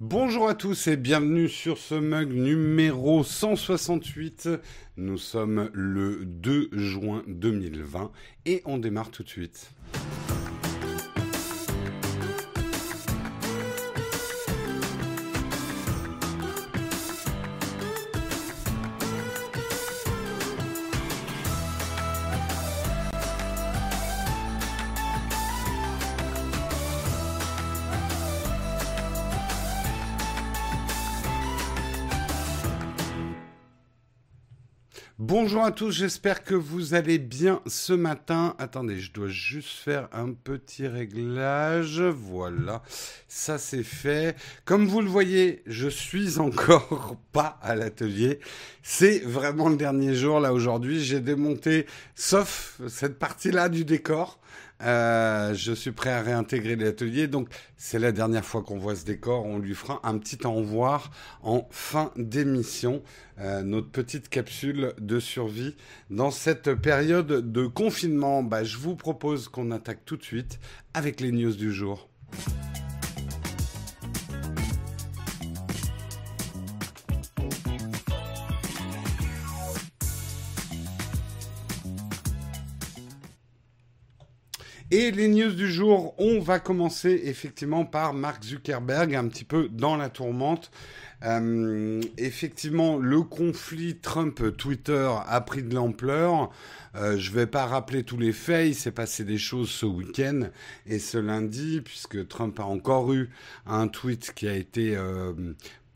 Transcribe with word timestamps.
Bonjour 0.00 0.48
à 0.48 0.54
tous 0.54 0.88
et 0.88 0.96
bienvenue 0.96 1.48
sur 1.48 1.78
ce 1.78 1.94
mug 1.94 2.32
numéro 2.32 3.24
168. 3.24 4.48
Nous 4.96 5.18
sommes 5.18 5.70
le 5.72 6.24
2 6.24 6.70
juin 6.72 7.22
2020 7.26 8.10
et 8.46 8.62
on 8.64 8.78
démarre 8.78 9.10
tout 9.10 9.22
de 9.22 9.28
suite. 9.28 9.70
Bonjour 35.38 35.64
à 35.64 35.70
tous, 35.70 35.90
j'espère 35.90 36.44
que 36.44 36.54
vous 36.54 36.94
allez 36.94 37.18
bien 37.18 37.60
ce 37.66 37.92
matin. 37.92 38.54
Attendez, 38.58 38.98
je 38.98 39.12
dois 39.12 39.28
juste 39.28 39.68
faire 39.68 40.08
un 40.10 40.32
petit 40.32 40.86
réglage. 40.86 42.00
Voilà, 42.00 42.82
ça 43.28 43.58
c'est 43.58 43.82
fait. 43.82 44.34
Comme 44.64 44.86
vous 44.86 45.02
le 45.02 45.10
voyez, 45.10 45.62
je 45.66 45.88
suis 45.88 46.38
encore 46.38 47.18
pas 47.32 47.58
à 47.60 47.74
l'atelier. 47.74 48.40
C'est 48.82 49.18
vraiment 49.18 49.68
le 49.68 49.76
dernier 49.76 50.14
jour 50.14 50.40
là 50.40 50.54
aujourd'hui. 50.54 51.04
J'ai 51.04 51.20
démonté, 51.20 51.84
sauf 52.14 52.80
cette 52.88 53.18
partie-là 53.18 53.68
du 53.68 53.84
décor. 53.84 54.40
Euh, 54.82 55.54
je 55.54 55.72
suis 55.72 55.92
prêt 55.92 56.10
à 56.10 56.22
réintégrer 56.22 56.76
l'atelier. 56.76 57.28
Donc, 57.28 57.48
c'est 57.76 57.98
la 57.98 58.12
dernière 58.12 58.44
fois 58.44 58.62
qu'on 58.62 58.78
voit 58.78 58.96
ce 58.96 59.04
décor. 59.04 59.46
On 59.46 59.58
lui 59.58 59.74
fera 59.74 60.00
un 60.04 60.18
petit 60.18 60.46
envoi 60.46 61.02
en 61.42 61.66
fin 61.70 62.12
d'émission. 62.16 63.02
Euh, 63.38 63.62
notre 63.62 63.90
petite 63.90 64.28
capsule 64.28 64.92
de 64.98 65.20
survie 65.20 65.76
dans 66.10 66.30
cette 66.30 66.74
période 66.74 67.52
de 67.52 67.66
confinement. 67.66 68.42
Bah, 68.42 68.64
je 68.64 68.76
vous 68.76 68.96
propose 68.96 69.48
qu'on 69.48 69.70
attaque 69.70 70.04
tout 70.04 70.16
de 70.16 70.24
suite 70.24 70.58
avec 70.94 71.20
les 71.20 71.32
news 71.32 71.54
du 71.54 71.72
jour. 71.72 72.08
Et 84.92 85.10
les 85.10 85.26
news 85.26 85.50
du 85.50 85.68
jour, 85.68 86.14
on 86.16 86.38
va 86.38 86.60
commencer 86.60 87.22
effectivement 87.24 87.84
par 87.84 88.14
Mark 88.14 88.44
Zuckerberg, 88.44 89.16
un 89.16 89.26
petit 89.26 89.42
peu 89.42 89.68
dans 89.68 89.96
la 89.96 90.10
tourmente. 90.10 90.70
Euh, 91.24 92.00
effectivement, 92.18 92.96
le 92.96 93.22
conflit 93.22 93.96
Trump-Twitter 93.96 95.10
a 95.26 95.40
pris 95.40 95.64
de 95.64 95.74
l'ampleur. 95.74 96.50
Euh, 96.94 97.18
je 97.18 97.30
ne 97.30 97.34
vais 97.34 97.46
pas 97.48 97.66
rappeler 97.66 98.04
tous 98.04 98.16
les 98.16 98.32
faits. 98.32 98.68
Il 98.68 98.74
s'est 98.76 98.92
passé 98.92 99.24
des 99.24 99.38
choses 99.38 99.70
ce 99.70 99.86
week-end 99.86 100.42
et 100.86 101.00
ce 101.00 101.18
lundi, 101.18 101.80
puisque 101.80 102.28
Trump 102.28 102.60
a 102.60 102.64
encore 102.64 103.12
eu 103.12 103.28
un 103.66 103.88
tweet 103.88 104.34
qui 104.36 104.46
a 104.46 104.54
été 104.54 104.96
euh, 104.96 105.32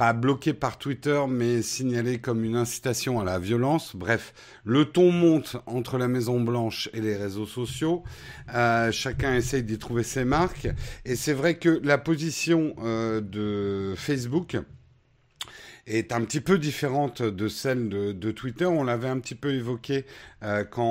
pas 0.01 0.15
bloqué 0.15 0.55
par 0.55 0.79
Twitter, 0.79 1.23
mais 1.29 1.61
signalé 1.61 2.21
comme 2.21 2.43
une 2.43 2.57
incitation 2.57 3.21
à 3.21 3.25
la 3.25 3.39
violence. 3.39 3.95
Bref, 3.95 4.33
le 4.65 4.87
ton 4.87 5.13
monte 5.13 5.59
entre 5.67 5.99
la 5.99 6.09
Maison 6.09 6.41
Blanche 6.41 6.89
et 6.95 7.03
les 7.03 7.15
réseaux 7.17 7.45
sociaux. 7.45 8.03
Euh, 8.55 8.91
chacun 8.93 9.35
essaye 9.35 9.63
d'y 9.63 9.77
trouver 9.77 10.03
ses 10.03 10.25
marques. 10.25 10.69
Et 11.05 11.17
c'est 11.17 11.35
vrai 11.35 11.59
que 11.59 11.83
la 11.85 11.99
position 11.99 12.75
euh, 12.83 13.21
de 13.21 13.93
Facebook 13.95 14.57
est 15.87 16.13
un 16.13 16.23
petit 16.23 16.41
peu 16.41 16.59
différente 16.59 17.23
de 17.23 17.49
celle 17.49 17.89
de, 17.89 18.31
Twitter. 18.31 18.67
On 18.67 18.85
l'avait 18.85 19.09
un 19.09 19.19
petit 19.19 19.35
peu 19.35 19.53
évoqué 19.53 20.05
euh, 20.43 20.65
quand 20.65 20.85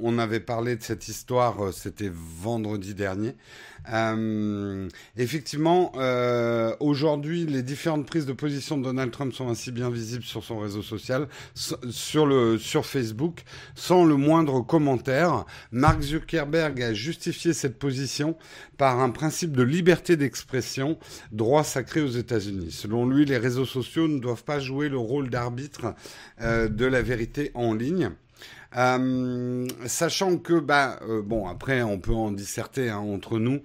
on, 0.00 0.18
avait 0.18 0.40
parlé 0.40 0.76
de 0.76 0.82
cette 0.82 1.08
histoire, 1.08 1.72
c'était 1.72 2.10
vendredi 2.12 2.94
dernier. 2.94 3.34
Euh, 3.92 4.88
effectivement, 5.16 5.92
euh, 5.96 6.74
aujourd'hui, 6.80 7.46
les 7.46 7.62
différentes 7.62 8.06
prises 8.06 8.26
de 8.26 8.32
position 8.32 8.76
de 8.76 8.84
Donald 8.84 9.10
Trump 9.10 9.32
sont 9.32 9.48
ainsi 9.48 9.72
bien 9.72 9.90
visibles 9.90 10.24
sur 10.24 10.44
son 10.44 10.58
réseau 10.58 10.82
social, 10.82 11.28
sur 11.54 12.26
le 12.26 12.58
sur 12.58 12.84
Facebook, 12.84 13.44
sans 13.74 14.04
le 14.04 14.16
moindre 14.16 14.60
commentaire. 14.60 15.44
Mark 15.72 16.02
Zuckerberg 16.02 16.82
a 16.82 16.92
justifié 16.92 17.52
cette 17.52 17.78
position 17.78 18.36
par 18.76 19.00
un 19.00 19.10
principe 19.10 19.52
de 19.52 19.62
liberté 19.62 20.16
d'expression, 20.16 20.98
droit 21.32 21.64
sacré 21.64 22.00
aux 22.00 22.08
États-Unis. 22.08 22.70
Selon 22.72 23.06
lui, 23.06 23.24
les 23.24 23.38
réseaux 23.38 23.66
sociaux 23.66 24.07
ne 24.08 24.18
doivent 24.18 24.44
pas 24.44 24.60
jouer 24.60 24.88
le 24.88 24.98
rôle 24.98 25.30
d'arbitre 25.30 25.94
euh, 26.40 26.68
de 26.68 26.86
la 26.86 27.02
vérité 27.02 27.50
en 27.54 27.74
ligne. 27.74 28.10
Euh, 28.76 29.66
sachant 29.86 30.36
que, 30.36 30.60
bah, 30.60 31.00
euh, 31.08 31.22
bon, 31.22 31.48
après, 31.48 31.82
on 31.82 31.98
peut 31.98 32.12
en 32.12 32.30
disserter 32.30 32.90
hein, 32.90 32.98
entre 32.98 33.38
nous. 33.38 33.60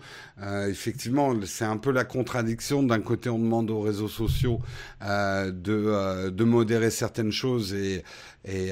Effectivement, 0.67 1.33
c'est 1.45 1.65
un 1.65 1.77
peu 1.77 1.91
la 1.91 2.05
contradiction. 2.05 2.83
D'un 2.83 3.01
côté, 3.01 3.29
on 3.29 3.39
demande 3.39 3.69
aux 3.69 3.81
réseaux 3.81 4.07
sociaux 4.07 4.59
de, 5.01 6.29
de 6.29 6.43
modérer 6.43 6.89
certaines 6.89 7.31
choses 7.31 7.73
et, 7.73 8.03
et, 8.45 8.71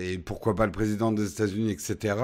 et 0.00 0.18
pourquoi 0.18 0.54
pas 0.54 0.66
le 0.66 0.72
président 0.72 1.12
des 1.12 1.30
États-Unis, 1.30 1.70
etc. 1.70 2.16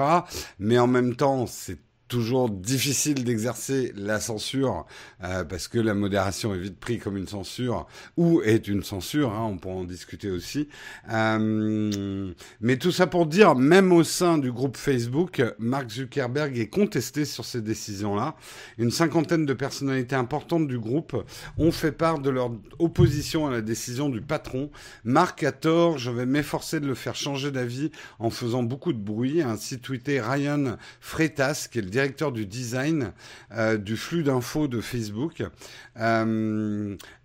Mais 0.59 0.77
en 0.79 0.87
même 0.87 1.15
temps, 1.15 1.47
c'est 1.47 1.77
toujours 2.11 2.49
difficile 2.49 3.23
d'exercer 3.23 3.93
la 3.95 4.19
censure 4.19 4.85
euh, 5.23 5.45
parce 5.45 5.69
que 5.69 5.79
la 5.79 5.93
modération 5.93 6.53
est 6.53 6.59
vite 6.59 6.77
prise 6.77 7.01
comme 7.01 7.15
une 7.15 7.27
censure 7.27 7.87
ou 8.17 8.41
est 8.41 8.67
une 8.67 8.83
censure, 8.83 9.31
hein, 9.31 9.47
on 9.49 9.57
pourra 9.57 9.75
en 9.75 9.85
discuter 9.85 10.29
aussi. 10.29 10.67
Euh, 11.09 12.33
mais 12.59 12.75
tout 12.75 12.91
ça 12.91 13.07
pour 13.07 13.27
dire, 13.27 13.55
même 13.55 13.93
au 13.93 14.03
sein 14.03 14.37
du 14.37 14.51
groupe 14.51 14.75
Facebook, 14.75 15.41
Mark 15.57 15.89
Zuckerberg 15.89 16.57
est 16.57 16.67
contesté 16.67 17.23
sur 17.23 17.45
ces 17.45 17.61
décisions-là. 17.61 18.35
Une 18.77 18.91
cinquantaine 18.91 19.45
de 19.45 19.53
personnalités 19.53 20.17
importantes 20.17 20.67
du 20.67 20.79
groupe 20.79 21.15
ont 21.57 21.71
fait 21.71 21.93
part 21.93 22.19
de 22.19 22.29
leur 22.29 22.51
opposition 22.79 23.47
à 23.47 23.51
la 23.51 23.61
décision 23.61 24.09
du 24.09 24.19
patron. 24.19 24.69
Mark 25.05 25.43
a 25.43 25.53
tort, 25.53 25.97
je 25.97 26.11
vais 26.11 26.25
m'efforcer 26.25 26.81
de 26.81 26.87
le 26.87 26.95
faire 26.95 27.15
changer 27.15 27.51
d'avis 27.51 27.89
en 28.19 28.29
faisant 28.29 28.63
beaucoup 28.63 28.91
de 28.91 28.99
bruit, 28.99 29.41
ainsi 29.41 29.79
tweeté 29.79 30.19
Ryan 30.19 30.75
Freitas, 30.99 31.69
qui 31.71 31.79
est 31.79 31.83
le 31.83 31.87
directeur 31.87 32.00
du 32.31 32.45
design 32.45 33.11
euh, 33.51 33.77
du 33.77 33.97
flux 33.97 34.23
d'infos 34.23 34.67
de 34.67 34.81
Facebook. 34.81 35.43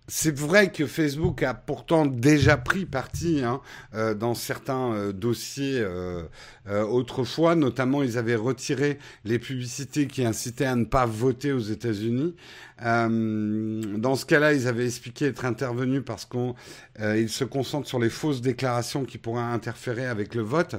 C'est 0.09 0.33
vrai 0.33 0.71
que 0.71 0.85
Facebook 0.85 1.43
a 1.43 1.53
pourtant 1.53 2.05
déjà 2.05 2.55
pris 2.55 2.85
parti 2.85 3.41
hein, 3.43 3.59
euh, 3.93 4.13
dans 4.13 4.35
certains 4.35 4.93
euh, 4.93 5.11
dossiers 5.11 5.81
euh, 5.81 6.23
autrefois. 6.65 7.55
Notamment, 7.55 8.03
ils 8.03 8.17
avaient 8.17 8.37
retiré 8.37 8.99
les 9.25 9.37
publicités 9.37 10.07
qui 10.07 10.23
incitaient 10.23 10.65
à 10.65 10.77
ne 10.77 10.85
pas 10.85 11.05
voter 11.05 11.51
aux 11.51 11.59
États-Unis. 11.59 12.35
dans 12.79 14.15
ce 14.15 14.25
cas-là, 14.25 14.53
ils 14.53 14.69
avaient 14.69 14.85
expliqué 14.85 15.25
être 15.25 15.43
intervenus 15.43 16.03
parce 16.05 16.25
qu'ils 16.25 17.29
se 17.29 17.43
concentrent 17.43 17.87
sur 17.87 17.99
les 17.99 18.09
fausses 18.09 18.41
déclarations 18.41 19.03
qui 19.03 19.17
pourraient 19.17 19.41
interférer 19.41 20.05
avec 20.05 20.35
le 20.35 20.41
vote. 20.41 20.75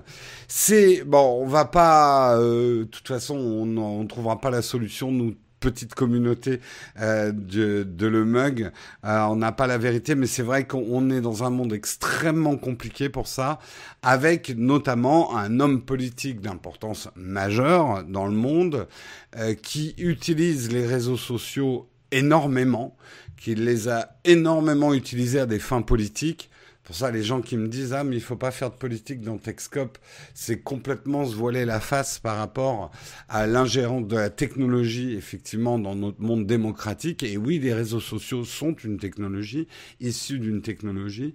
C'est 0.47 1.05
bon, 1.05 1.43
on 1.43 1.47
va 1.47 1.67
pas. 1.67 2.39
de 2.39 2.85
toute 2.85 3.09
façon, 3.09 3.37
on 3.37 3.67
ne 3.67 4.07
trouvera 4.07 4.41
pas 4.41 4.51
la 4.51 4.63
solution 4.63 5.13
nous 5.13 5.35
petite 5.61 5.95
communauté 5.95 6.61
euh, 7.01 7.33
de, 7.33 7.83
de, 7.83 8.07
le 8.07 8.25
mug. 8.25 8.71
Euh, 9.05 9.21
on 9.25 9.37
n'a 9.37 9.53
pas 9.53 9.67
la 9.67 9.79
vérité, 9.79 10.15
mais 10.15 10.27
c'est 10.27 10.43
vrai 10.43 10.67
qu'on 10.67 11.11
est 11.11 11.21
dans 11.21 11.45
un 11.45 11.51
monde 11.51 11.73
extrêmement 11.73 12.57
compliqué 12.57 13.09
pour 13.09 13.27
ça, 13.27 13.59
avec 14.03 14.51
notamment 14.57 15.37
un 15.37 15.61
homme 15.61 15.83
politique 15.83 16.41
d'importance 16.41 17.09
majeure 17.17 18.05
dans 18.05 18.27
le 18.27 18.33
monde 18.33 18.89
euh, 19.37 19.55
qui 19.55 19.95
utilise 19.99 20.73
les 20.73 20.87
réseaux 20.87 21.17
sociaux 21.17 21.89
énormément, 22.11 22.97
qui 23.37 23.55
les 23.55 23.89
a 23.89 24.17
énormément 24.25 24.95
utilisés 24.95 25.41
à 25.41 25.47
des 25.47 25.59
fins 25.59 25.83
politiques 25.83 26.51
pour 26.89 26.97
ça, 26.97 27.11
les 27.11 27.23
gens 27.23 27.43
qui 27.43 27.59
me 27.59 27.69
disent 27.69 27.93
ah 27.93 28.03
mais 28.03 28.17
il 28.17 28.23
faut 28.23 28.35
pas 28.35 28.51
faire 28.51 28.71
de 28.71 28.77
politique 28.77 29.21
dans 29.21 29.37
Techscope, 29.37 29.99
c'est 30.33 30.63
complètement 30.63 31.27
se 31.27 31.35
voiler 31.37 31.67
la 31.67 31.81
face 31.81 32.19
par 32.19 32.39
rapport 32.39 32.91
à 33.29 33.47
l'ingérence 33.47 34.09
de 34.09 34.17
la 34.17 34.31
technologie 34.31 35.13
effectivement 35.13 35.79
dans 35.79 35.95
notre 35.95 36.23
monde 36.23 36.47
démocratique. 36.47 37.23
Et 37.23 37.37
oui, 37.37 37.59
les 37.59 37.75
réseaux 37.75 38.01
sociaux 38.01 38.47
sont 38.47 38.73
une 38.73 38.97
technologie 38.97 39.69
issue 40.01 40.39
d'une 40.39 40.63
technologie. 40.63 41.35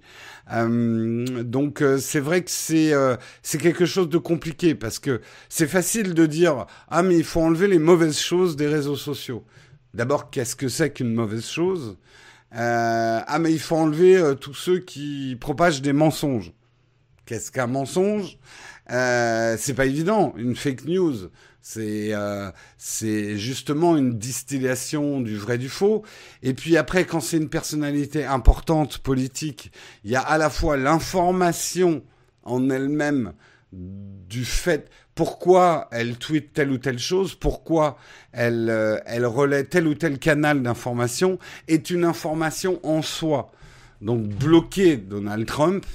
Euh, 0.51 1.44
donc 1.44 1.83
euh, 1.83 2.00
c'est 2.00 2.19
vrai 2.19 2.44
que 2.44 2.50
c'est 2.50 2.91
euh, 2.91 3.15
c'est 3.44 3.59
quelque 3.59 3.85
chose 3.85 4.09
de 4.09 4.17
compliqué 4.17 4.73
parce 4.73 4.97
que 4.97 5.21
c'est 5.50 5.67
facile 5.67 6.15
de 6.15 6.25
dire 6.25 6.65
ah 6.89 7.03
mais 7.03 7.15
il 7.15 7.23
faut 7.23 7.41
enlever 7.41 7.67
les 7.67 7.77
mauvaises 7.77 8.17
choses 8.17 8.55
des 8.55 8.67
réseaux 8.67 8.95
sociaux. 8.95 9.45
D'abord, 9.94 10.31
qu'est-ce 10.31 10.55
que 10.55 10.67
c'est 10.67 10.89
qu'une 10.89 11.13
mauvaise 11.13 11.45
chose? 11.45 11.95
Euh, 12.55 13.19
ah 13.25 13.39
mais 13.39 13.51
il 13.51 13.59
faut 13.59 13.75
enlever 13.75 14.15
euh, 14.17 14.35
tous 14.35 14.53
ceux 14.53 14.79
qui 14.79 15.38
propagent 15.39 15.81
des 15.81 15.94
mensonges. 15.94 16.53
Qu'est-ce 17.25 17.51
qu'un 17.51 17.67
mensonge? 17.67 18.38
Euh, 18.91 19.55
C'est 19.57 19.73
pas 19.73 19.85
évident. 19.85 20.33
Une 20.38 20.55
fake 20.55 20.85
news, 20.85 21.29
C'est 21.61 22.13
euh, 22.13 22.51
c'est 22.77 23.38
justement 23.38 23.95
une 23.97 24.17
distillation 24.17 25.21
du 25.21 25.38
vrai 25.38 25.57
du 25.57 25.69
faux. 25.69 26.03
Et 26.41 26.53
puis 26.53 26.75
après, 26.77 27.05
quand 27.05 27.21
c'est 27.21 27.38
une 27.38 27.50
personnalité 27.50 28.25
importante 28.25 28.97
politique, 29.00 29.71
il 30.03 30.11
y 30.11 30.15
a 30.15 30.21
à 30.21 30.38
la 30.38 30.50
fois 30.50 30.75
l'information 30.77 32.03
en 32.44 32.69
elle-même 32.69 33.33
du 33.71 34.45
fait 34.45 34.89
pourquoi 35.15 35.88
elle 35.92 36.18
tweet 36.18 36.54
telle 36.54 36.71
ou 36.71 36.77
telle 36.77 37.00
chose, 37.00 37.36
pourquoi 37.36 37.98
elle, 38.31 38.69
euh, 38.69 38.98
elle 39.06 39.25
relaie 39.25 39.63
tel 39.63 39.88
ou 39.88 39.94
tel 39.94 40.18
canal 40.18 40.63
d'information, 40.63 41.38
est 41.68 41.89
une 41.89 42.04
information 42.04 42.80
en 42.83 43.01
soi. 43.01 43.51
Donc 44.01 44.24
bloquer 44.27 44.98
Donald 44.98 45.45
Trump 45.45 45.86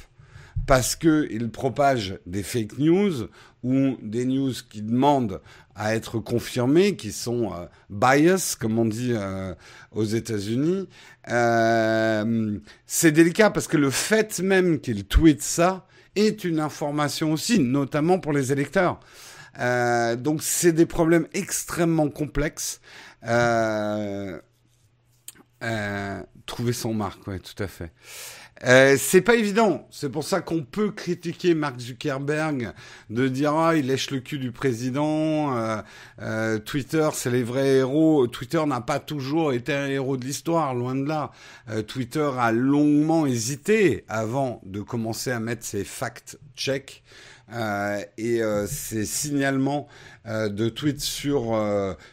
parce 0.66 0.96
qu'il 0.96 1.50
propage 1.50 2.18
des 2.26 2.42
fake 2.42 2.78
news 2.78 3.28
ou 3.64 3.96
des 4.02 4.24
news 4.24 4.52
qui 4.68 4.82
demandent 4.82 5.40
à 5.74 5.94
être 5.94 6.18
confirmées, 6.18 6.96
qui 6.96 7.12
sont 7.12 7.52
euh, 7.52 7.66
bias, 7.90 8.56
comme 8.58 8.78
on 8.78 8.84
dit 8.84 9.12
euh, 9.14 9.54
aux 9.92 10.04
États-Unis. 10.04 10.88
C'est 12.86 13.12
délicat 13.12 13.50
parce 13.50 13.66
que 13.66 13.76
le 13.76 13.90
fait 13.90 14.40
même 14.40 14.80
qu'il 14.80 15.04
tweet 15.04 15.42
ça 15.42 15.87
est 16.18 16.44
une 16.44 16.60
information 16.60 17.32
aussi, 17.32 17.58
notamment 17.58 18.18
pour 18.18 18.32
les 18.32 18.52
électeurs. 18.52 19.00
Euh, 19.58 20.16
donc 20.16 20.42
c'est 20.42 20.72
des 20.72 20.86
problèmes 20.86 21.26
extrêmement 21.32 22.08
complexes. 22.08 22.80
Euh, 23.26 24.38
trouver 26.46 26.72
son 26.72 26.94
marque, 26.94 27.26
ouais, 27.26 27.38
tout 27.38 27.62
à 27.62 27.66
fait. 27.66 27.92
Euh, 28.64 28.96
c'est 28.98 29.20
pas 29.20 29.36
évident. 29.36 29.86
C'est 29.90 30.08
pour 30.08 30.24
ça 30.24 30.40
qu'on 30.40 30.62
peut 30.62 30.90
critiquer 30.90 31.54
Mark 31.54 31.78
Zuckerberg 31.78 32.72
de 33.08 33.28
dire 33.28 33.54
ah 33.54 33.76
il 33.76 33.86
lèche 33.86 34.10
le 34.10 34.18
cul 34.20 34.38
du 34.38 34.50
président. 34.50 35.56
Euh, 35.56 35.76
euh, 36.20 36.58
Twitter 36.58 37.08
c'est 37.12 37.30
les 37.30 37.44
vrais 37.44 37.76
héros. 37.76 38.26
Twitter 38.26 38.64
n'a 38.66 38.80
pas 38.80 38.98
toujours 38.98 39.52
été 39.52 39.72
un 39.72 39.86
héros 39.86 40.16
de 40.16 40.24
l'histoire, 40.24 40.74
loin 40.74 40.94
de 40.94 41.06
là. 41.06 41.30
Twitter 41.86 42.28
a 42.38 42.50
longuement 42.50 43.26
hésité 43.26 44.04
avant 44.08 44.60
de 44.64 44.80
commencer 44.80 45.30
à 45.30 45.38
mettre 45.38 45.64
ses 45.64 45.84
fact 45.84 46.38
checks. 46.56 47.02
et 48.18 48.40
ses 48.66 49.06
signalements 49.06 49.88
de 50.26 50.68
tweets 50.68 51.00
sur 51.00 51.56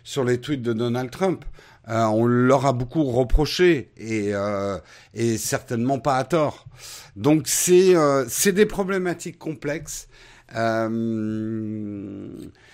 sur 0.03 0.23
les 0.23 0.39
tweets 0.39 0.61
de 0.61 0.73
Donald 0.73 1.09
Trump. 1.09 1.43
Euh, 1.87 2.03
on 2.05 2.25
leur 2.25 2.65
a 2.65 2.73
beaucoup 2.73 3.03
reproché 3.03 3.91
et, 3.97 4.33
euh, 4.33 4.77
et 5.13 5.37
certainement 5.37 5.99
pas 5.99 6.17
à 6.17 6.23
tort. 6.23 6.65
Donc 7.15 7.43
c'est 7.45 7.95
euh, 7.95 8.25
c'est 8.27 8.53
des 8.53 8.65
problématiques 8.65 9.37
complexes. 9.37 10.07
Euh, 10.55 12.27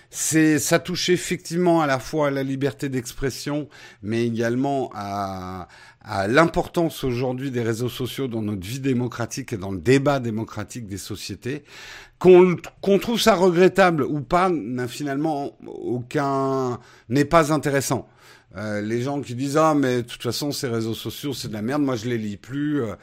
c'est 0.09 0.59
ça 0.59 0.79
touche 0.79 1.09
effectivement 1.09 1.81
à 1.81 1.87
la 1.87 1.99
fois 1.99 2.27
à 2.27 2.31
la 2.31 2.43
liberté 2.43 2.89
d'expression, 2.89 3.69
mais 4.01 4.25
également 4.25 4.91
à, 4.93 5.67
à 6.01 6.27
l'importance 6.27 7.03
aujourd'hui 7.03 7.51
des 7.51 7.61
réseaux 7.61 7.89
sociaux 7.89 8.27
dans 8.27 8.41
notre 8.41 8.65
vie 8.65 8.79
démocratique 8.79 9.53
et 9.53 9.57
dans 9.57 9.71
le 9.71 9.79
débat 9.79 10.19
démocratique 10.19 10.87
des 10.87 10.97
sociétés. 10.97 11.63
Qu'on 12.19 12.99
trouve 12.99 13.19
ça 13.19 13.35
regrettable 13.35 14.03
ou 14.03 14.21
pas, 14.21 14.49
n'a 14.49 14.87
finalement 14.87 15.57
aucun 15.65 16.79
n'est 17.09 17.25
pas 17.25 17.51
intéressant. 17.51 18.07
Euh, 18.57 18.81
les 18.81 19.01
gens 19.01 19.21
qui 19.21 19.33
disent 19.33 19.55
ah 19.55 19.73
mais 19.73 19.97
de 19.97 20.01
toute 20.01 20.21
façon 20.21 20.51
ces 20.51 20.67
réseaux 20.67 20.93
sociaux 20.93 21.33
c'est 21.33 21.47
de 21.47 21.53
la 21.53 21.61
merde 21.61 21.83
moi 21.83 21.95
je 21.95 22.09
les 22.09 22.17
lis 22.17 22.35
plus 22.35 22.83
euh. 22.83 22.95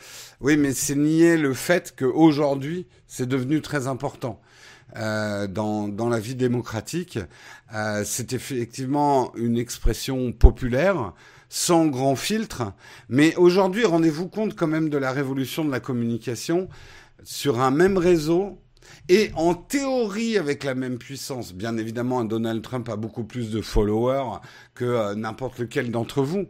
oui 0.42 0.58
mais 0.58 0.72
c'est 0.72 0.94
nier 0.94 1.38
le 1.38 1.54
fait 1.54 1.94
qu'aujourd'hui 1.98 2.86
c'est 3.06 3.26
devenu 3.26 3.62
très 3.62 3.86
important 3.86 4.42
euh, 4.98 5.46
dans 5.46 5.88
dans 5.88 6.10
la 6.10 6.20
vie 6.20 6.34
démocratique 6.34 7.18
euh, 7.74 8.02
c'est 8.04 8.34
effectivement 8.34 9.34
une 9.36 9.56
expression 9.56 10.32
populaire 10.32 11.14
sans 11.48 11.86
grand 11.86 12.14
filtre 12.14 12.74
mais 13.08 13.34
aujourd'hui 13.36 13.86
rendez-vous 13.86 14.28
compte 14.28 14.54
quand 14.54 14.66
même 14.66 14.90
de 14.90 14.98
la 14.98 15.12
révolution 15.12 15.64
de 15.64 15.70
la 15.70 15.80
communication 15.80 16.68
sur 17.22 17.58
un 17.60 17.70
même 17.70 17.96
réseau 17.96 18.60
et 19.08 19.30
en 19.34 19.54
théorie 19.54 20.38
avec 20.38 20.64
la 20.64 20.74
même 20.74 20.98
puissance. 20.98 21.54
Bien 21.54 21.76
évidemment, 21.76 22.24
Donald 22.24 22.62
Trump 22.62 22.88
a 22.88 22.96
beaucoup 22.96 23.24
plus 23.24 23.50
de 23.50 23.60
followers 23.60 24.40
que 24.74 24.84
euh, 24.84 25.14
n'importe 25.14 25.58
lequel 25.58 25.90
d'entre 25.90 26.22
vous. 26.22 26.46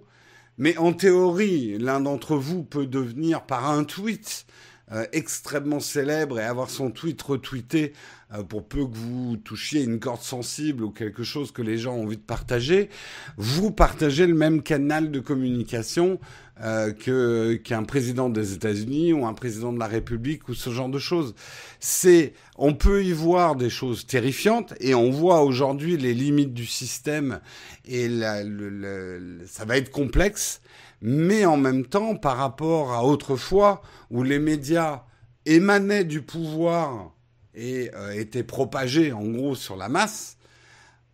Mais 0.59 0.77
en 0.77 0.93
théorie, 0.93 1.79
l'un 1.79 2.01
d'entre 2.01 2.37
vous 2.37 2.65
peut 2.65 2.87
devenir 2.87 3.47
par 3.47 3.71
un 3.71 3.85
tweet 3.85 4.45
euh, 4.93 5.05
extrêmement 5.13 5.81
célèbre 5.81 6.41
et 6.41 6.45
avoir 6.45 6.71
son 6.71 6.91
tweet 6.91 7.21
retweeté 7.21 7.93
euh, 8.33 8.43
pour 8.43 8.67
peu 8.67 8.87
que 8.87 8.97
vous 8.97 9.37
touchiez 9.37 9.83
une 9.83 10.01
corde 10.01 10.23
sensible 10.23 10.83
ou 10.83 10.91
quelque 10.91 11.25
chose 11.25 11.53
que 11.53 11.61
les 11.61 11.77
gens 11.77 11.95
ont 11.95 12.05
envie 12.05 12.17
de 12.17 12.23
partager, 12.23 12.89
vous 13.37 13.71
partagez 13.71 14.27
le 14.27 14.35
même 14.35 14.63
canal 14.63 15.11
de 15.11 15.21
communication 15.21 16.19
euh, 16.63 16.93
que 16.93 17.55
qu'un 17.55 17.85
président 17.85 18.29
des 18.31 18.55
États-Unis 18.55 19.13
ou 19.13 19.27
un 19.27 19.35
président 19.35 19.73
de 19.73 19.79
la 19.79 19.87
République 19.87 20.49
ou 20.49 20.55
ce 20.55 20.71
genre 20.71 20.89
de 20.89 20.99
choses. 20.99 21.35
C'est, 21.81 22.33
on 22.57 22.75
peut 22.75 23.05
y 23.05 23.13
voir 23.13 23.57
des 23.57 23.71
choses 23.71 24.07
terrifiantes 24.07 24.75
et 24.81 24.95
on 24.95 25.11
voit 25.11 25.43
aujourd'hui 25.43 25.97
les 25.97 26.15
limites 26.15 26.55
du 26.55 26.67
système 26.67 27.41
et 27.85 28.09
la, 28.09 28.43
le, 28.43 29.41
ça 29.47 29.65
va 29.67 29.77
être 29.77 29.91
complexe. 29.91 30.61
Mais 31.01 31.45
en 31.45 31.57
même 31.57 31.87
temps, 31.87 32.17
par 32.17 32.37
rapport 32.37 32.93
à 32.93 33.05
autrefois 33.05 33.83
où 34.11 34.23
les 34.23 34.39
médias 34.39 35.05
émanaient 35.47 36.05
du 36.05 36.23
pouvoir 36.23 37.13
et 37.55 37.91
euh, 37.95 38.13
étaient 38.13 38.43
propagés 38.43 39.13
en 39.13 39.25
gros 39.25 39.55
sur 39.55 39.77
la 39.77 39.89
masse, 39.89 40.39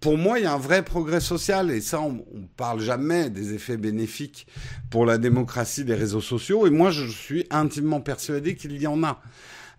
pour 0.05 0.19
moi, 0.19 0.39
il 0.39 0.43
y 0.43 0.47
a 0.47 0.53
un 0.53 0.59
vrai 0.59 0.83
progrès 0.85 1.21
social, 1.21 1.71
et 1.71 1.81
ça, 1.81 1.99
on, 2.03 2.13
ne 2.13 2.47
parle 2.59 2.81
jamais 2.81 3.31
des 3.31 3.55
effets 3.55 3.79
bénéfiques 3.79 4.47
pour 4.91 5.07
la 5.07 5.17
démocratie 5.17 5.83
des 5.83 5.95
réseaux 5.95 6.21
sociaux, 6.21 6.67
et 6.67 6.71
moi, 6.71 6.91
je 6.91 7.07
suis 7.07 7.47
intimement 7.49 8.03
persuadé 8.03 8.55
qu'il 8.55 8.77
y 8.81 8.87
en 8.87 9.03
a. 9.03 9.23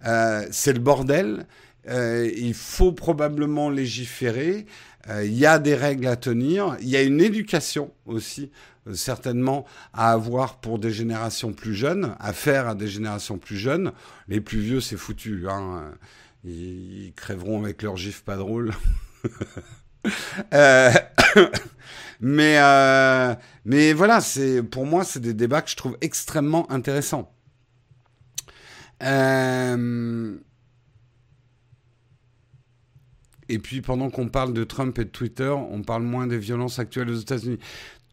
Euh, 0.08 0.48
c'est 0.50 0.74
le 0.74 0.80
bordel, 0.80 1.46
euh, 1.88 2.28
il 2.36 2.56
faut 2.56 2.92
probablement 2.92 3.70
légiférer, 3.70 4.66
il 5.08 5.34
y 5.34 5.46
a 5.46 5.60
des 5.60 5.76
règles 5.76 6.08
à 6.08 6.16
tenir, 6.16 6.78
il 6.82 6.90
y 6.90 6.96
a 6.96 7.04
une 7.04 7.22
éducation 7.22 7.92
aussi, 8.06 8.52
euh, 8.88 8.94
certainement, 8.94 9.66
à 9.94 10.12
avoir 10.12 10.58
pour 10.60 10.80
des 10.80 10.92
générations 10.92 11.54
plus 11.54 11.74
jeunes, 11.74 12.16
à 12.20 12.34
faire 12.34 12.68
à 12.68 12.76
des 12.76 12.88
générations 12.88 13.38
plus 13.38 13.58
jeunes. 13.58 13.92
Les 14.28 14.42
plus 14.42 14.60
vieux, 14.60 14.82
c'est 14.82 14.98
foutu, 14.98 15.46
hein. 15.50 15.92
ils, 16.44 17.14
crèveront 17.16 17.64
avec 17.64 17.82
leur 17.82 17.98
gif 17.98 18.24
pas 18.24 18.38
drôle. 18.38 18.74
Euh, 20.54 20.92
mais 22.20 22.60
euh, 22.60 23.34
mais 23.66 23.92
voilà, 23.94 24.22
c'est 24.22 24.62
pour 24.62 24.86
moi 24.86 25.04
c'est 25.04 25.20
des 25.20 25.34
débats 25.34 25.64
que 25.64 25.72
je 25.72 25.76
trouve 25.76 25.98
extrêmement 26.00 26.72
intéressants. 26.72 27.34
Euh, 29.02 30.38
et 33.50 33.60
puis 33.60 33.82
pendant 33.82 34.10
qu'on 34.10 34.28
parle 34.28 34.54
de 34.54 34.64
Trump 34.64 34.98
et 35.00 35.06
de 35.06 35.10
Twitter, 35.10 35.50
on 35.50 35.82
parle 35.82 36.04
moins 36.04 36.28
des 36.28 36.38
violences 36.38 36.80
actuelles 36.80 37.10
aux 37.10 37.20
États-Unis. 37.20 37.60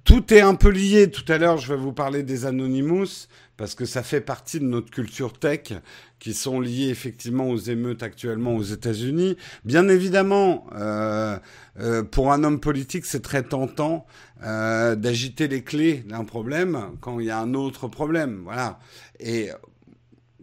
Tout 0.04 0.34
est 0.34 0.40
un 0.40 0.56
peu 0.56 0.68
lié. 0.68 1.10
Tout 1.10 1.30
à 1.30 1.38
l'heure, 1.38 1.58
je 1.58 1.72
vais 1.72 1.78
vous 1.78 1.92
parler 1.92 2.24
des 2.24 2.44
Anonymous 2.44 3.28
parce 3.56 3.76
que 3.76 3.84
ça 3.84 4.02
fait 4.02 4.20
partie 4.20 4.58
de 4.58 4.64
notre 4.64 4.90
culture 4.90 5.38
tech 5.38 5.74
qui 6.18 6.34
sont 6.34 6.60
liées 6.60 6.88
effectivement 6.88 7.48
aux 7.48 7.58
émeutes 7.58 8.02
actuellement 8.02 8.56
aux 8.56 8.62
États-Unis. 8.62 9.36
Bien 9.64 9.88
évidemment, 9.88 10.66
euh, 10.74 11.38
euh, 11.78 12.02
pour 12.02 12.32
un 12.32 12.42
homme 12.42 12.58
politique, 12.58 13.04
c'est 13.04 13.22
très 13.22 13.44
tentant 13.44 14.06
euh, 14.42 14.96
d'agiter 14.96 15.46
les 15.46 15.62
clés 15.62 16.04
d'un 16.08 16.24
problème 16.24 16.96
quand 17.00 17.20
il 17.20 17.26
y 17.26 17.30
a 17.30 17.38
un 17.38 17.54
autre 17.54 17.86
problème. 17.86 18.40
Voilà. 18.44 18.80
Et 19.20 19.50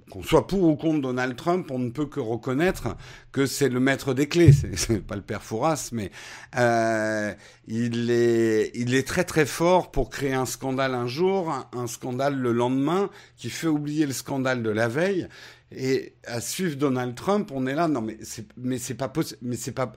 qu'on 0.10 0.24
soit 0.24 0.48
pour 0.48 0.64
ou 0.64 0.76
contre 0.76 1.02
Donald 1.02 1.36
Trump, 1.36 1.70
on 1.72 1.80
ne 1.80 1.90
peut 1.90 2.06
que 2.06 2.20
reconnaître 2.20 2.96
que 3.32 3.46
c'est 3.46 3.70
le 3.70 3.80
maître 3.80 4.14
des 4.14 4.28
clés. 4.28 4.52
C'est 4.52 5.02
pas 5.08 5.16
le 5.16 5.22
père 5.22 5.44
Fouras, 5.44 5.90
mais 5.92 6.12
euh, 6.58 7.34
il 7.68 8.10
est 8.12 9.08
très 9.08 9.24
très 9.24 9.46
fort 9.46 9.92
pour 9.92 10.10
créer 10.10 10.34
un 10.34 10.46
scandale 10.46 10.96
un 10.96 11.08
jour, 11.08 11.54
un, 11.74 11.88
scandale 11.88 12.36
le 12.36 12.52
lendemain, 12.52 13.10
qui 13.38 13.50
fait 13.50 13.68
oublier 13.68 14.06
le 14.06 14.14
scandale 14.14 14.64
de 14.64 14.70
la 14.70 14.88
veille. 14.88 15.28
Et 15.72 16.14
à 16.26 16.42
suivre 16.42 16.76
Donald 16.76 17.14
Trump, 17.16 17.52
on 17.54 17.68
est 17.68 17.76
là. 17.76 17.88
Non, 17.88 18.02
mais 18.02 18.78
c'est 18.80 18.96
pas 18.96 19.08
possible. 19.08 19.40
Mais 19.44 19.56
c'est 19.56 19.72
pas 19.72 19.94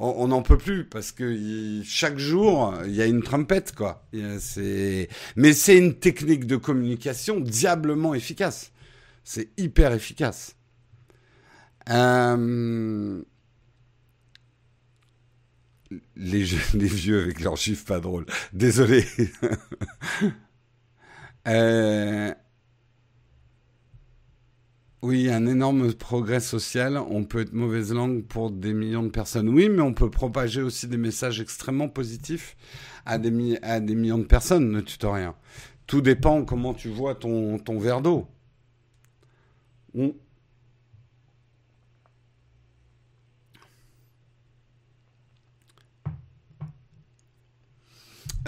on 0.00 0.28
n'en 0.28 0.42
peut 0.42 0.56
plus 0.56 0.84
parce 0.84 1.12
que 1.12 1.82
chaque 1.84 2.18
jour 2.18 2.74
il 2.86 2.94
y 2.94 3.02
a 3.02 3.06
une 3.06 3.22
trompette 3.22 3.74
quoi. 3.74 4.08
C'est 4.38 5.08
mais 5.36 5.52
c'est 5.52 5.76
une 5.76 5.94
technique 5.94 6.46
de 6.46 6.56
communication 6.56 7.38
diablement 7.38 8.14
efficace. 8.14 8.72
C'est 9.24 9.50
hyper 9.58 9.92
efficace. 9.92 10.56
Euh... 11.90 13.22
Les, 16.16 16.44
les 16.74 16.86
vieux 16.86 17.22
avec 17.22 17.40
leurs 17.40 17.56
chiffres 17.56 17.84
pas 17.84 18.00
drôles. 18.00 18.26
Désolé. 18.52 19.04
euh... 21.48 22.34
Oui, 25.02 25.30
un 25.30 25.46
énorme 25.46 25.94
progrès 25.94 26.40
social. 26.40 26.98
On 26.98 27.24
peut 27.24 27.40
être 27.40 27.54
mauvaise 27.54 27.92
langue 27.92 28.22
pour 28.24 28.50
des 28.50 28.74
millions 28.74 29.02
de 29.02 29.08
personnes. 29.08 29.48
Oui, 29.48 29.70
mais 29.70 29.80
on 29.80 29.94
peut 29.94 30.10
propager 30.10 30.60
aussi 30.60 30.88
des 30.88 30.98
messages 30.98 31.40
extrêmement 31.40 31.88
positifs 31.88 32.56
à 33.06 33.18
des, 33.18 33.30
millions 33.30 34.18
de 34.18 34.24
personnes, 34.24 34.70
ne 34.70 34.80
tuto 34.80 35.10
rien. 35.10 35.34
Tout 35.86 36.02
dépend 36.02 36.44
comment 36.44 36.74
tu 36.74 36.88
vois 36.90 37.14
ton 37.14 37.78
verre 37.78 38.02
d'eau. 38.02 38.28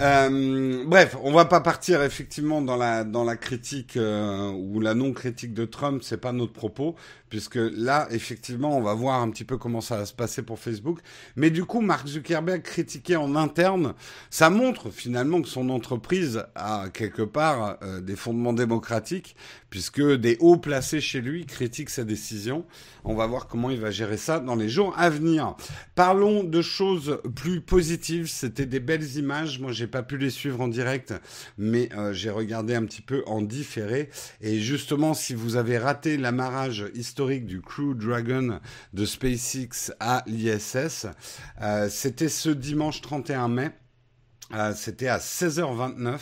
Euh, 0.01 0.83
bref, 0.87 1.15
on 1.21 1.31
va 1.31 1.45
pas 1.45 1.61
partir 1.61 2.01
effectivement 2.01 2.63
dans 2.63 2.77
la 2.77 3.03
dans 3.03 3.23
la 3.23 3.37
critique 3.37 3.95
euh, 3.95 4.49
ou 4.51 4.79
la 4.79 4.95
non 4.95 5.13
critique 5.13 5.53
de 5.53 5.65
Trump, 5.65 6.01
c'est 6.03 6.17
pas 6.17 6.31
notre 6.31 6.53
propos 6.53 6.95
puisque 7.33 7.55
là, 7.55 8.07
effectivement, 8.11 8.77
on 8.77 8.81
va 8.83 8.93
voir 8.93 9.19
un 9.19 9.31
petit 9.31 9.43
peu 9.43 9.57
comment 9.57 9.81
ça 9.81 9.97
va 9.97 10.05
se 10.05 10.13
passer 10.13 10.43
pour 10.43 10.59
Facebook. 10.59 10.99
Mais 11.35 11.49
du 11.49 11.65
coup, 11.65 11.81
Mark 11.81 12.07
Zuckerberg 12.07 12.61
critiqué 12.61 13.15
en 13.15 13.35
interne, 13.35 13.95
ça 14.29 14.51
montre 14.51 14.91
finalement 14.91 15.41
que 15.41 15.47
son 15.47 15.71
entreprise 15.71 16.45
a 16.53 16.89
quelque 16.93 17.23
part 17.23 17.79
euh, 17.81 18.01
des 18.01 18.15
fondements 18.15 18.53
démocratiques, 18.53 19.35
puisque 19.71 19.99
des 19.99 20.37
hauts 20.41 20.57
placés 20.57 21.01
chez 21.01 21.21
lui 21.21 21.47
critiquent 21.47 21.89
sa 21.89 22.03
décision. 22.03 22.67
On 23.03 23.15
va 23.15 23.25
voir 23.25 23.47
comment 23.47 23.71
il 23.71 23.79
va 23.79 23.89
gérer 23.89 24.17
ça 24.17 24.39
dans 24.39 24.55
les 24.55 24.69
jours 24.69 24.93
à 24.95 25.09
venir. 25.09 25.55
Parlons 25.95 26.43
de 26.43 26.61
choses 26.61 27.19
plus 27.33 27.61
positives. 27.61 28.27
C'était 28.27 28.67
des 28.67 28.79
belles 28.79 29.17
images. 29.17 29.59
Moi, 29.59 29.71
j'ai 29.71 29.87
pas 29.87 30.03
pu 30.03 30.19
les 30.19 30.29
suivre 30.29 30.61
en 30.61 30.67
direct, 30.67 31.15
mais 31.57 31.89
euh, 31.97 32.13
j'ai 32.13 32.29
regardé 32.29 32.75
un 32.75 32.85
petit 32.85 33.01
peu 33.01 33.23
en 33.25 33.41
différé. 33.41 34.11
Et 34.39 34.59
justement, 34.59 35.15
si 35.15 35.33
vous 35.33 35.55
avez 35.55 35.79
raté 35.79 36.17
l'amarrage 36.17 36.85
historique 36.93 37.22
du 37.23 37.61
Crew 37.61 37.95
Dragon 37.95 38.59
de 38.93 39.05
SpaceX 39.05 39.93
à 39.99 40.23
l'ISS. 40.27 41.07
Euh, 41.61 41.87
c'était 41.89 42.29
ce 42.29 42.49
dimanche 42.49 43.01
31 43.01 43.47
mai. 43.47 43.71
Euh, 44.53 44.73
c'était 44.75 45.07
à 45.07 45.19
16h29. 45.19 46.19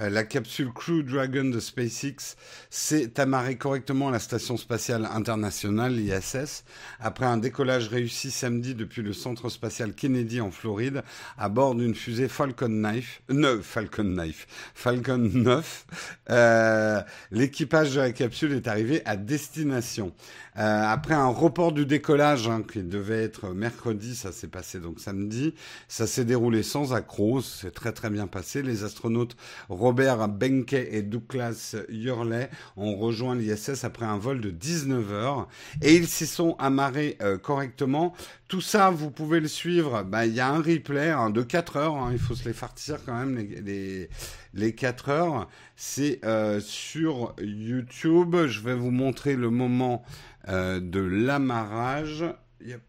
Euh, 0.00 0.08
la 0.08 0.24
capsule 0.24 0.72
Crew 0.72 1.02
Dragon 1.02 1.44
de 1.44 1.60
SpaceX 1.60 2.36
s'est 2.70 3.20
amarrée 3.20 3.56
correctement 3.56 4.08
à 4.08 4.10
la 4.10 4.18
station 4.18 4.56
spatiale 4.56 5.06
internationale, 5.12 5.94
l'ISS, 5.94 6.64
après 7.00 7.26
un 7.26 7.36
décollage 7.36 7.88
réussi 7.88 8.30
samedi 8.30 8.74
depuis 8.74 9.02
le 9.02 9.12
centre 9.12 9.50
spatial 9.50 9.92
Kennedy 9.92 10.40
en 10.40 10.50
Floride, 10.50 11.02
à 11.36 11.48
bord 11.48 11.74
d'une 11.74 11.94
fusée 11.94 12.28
Falcon 12.28 12.68
9, 12.68 13.22
euh, 13.30 13.62
Falcon 13.62 14.04
9, 14.04 14.46
Falcon 14.74 15.30
9. 15.34 15.86
Euh, 16.30 17.02
l'équipage 17.30 17.94
de 17.94 18.00
la 18.00 18.12
capsule 18.12 18.52
est 18.52 18.68
arrivé 18.68 19.02
à 19.04 19.16
destination. 19.16 20.12
Euh, 20.58 20.84
après 20.84 21.14
un 21.14 21.28
report 21.28 21.72
du 21.72 21.86
décollage 21.86 22.46
hein, 22.46 22.62
qui 22.62 22.82
devait 22.82 23.22
être 23.22 23.48
mercredi, 23.48 24.14
ça 24.14 24.32
s'est 24.32 24.48
passé 24.48 24.80
donc 24.80 25.00
samedi, 25.00 25.54
ça 25.88 26.06
s'est 26.06 26.26
déroulé 26.26 26.62
sans 26.62 26.92
accroc, 26.92 27.40
c'est 27.42 27.72
très 27.72 27.92
très 27.92 28.10
bien 28.10 28.26
passé. 28.26 28.62
Les 28.62 28.84
astronautes 28.84 29.34
Robert 29.82 30.28
Benke 30.28 30.74
et 30.74 31.02
Douglas 31.02 31.74
Hurley 31.88 32.48
ont 32.76 32.94
rejoint 32.94 33.34
l'ISS 33.34 33.82
après 33.82 34.06
un 34.06 34.16
vol 34.16 34.40
de 34.40 34.50
19 34.50 35.12
heures 35.12 35.48
et 35.82 35.96
ils 35.96 36.06
s'y 36.06 36.28
sont 36.28 36.54
amarrés 36.60 37.16
euh, 37.20 37.36
correctement. 37.36 38.14
Tout 38.46 38.60
ça, 38.60 38.90
vous 38.90 39.10
pouvez 39.10 39.40
le 39.40 39.48
suivre. 39.48 40.04
Bah, 40.04 40.24
il 40.24 40.34
y 40.34 40.38
a 40.38 40.48
un 40.48 40.62
replay 40.62 41.10
hein, 41.10 41.30
de 41.30 41.42
4 41.42 41.76
heures. 41.78 41.96
Hein, 41.96 42.10
il 42.12 42.20
faut 42.20 42.36
se 42.36 42.44
les 42.44 42.54
fartir 42.54 43.04
quand 43.04 43.18
même 43.18 43.36
les, 43.36 44.08
les, 44.54 44.72
4 44.72 45.08
heures. 45.08 45.48
C'est 45.74 46.24
euh, 46.24 46.60
sur 46.60 47.34
YouTube. 47.42 48.36
Je 48.46 48.60
vais 48.60 48.76
vous 48.76 48.92
montrer 48.92 49.34
le 49.34 49.50
moment 49.50 50.04
euh, 50.46 50.78
de 50.78 51.00
l'amarrage. 51.00 52.24
Yep. 52.64 52.82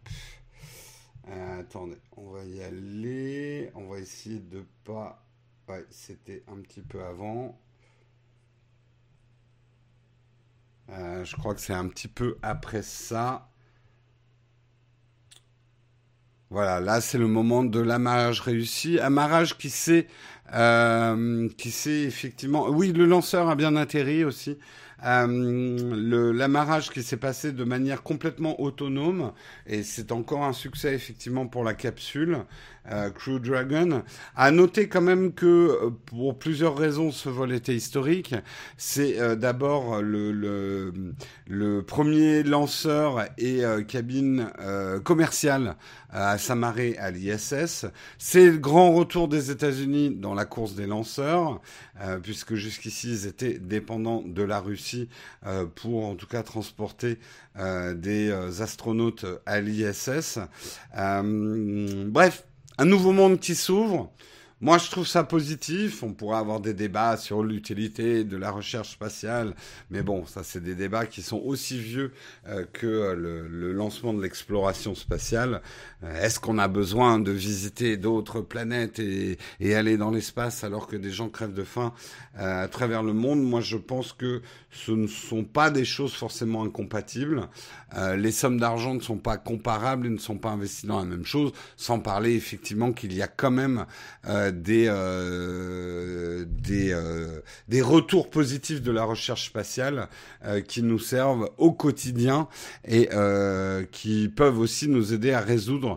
attendez, 1.59 1.97
on 2.17 2.29
va 2.29 2.43
y 2.43 2.61
aller. 2.61 3.71
On 3.73 3.87
va 3.87 3.97
essayer 3.97 4.37
de 4.37 4.63
pas 4.83 5.23
C'était 5.89 6.43
un 6.47 6.61
petit 6.61 6.81
peu 6.81 7.03
avant. 7.03 7.57
Euh, 10.89 11.23
je 11.23 11.35
crois 11.35 11.55
que 11.55 11.61
c'est 11.61 11.73
un 11.73 11.87
petit 11.87 12.07
peu 12.07 12.37
après 12.41 12.81
ça. 12.81 13.49
Voilà, 16.49 16.79
là 16.79 17.01
c'est 17.01 17.17
le 17.17 17.27
moment 17.27 17.63
de 17.63 17.79
l'amarrage 17.79 18.41
réussi. 18.41 18.99
Amarrage 18.99 19.57
qui 19.57 19.69
s'est, 19.69 20.07
euh, 20.53 21.49
qui 21.57 21.71
s'est 21.71 22.03
effectivement. 22.03 22.67
Oui, 22.69 22.91
le 22.93 23.05
lanceur 23.05 23.49
a 23.49 23.55
bien 23.55 23.75
atterri 23.75 24.23
aussi. 24.23 24.59
Euh, 25.05 26.33
l'amarrage 26.33 26.89
qui 26.89 27.03
s'est 27.03 27.17
passé 27.17 27.51
de 27.51 27.63
manière 27.63 28.03
complètement 28.03 28.61
autonome 28.61 29.33
et 29.67 29.83
c'est 29.83 30.11
encore 30.11 30.43
un 30.43 30.53
succès 30.53 30.93
effectivement 30.93 31.47
pour 31.47 31.63
la 31.63 31.73
capsule. 31.73 32.45
Euh, 32.91 33.09
Crew 33.11 33.39
Dragon. 33.39 34.03
À 34.35 34.51
noter 34.51 34.89
quand 34.89 34.99
même 34.99 35.31
que 35.31 35.45
euh, 35.45 35.89
pour 36.05 36.37
plusieurs 36.37 36.77
raisons, 36.77 37.11
ce 37.11 37.29
vol 37.29 37.53
était 37.53 37.73
historique. 37.73 38.35
C'est 38.75 39.21
euh, 39.21 39.37
d'abord 39.37 40.01
le, 40.01 40.33
le, 40.33 40.93
le, 41.47 41.81
premier 41.81 42.43
lanceur 42.43 43.25
et 43.37 43.61
cabine 43.87 44.47
commerciale 45.03 45.75
à 46.09 46.37
s'amarrer 46.37 46.97
à 46.97 47.11
l'ISS. 47.11 47.85
C'est 48.17 48.45
le 48.45 48.57
grand 48.57 48.93
retour 48.93 49.27
des 49.27 49.49
États-Unis 49.51 50.15
dans 50.15 50.33
la 50.33 50.45
course 50.45 50.75
des 50.75 50.85
lanceurs, 50.85 51.61
puisque 52.23 52.55
jusqu'ici 52.55 53.09
ils 53.09 53.27
étaient 53.27 53.59
dépendants 53.59 54.23
de 54.25 54.43
la 54.43 54.59
Russie 54.59 55.09
pour 55.75 56.05
en 56.05 56.15
tout 56.15 56.27
cas 56.27 56.43
transporter 56.43 57.19
des 57.55 58.31
astronautes 58.61 59.25
à 59.45 59.61
l'ISS. 59.61 60.39
bref, 60.93 62.45
un 62.77 62.85
nouveau 62.85 63.11
monde 63.11 63.39
qui 63.39 63.55
s'ouvre. 63.55 64.11
Moi, 64.63 64.77
je 64.77 64.89
trouve 64.89 65.05
ça 65.05 65.25
positif. 65.25 66.03
On 66.03 66.13
pourrait 66.13 66.37
avoir 66.37 66.61
des 66.61 66.73
débats 66.73 67.17
sur 67.17 67.43
l'utilité 67.43 68.23
de 68.23 68.37
la 68.37 68.49
recherche 68.49 68.91
spatiale, 68.91 69.55
mais 69.89 70.03
bon, 70.03 70.25
ça, 70.25 70.41
c'est 70.41 70.63
des 70.63 70.73
débats 70.73 71.05
qui 71.05 71.21
sont 71.21 71.41
aussi 71.43 71.77
vieux 71.77 72.13
euh, 72.47 72.63
que 72.71 73.11
le, 73.13 73.73
lancement 73.73 74.13
de 74.13 74.21
l'exploration 74.21 74.95
spatiale. 74.95 75.61
Euh, 76.03 76.21
est-ce 76.21 76.39
qu'on 76.39 76.57
a 76.57 76.67
besoin 76.67 77.19
de 77.19 77.31
visiter 77.31 77.97
d'autres 77.97 78.41
planètes 78.41 78.99
et, 78.99 79.37
aller 79.73 79.97
dans 79.97 80.11
l'espace 80.11 80.63
alors 80.63 80.87
que 80.87 80.95
des 80.95 81.09
gens 81.09 81.29
crèvent 81.29 81.53
de 81.53 81.63
faim 81.63 81.93
euh, 82.39 82.63
à 82.63 82.67
travers 82.67 83.03
le 83.03 83.13
monde? 83.13 83.41
Moi, 83.41 83.61
je 83.61 83.77
pense 83.77 84.13
que 84.13 84.41
ce 84.69 84.91
ne 84.91 85.07
sont 85.07 85.43
pas 85.43 85.69
des 85.69 85.85
choses 85.85 86.13
forcément 86.13 86.63
incompatibles. 86.63 87.47
Euh, 87.97 88.15
les 88.15 88.31
sommes 88.31 88.59
d'argent 88.59 88.93
ne 88.93 88.99
sont 88.99 89.17
pas 89.17 89.37
comparables 89.37 90.07
et 90.07 90.09
ne 90.09 90.17
sont 90.17 90.37
pas 90.37 90.49
investies 90.49 90.87
dans 90.87 90.99
la 90.99 91.05
même 91.05 91.25
chose, 91.25 91.51
sans 91.77 91.99
parler 91.99 92.35
effectivement 92.35 92.91
qu'il 92.91 93.13
y 93.13 93.21
a 93.21 93.27
quand 93.27 93.51
même 93.51 93.85
des, 94.25 94.85
des, 96.47 96.97
des 97.67 97.81
retours 97.81 98.29
positifs 98.29 98.81
de 98.81 98.91
la 98.91 99.03
recherche 99.03 99.47
spatiale 99.47 100.07
qui 100.67 100.81
nous 100.81 100.99
servent 100.99 101.49
au 101.57 101.71
quotidien 101.71 102.47
et 102.87 103.09
qui 103.91 104.29
peuvent 104.29 104.59
aussi 104.59 104.87
nous 104.87 105.13
aider 105.13 105.31
à 105.31 105.39
résoudre 105.39 105.92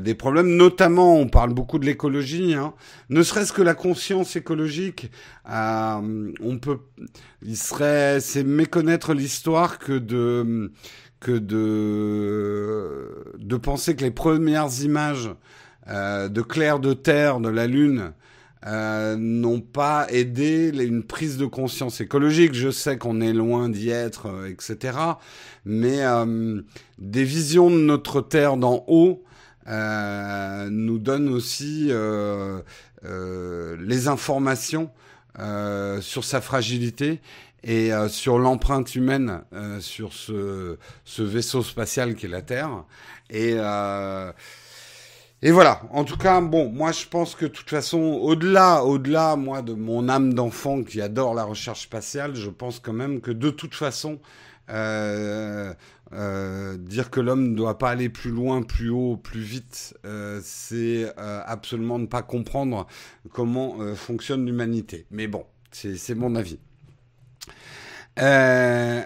des 0.00 0.14
problèmes. 0.14 0.56
Notamment, 0.56 1.18
on 1.18 1.26
parle 1.26 1.52
beaucoup 1.52 1.78
de 1.78 1.86
l'écologie, 1.86 2.54
hein. 2.54 2.74
ne 3.10 3.22
serait-ce 3.22 3.52
que 3.52 3.62
la 3.62 3.74
conscience 3.74 4.36
écologique. 4.36 5.10
on 5.46 6.58
peut, 6.60 6.78
il 7.42 7.56
serait, 7.56 8.20
c'est 8.20 8.44
méconnaître 8.44 9.14
l'histoire 9.14 9.78
que 9.78 9.98
de 9.98 10.70
que 11.24 11.32
de, 11.32 13.34
de 13.38 13.56
penser 13.56 13.96
que 13.96 14.04
les 14.04 14.10
premières 14.10 14.82
images 14.82 15.30
euh, 15.88 16.28
de 16.28 16.42
clair 16.42 16.78
de 16.78 16.92
terre 16.92 17.40
de 17.40 17.48
la 17.48 17.66
Lune 17.66 18.12
euh, 18.66 19.16
n'ont 19.18 19.60
pas 19.60 20.06
aidé 20.10 20.70
une 20.74 21.02
prise 21.02 21.36
de 21.36 21.46
conscience 21.46 22.00
écologique. 22.00 22.54
Je 22.54 22.70
sais 22.70 22.98
qu'on 22.98 23.20
est 23.20 23.32
loin 23.32 23.68
d'y 23.68 23.90
être, 23.90 24.26
euh, 24.26 24.48
etc. 24.48 24.98
Mais 25.64 26.04
euh, 26.04 26.62
des 26.98 27.24
visions 27.24 27.70
de 27.70 27.78
notre 27.78 28.20
Terre 28.20 28.56
d'en 28.56 28.84
haut 28.86 29.22
euh, 29.66 30.68
nous 30.70 30.98
donnent 30.98 31.28
aussi 31.28 31.90
les 33.02 34.08
informations 34.08 34.90
sur 36.00 36.24
sa 36.24 36.40
fragilité 36.40 37.20
et 37.64 37.92
euh, 37.92 38.08
sur 38.08 38.38
l'empreinte 38.38 38.94
humaine 38.94 39.42
euh, 39.54 39.80
sur 39.80 40.12
ce, 40.12 40.76
ce, 41.04 41.22
vaisseau 41.22 41.62
spatial 41.62 42.14
qui 42.14 42.26
est 42.26 42.28
la 42.28 42.42
Terre. 42.42 42.84
Et, 43.30 43.54
euh, 43.56 44.30
et 45.42 45.50
voilà. 45.50 45.82
En 45.90 46.04
tout 46.04 46.16
cas, 46.16 46.40
bon, 46.40 46.70
moi 46.70 46.92
je 46.92 47.06
pense 47.06 47.34
que 47.34 47.44
de 47.44 47.50
toute 47.50 47.68
façon, 47.68 47.98
au-delà, 47.98 48.84
au-delà, 48.84 49.36
moi 49.36 49.62
de 49.62 49.74
mon 49.74 50.08
âme 50.08 50.34
d'enfant 50.34 50.82
qui 50.82 51.00
adore 51.00 51.34
la 51.34 51.44
recherche 51.44 51.82
spatiale, 51.82 52.34
je 52.34 52.50
pense 52.50 52.80
quand 52.80 52.92
même 52.92 53.20
que 53.20 53.30
de 53.30 53.50
toute 53.50 53.74
façon, 53.74 54.18
euh, 54.70 55.74
euh, 56.12 56.76
dire 56.78 57.10
que 57.10 57.20
l'homme 57.20 57.50
ne 57.50 57.54
doit 57.54 57.76
pas 57.78 57.90
aller 57.90 58.08
plus 58.08 58.30
loin, 58.30 58.62
plus 58.62 58.88
haut, 58.88 59.16
plus 59.16 59.40
vite, 59.42 59.94
euh, 60.06 60.40
c'est 60.42 61.12
absolument 61.16 61.98
ne 61.98 62.06
pas 62.06 62.22
comprendre 62.22 62.86
comment 63.32 63.76
fonctionne 63.94 64.46
l'humanité. 64.46 65.06
Mais 65.10 65.26
bon, 65.26 65.44
c'est 65.72 66.14
mon 66.14 66.34
avis. 66.36 66.58
Euh, 68.20 69.02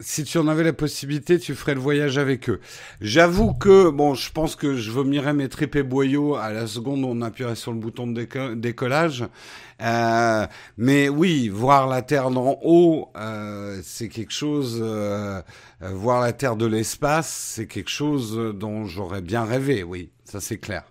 si 0.00 0.24
tu 0.24 0.38
en 0.38 0.46
avais 0.48 0.64
la 0.64 0.72
possibilité, 0.72 1.38
tu 1.38 1.54
ferais 1.54 1.74
le 1.74 1.80
voyage 1.80 2.18
avec 2.18 2.48
eux. 2.48 2.60
J'avoue 3.00 3.52
que, 3.52 3.90
bon, 3.90 4.14
je 4.14 4.30
pense 4.30 4.54
que 4.54 4.76
je 4.76 4.90
vomirais 4.90 5.34
mes 5.34 5.48
tripes 5.48 5.78
boyaux 5.78 6.36
à 6.36 6.52
la 6.52 6.66
seconde 6.66 7.04
où 7.04 7.08
on 7.08 7.20
appuierait 7.20 7.56
sur 7.56 7.72
le 7.72 7.78
bouton 7.78 8.06
de 8.06 8.54
décollage. 8.54 9.24
Euh, 9.80 10.46
mais 10.76 11.08
oui, 11.08 11.48
voir 11.48 11.86
la 11.88 12.02
Terre 12.02 12.30
d'en 12.30 12.58
haut, 12.62 13.10
euh, 13.16 13.80
c'est 13.82 14.08
quelque 14.08 14.32
chose. 14.32 14.78
Euh, 14.80 15.40
euh, 15.82 15.90
voir 15.92 16.20
la 16.20 16.32
Terre 16.32 16.56
de 16.56 16.66
l'espace, 16.66 17.52
c'est 17.54 17.66
quelque 17.66 17.90
chose 17.90 18.54
dont 18.54 18.84
j'aurais 18.84 19.22
bien 19.22 19.44
rêvé. 19.44 19.82
Oui, 19.82 20.10
ça 20.24 20.40
c'est 20.40 20.58
clair. 20.58 20.84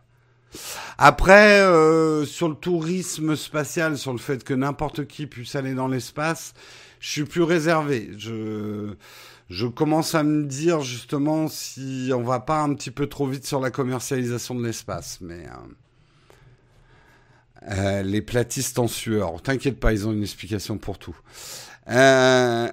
Après, 0.98 1.62
euh, 1.62 2.26
sur 2.26 2.50
le 2.50 2.56
tourisme 2.56 3.36
spatial, 3.36 3.98
sur 3.98 4.14
le 4.14 4.18
fait 4.18 4.44
que 4.44 4.54
n'importe 4.54 5.06
qui 5.06 5.28
puisse 5.28 5.56
aller 5.56 5.74
dans 5.74 5.88
l'espace, 5.88 6.54
je 7.00 7.10
suis 7.10 7.24
plus 7.26 7.44
réservé. 7.44 8.12
Je, 8.18 8.96
commence 9.68 10.16
à 10.16 10.24
me 10.24 10.44
dire 10.46 10.82
justement 10.82 11.48
si 11.48 12.12
on 12.14 12.24
va 12.24 12.40
pas 12.40 12.62
un 12.62 12.74
petit 12.74 12.92
peu 12.92 13.08
trop 13.08 13.28
vite 13.28 13.46
sur 13.46 13.60
la 13.60 13.72
commercialisation 13.72 14.56
de 14.56 14.66
l'espace. 14.66 15.20
Mais 15.22 15.46
euh, 15.46 15.52
euh, 17.72 18.02
les 18.04 18.22
platistes 18.22 18.80
en 18.80 18.88
sueur, 18.88 19.42
t'inquiète 19.42 19.80
pas, 19.80 19.94
ils 19.94 20.08
ont 20.08 20.12
une 20.12 20.24
explication 20.24 20.78
pour 20.78 20.98
tout. 20.98 21.18
Euh, 21.90 22.70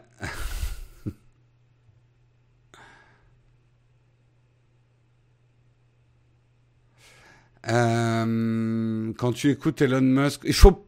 quand 9.17 9.33
tu 9.33 9.51
écoutes 9.51 9.81
Elon 9.81 10.01
Musk, 10.01 10.43
il 10.45 10.55
faut. 10.55 10.87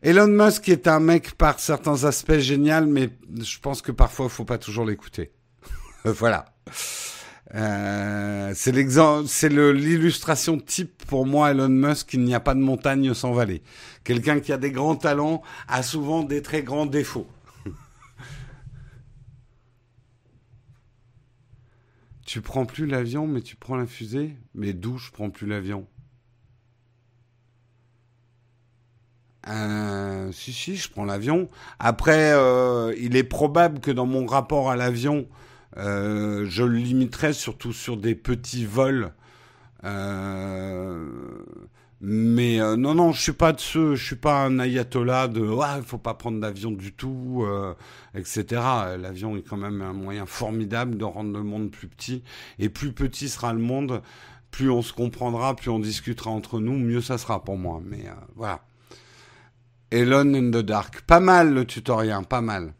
Elon 0.00 0.28
Musk 0.28 0.68
est 0.68 0.86
un 0.86 1.00
mec 1.00 1.34
par 1.34 1.58
certains 1.58 2.04
aspects 2.04 2.38
génial, 2.38 2.86
mais 2.86 3.10
je 3.36 3.58
pense 3.58 3.82
que 3.82 3.90
parfois 3.90 4.26
il 4.26 4.30
faut 4.30 4.44
pas 4.44 4.58
toujours 4.58 4.84
l'écouter. 4.84 5.32
voilà. 6.04 6.44
Euh, 7.54 8.52
c'est 8.54 8.70
l'exemple, 8.70 9.26
c'est 9.26 9.48
l'illustration 9.48 10.58
type 10.58 11.04
pour 11.06 11.26
moi 11.26 11.50
Elon 11.50 11.68
Musk. 11.68 12.14
Il 12.14 12.22
n'y 12.22 12.34
a 12.34 12.38
pas 12.38 12.54
de 12.54 12.60
montagne 12.60 13.12
sans 13.12 13.32
vallée. 13.32 13.64
Quelqu'un 14.04 14.38
qui 14.38 14.52
a 14.52 14.56
des 14.56 14.70
grands 14.70 14.94
talents 14.94 15.42
a 15.66 15.82
souvent 15.82 16.22
des 16.22 16.42
très 16.42 16.62
grands 16.62 16.86
défauts. 16.86 17.26
tu 22.24 22.40
prends 22.40 22.66
plus 22.66 22.86
l'avion, 22.86 23.26
mais 23.26 23.40
tu 23.40 23.56
prends 23.56 23.76
la 23.76 23.86
fusée? 23.86 24.36
Mais 24.54 24.72
d'où 24.74 24.96
je 24.96 25.10
prends 25.10 25.30
plus 25.30 25.48
l'avion? 25.48 25.88
Euh, 29.48 30.30
si, 30.32 30.52
si, 30.52 30.76
je 30.76 30.90
prends 30.90 31.04
l'avion. 31.04 31.48
Après, 31.78 32.32
euh, 32.32 32.94
il 32.98 33.16
est 33.16 33.24
probable 33.24 33.80
que 33.80 33.90
dans 33.90 34.06
mon 34.06 34.26
rapport 34.26 34.70
à 34.70 34.76
l'avion, 34.76 35.26
euh, 35.78 36.46
je 36.48 36.64
le 36.64 36.76
limiterai 36.76 37.32
surtout 37.32 37.72
sur 37.72 37.96
des 37.96 38.14
petits 38.14 38.66
vols. 38.66 39.12
Mais 42.00 42.58
non, 42.76 42.94
non, 42.94 43.12
je 43.12 43.20
suis 43.20 43.32
pas 43.32 43.52
de 43.52 43.58
ceux, 43.60 43.96
je 43.96 44.04
suis 44.04 44.16
pas 44.16 44.44
un 44.44 44.60
ayatollah 44.60 45.26
de 45.26 45.40
ouais, 45.40 45.82
faut 45.84 45.98
pas 45.98 46.14
prendre 46.14 46.38
d'avion 46.38 46.70
du 46.70 46.92
tout, 46.92 47.44
etc. 48.14 48.44
L'avion 48.98 49.36
est 49.36 49.42
quand 49.42 49.56
même 49.56 49.82
un 49.82 49.92
moyen 49.92 50.26
formidable 50.26 50.96
de 50.96 51.04
rendre 51.04 51.32
le 51.36 51.42
monde 51.42 51.70
plus 51.70 51.88
petit. 51.88 52.22
Et 52.60 52.68
plus 52.68 52.92
petit 52.92 53.28
sera 53.28 53.52
le 53.52 53.58
monde, 53.58 54.02
plus 54.52 54.70
on 54.70 54.82
se 54.82 54.92
comprendra, 54.92 55.56
plus 55.56 55.70
on 55.70 55.80
discutera 55.80 56.30
entre 56.30 56.60
nous, 56.60 56.78
mieux 56.78 57.00
ça 57.00 57.18
sera 57.18 57.42
pour 57.44 57.56
moi. 57.58 57.80
Mais 57.84 58.04
voilà. 58.36 58.62
Elon 59.90 60.34
in 60.34 60.50
the 60.50 60.62
Dark. 60.64 61.02
Pas 61.02 61.20
mal 61.20 61.52
le 61.52 61.64
tutoriel, 61.64 62.24
pas 62.28 62.40
mal. 62.40 62.74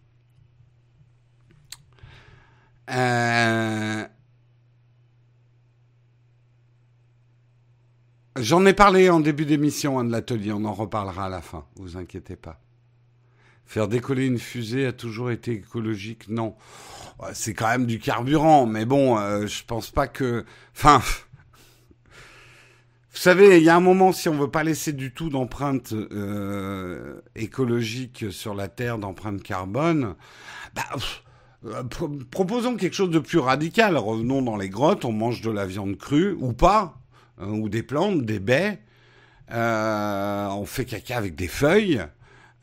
Euh, 2.90 4.04
j'en 8.36 8.64
ai 8.64 8.72
parlé 8.72 9.10
en 9.10 9.20
début 9.20 9.44
d'émission 9.44 9.98
hein, 9.98 10.04
de 10.04 10.12
l'atelier, 10.12 10.52
on 10.52 10.64
en 10.64 10.72
reparlera 10.72 11.26
à 11.26 11.28
la 11.28 11.42
fin, 11.42 11.66
vous 11.76 11.98
inquiétez 11.98 12.36
pas. 12.36 12.60
Faire 13.66 13.88
décoller 13.88 14.26
une 14.26 14.38
fusée 14.38 14.86
a 14.86 14.92
toujours 14.92 15.30
été 15.30 15.52
écologique? 15.52 16.30
Non. 16.30 16.56
C'est 17.34 17.52
quand 17.52 17.68
même 17.68 17.84
du 17.84 17.98
carburant, 17.98 18.64
mais 18.64 18.86
bon, 18.86 19.18
euh, 19.18 19.46
je 19.46 19.62
pense 19.64 19.90
pas 19.90 20.06
que... 20.06 20.46
Enfin, 20.74 21.02
vous 23.18 23.24
savez, 23.24 23.58
il 23.58 23.64
y 23.64 23.68
a 23.68 23.74
un 23.74 23.80
moment, 23.80 24.12
si 24.12 24.28
on 24.28 24.38
veut 24.38 24.48
pas 24.48 24.62
laisser 24.62 24.92
du 24.92 25.12
tout 25.12 25.28
d'empreinte 25.28 25.92
euh, 25.92 27.20
écologique 27.34 28.26
sur 28.30 28.54
la 28.54 28.68
Terre, 28.68 28.96
d'empreinte 28.96 29.42
carbone, 29.42 30.14
bah, 30.76 30.84
euh, 31.66 31.82
proposons 32.30 32.76
quelque 32.76 32.94
chose 32.94 33.10
de 33.10 33.18
plus 33.18 33.40
radical. 33.40 33.96
Revenons 33.96 34.40
dans 34.40 34.56
les 34.56 34.68
grottes, 34.68 35.04
on 35.04 35.10
mange 35.10 35.40
de 35.40 35.50
la 35.50 35.66
viande 35.66 35.96
crue, 35.96 36.36
ou 36.38 36.52
pas, 36.52 37.00
hein, 37.38 37.48
ou 37.48 37.68
des 37.68 37.82
plantes, 37.82 38.24
des 38.24 38.38
baies. 38.38 38.78
Euh, 39.50 40.46
on 40.50 40.64
fait 40.64 40.84
caca 40.84 41.16
avec 41.16 41.34
des 41.34 41.48
feuilles. 41.48 42.00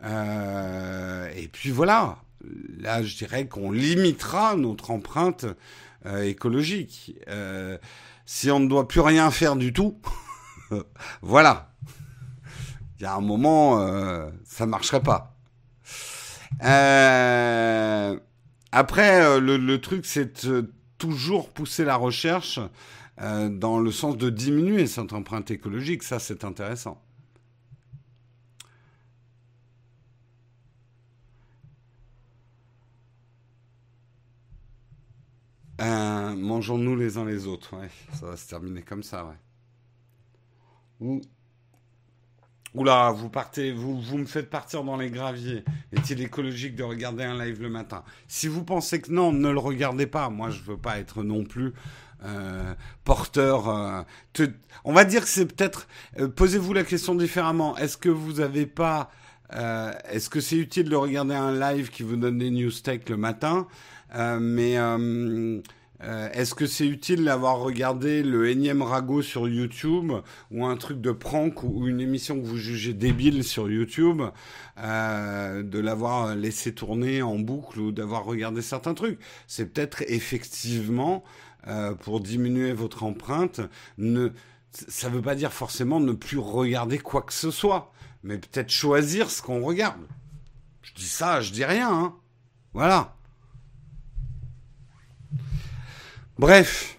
et 0.01 1.47
puis 1.51 1.69
voilà. 1.69 2.19
Là, 2.79 3.03
je 3.03 3.17
dirais 3.17 3.45
qu'on 3.47 3.71
limitera 3.71 4.55
notre 4.55 4.91
empreinte 4.91 5.47
écologique. 6.23 7.13
si 8.25 8.49
on 8.51 8.61
ne 8.61 8.69
doit 8.69 8.87
plus 8.87 9.01
rien 9.01 9.29
faire 9.31 9.57
du 9.57 9.73
tout, 9.73 9.99
voilà. 11.21 11.71
Il 12.99 13.03
y 13.03 13.05
a 13.05 13.15
un 13.15 13.21
moment, 13.21 13.81
euh, 13.81 14.29
ça 14.45 14.65
marcherait 14.65 15.03
pas. 15.03 15.35
Euh, 16.63 18.17
après, 18.71 19.21
euh, 19.21 19.39
le, 19.39 19.81
truc, 19.81 20.05
c'est 20.05 20.33
toujours 20.97 21.49
pousser 21.49 21.83
la 21.83 21.97
recherche 21.97 22.59
dans 23.17 23.79
le 23.79 23.91
sens 23.91 24.17
de 24.17 24.29
diminuer 24.29 24.87
cette 24.87 25.13
empreinte 25.13 25.51
écologique. 25.51 26.03
Ça, 26.03 26.19
c'est 26.19 26.43
intéressant. 26.43 27.01
Mangeons-nous 35.79 36.95
les 36.95 37.17
uns 37.17 37.25
les 37.25 37.47
autres. 37.47 37.75
Ça 38.13 38.27
va 38.27 38.37
se 38.37 38.47
terminer 38.47 38.81
comme 38.81 39.03
ça. 39.03 39.35
Oula, 42.73 43.11
vous 43.11 43.29
partez, 43.29 43.71
vous, 43.71 44.01
vous 44.01 44.17
me 44.17 44.25
faites 44.25 44.49
partir 44.49 44.83
dans 44.83 44.97
les 44.97 45.09
graviers. 45.09 45.63
Est-il 45.93 46.21
écologique 46.21 46.75
de 46.75 46.83
regarder 46.83 47.23
un 47.23 47.37
live 47.37 47.61
le 47.61 47.69
matin? 47.69 48.03
Si 48.27 48.47
vous 48.47 48.63
pensez 48.63 48.99
que 49.01 49.11
non, 49.11 49.31
ne 49.31 49.49
le 49.49 49.59
regardez 49.59 50.07
pas. 50.07 50.29
Moi, 50.29 50.49
je 50.49 50.61
veux 50.61 50.77
pas 50.77 50.99
être 50.99 51.23
non 51.23 51.43
plus 51.43 51.73
euh, 52.25 52.73
porteur. 53.03 53.69
Euh, 53.69 54.47
on 54.83 54.93
va 54.93 55.05
dire 55.05 55.21
que 55.21 55.29
c'est 55.29 55.45
peut-être. 55.45 55.87
Euh, 56.19 56.27
posez-vous 56.27 56.73
la 56.73 56.83
question 56.83 57.15
différemment. 57.15 57.77
Est-ce 57.77 57.97
que 57.97 58.09
vous 58.09 58.39
avez 58.39 58.65
pas 58.65 59.09
Est-ce 59.51 60.29
que 60.29 60.41
c'est 60.41 60.57
utile 60.57 60.89
de 60.89 60.95
regarder 60.95 61.35
un 61.35 61.57
live 61.57 61.89
qui 61.89 62.03
vous 62.03 62.17
donne 62.17 62.39
des 62.39 62.49
news 62.49 62.71
tech 62.71 63.07
le 63.07 63.17
matin? 63.17 63.67
Mais 64.13 64.77
est-ce 66.01 66.53
que 66.53 66.65
c'est 66.65 66.87
utile 66.87 67.23
d'avoir 67.23 67.59
regardé 67.59 68.21
le 68.21 68.49
énième 68.49 68.81
ragot 68.81 69.21
sur 69.21 69.47
YouTube 69.47 70.11
ou 70.51 70.65
un 70.65 70.75
truc 70.75 70.99
de 70.99 71.11
prank 71.11 71.63
ou 71.63 71.87
une 71.87 72.01
émission 72.01 72.39
que 72.39 72.45
vous 72.45 72.57
jugez 72.57 72.93
débile 72.93 73.43
sur 73.43 73.69
YouTube, 73.69 74.21
euh, 74.77 75.63
de 75.63 75.79
l'avoir 75.79 76.35
laissé 76.35 76.73
tourner 76.73 77.21
en 77.21 77.39
boucle 77.39 77.79
ou 77.79 77.91
d'avoir 77.91 78.25
regardé 78.25 78.61
certains 78.61 78.93
trucs? 78.93 79.19
C'est 79.47 79.67
peut-être 79.73 80.03
effectivement 80.07 81.23
euh, 81.67 81.93
pour 81.93 82.19
diminuer 82.19 82.73
votre 82.73 83.03
empreinte. 83.03 83.61
Ne, 83.97 84.33
ça 84.71 85.09
ne 85.09 85.15
veut 85.15 85.21
pas 85.21 85.35
dire 85.35 85.53
forcément 85.53 85.99
ne 85.99 86.11
plus 86.11 86.37
regarder 86.37 86.99
quoi 86.99 87.21
que 87.21 87.33
ce 87.33 87.51
soit, 87.51 87.91
mais 88.23 88.37
peut-être 88.37 88.69
choisir 88.69 89.31
ce 89.31 89.41
qu'on 89.41 89.63
regarde. 89.63 90.01
Je 90.81 90.93
dis 90.93 91.07
ça, 91.07 91.41
je 91.41 91.51
dis 91.51 91.65
rien. 91.65 91.91
Hein. 91.91 92.15
Voilà. 92.73 93.15
Bref. 96.37 96.97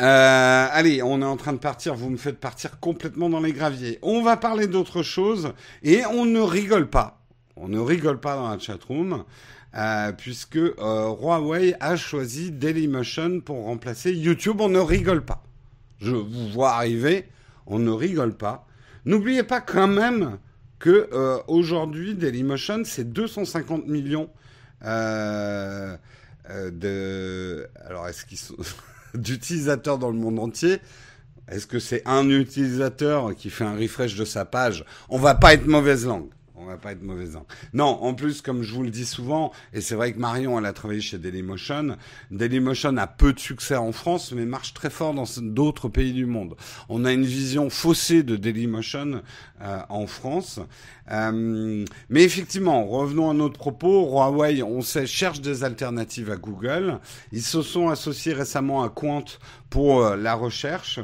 Euh, 0.00 0.66
allez, 0.70 1.02
on 1.02 1.20
est 1.20 1.24
en 1.24 1.36
train 1.36 1.52
de 1.52 1.58
partir. 1.58 1.96
Vous 1.96 2.08
me 2.08 2.16
faites 2.16 2.38
partir 2.38 2.78
complètement 2.78 3.28
dans 3.28 3.40
les 3.40 3.52
graviers. 3.52 3.98
On 4.02 4.22
va 4.22 4.36
parler 4.36 4.68
d'autre 4.68 5.02
chose 5.02 5.52
et 5.82 6.04
on 6.06 6.24
ne 6.24 6.40
rigole 6.40 6.88
pas. 6.88 7.20
On 7.56 7.68
ne 7.68 7.80
rigole 7.80 8.20
pas 8.20 8.36
dans 8.36 8.48
la 8.48 8.58
chatroom 8.58 9.24
euh, 9.76 10.12
puisque 10.12 10.56
euh, 10.56 10.72
Huawei 11.20 11.74
a 11.80 11.96
choisi 11.96 12.52
Dailymotion 12.52 13.40
pour 13.40 13.64
remplacer 13.64 14.12
YouTube. 14.12 14.60
On 14.60 14.68
ne 14.68 14.78
rigole 14.78 15.24
pas. 15.24 15.42
Je 15.98 16.14
vous 16.14 16.48
vois 16.50 16.74
arriver. 16.74 17.28
On 17.66 17.80
ne 17.80 17.90
rigole 17.90 18.36
pas. 18.36 18.68
N'oubliez 19.04 19.42
pas 19.42 19.60
quand 19.60 19.88
même 19.88 20.38
que 20.78 21.08
euh, 21.12 21.38
aujourd'hui 21.48 22.14
Dailymotion 22.14 22.82
c'est 22.84 23.12
250 23.12 23.88
millions. 23.88 24.30
Euh, 26.50 26.70
de, 26.70 27.68
alors 27.86 28.06
est-ce 28.08 28.24
qu'ils 28.24 28.38
sont 28.38 28.56
d'utilisateurs 29.14 29.98
dans 29.98 30.10
le 30.10 30.18
monde 30.18 30.38
entier? 30.38 30.78
Est-ce 31.48 31.66
que 31.66 31.78
c'est 31.78 32.02
un 32.06 32.28
utilisateur 32.28 33.34
qui 33.34 33.50
fait 33.50 33.64
un 33.64 33.76
refresh 33.76 34.16
de 34.16 34.24
sa 34.24 34.44
page? 34.44 34.84
On 35.08 35.18
va 35.18 35.34
pas 35.34 35.54
être 35.54 35.66
mauvaise 35.66 36.06
langue. 36.06 36.30
On 36.56 36.66
va 36.66 36.76
pas 36.76 36.92
être 36.92 37.02
mauvais. 37.02 37.26
Non, 37.72 37.86
en 37.86 38.14
plus, 38.14 38.40
comme 38.40 38.62
je 38.62 38.72
vous 38.72 38.82
le 38.82 38.90
dis 38.90 39.06
souvent, 39.06 39.52
et 39.72 39.80
c'est 39.80 39.94
vrai 39.94 40.12
que 40.12 40.18
Marion, 40.18 40.58
elle 40.58 40.66
a 40.66 40.72
travaillé 40.72 41.00
chez 41.00 41.18
Dailymotion. 41.18 41.96
Dailymotion 42.30 42.96
a 42.96 43.06
peu 43.06 43.32
de 43.32 43.40
succès 43.40 43.76
en 43.76 43.92
France, 43.92 44.32
mais 44.32 44.44
marche 44.44 44.72
très 44.72 44.90
fort 44.90 45.14
dans 45.14 45.24
d'autres 45.38 45.88
pays 45.88 46.12
du 46.12 46.26
monde. 46.26 46.54
On 46.88 47.04
a 47.04 47.12
une 47.12 47.24
vision 47.24 47.70
faussée 47.70 48.22
de 48.22 48.36
Dailymotion 48.36 49.22
euh, 49.62 49.80
en 49.88 50.06
France. 50.06 50.60
Euh, 51.10 51.84
mais 52.08 52.22
effectivement, 52.22 52.86
revenons 52.86 53.30
à 53.30 53.34
notre 53.34 53.58
propos. 53.58 54.08
Huawei, 54.08 54.62
on 54.62 54.80
sait, 54.80 55.06
cherche 55.06 55.40
des 55.40 55.64
alternatives 55.64 56.30
à 56.30 56.36
Google. 56.36 57.00
Ils 57.32 57.42
se 57.42 57.62
sont 57.62 57.88
associés 57.88 58.32
récemment 58.32 58.82
à 58.82 58.88
Quant 58.88 59.24
pour 59.70 60.02
euh, 60.04 60.16
la 60.16 60.34
recherche. 60.34 61.00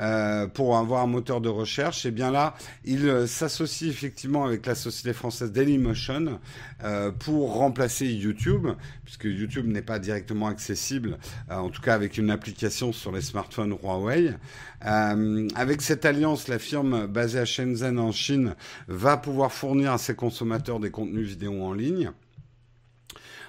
Euh, 0.00 0.46
pour 0.46 0.78
avoir 0.78 1.02
un 1.02 1.06
moteur 1.06 1.42
de 1.42 1.50
recherche, 1.50 2.06
et 2.06 2.08
eh 2.08 2.12
bien 2.12 2.30
là, 2.30 2.54
il 2.84 3.06
euh, 3.06 3.26
s'associe 3.26 3.90
effectivement 3.90 4.42
avec 4.42 4.64
la 4.64 4.74
société 4.74 5.12
française 5.12 5.52
Dailymotion 5.52 6.40
euh, 6.82 7.10
pour 7.10 7.52
remplacer 7.54 8.06
YouTube, 8.06 8.68
puisque 9.04 9.24
YouTube 9.24 9.66
n'est 9.66 9.82
pas 9.82 9.98
directement 9.98 10.46
accessible, 10.46 11.18
en 11.50 11.68
tout 11.68 11.82
cas 11.82 11.94
avec 11.94 12.16
une 12.16 12.30
application 12.30 12.92
sur 12.92 13.12
les 13.12 13.20
smartphones 13.20 13.76
Huawei. 13.82 14.34
avec 14.80 15.82
cette 15.82 16.06
alliance, 16.06 16.48
la 16.48 16.58
firme 16.58 17.06
basée 17.06 17.40
à 17.40 17.44
Shenzhen 17.44 17.98
en 17.98 18.12
Chine 18.12 18.54
va 18.88 19.18
pouvoir 19.18 19.52
fournir 19.52 19.92
à 19.92 19.98
ses 19.98 20.14
consommateurs 20.14 20.80
des 20.80 20.90
contenus 20.90 21.28
vidéo 21.28 21.62
en 21.62 21.74
ligne. 21.74 22.12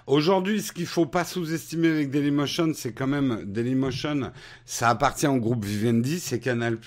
Aujourd'hui, 0.05 0.61
ce 0.61 0.73
qu'il 0.73 0.85
faut 0.85 1.05
pas 1.05 1.23
sous-estimer 1.23 1.87
avec 1.87 2.11
Dailymotion, 2.11 2.73
c'est 2.75 2.91
quand 2.91 3.07
même 3.07 3.43
Dailymotion, 3.45 4.31
ça 4.65 4.89
appartient 4.89 5.27
au 5.27 5.37
groupe 5.37 5.63
Vivendi, 5.63 6.19
c'est 6.19 6.39
Canal+. 6.39 6.77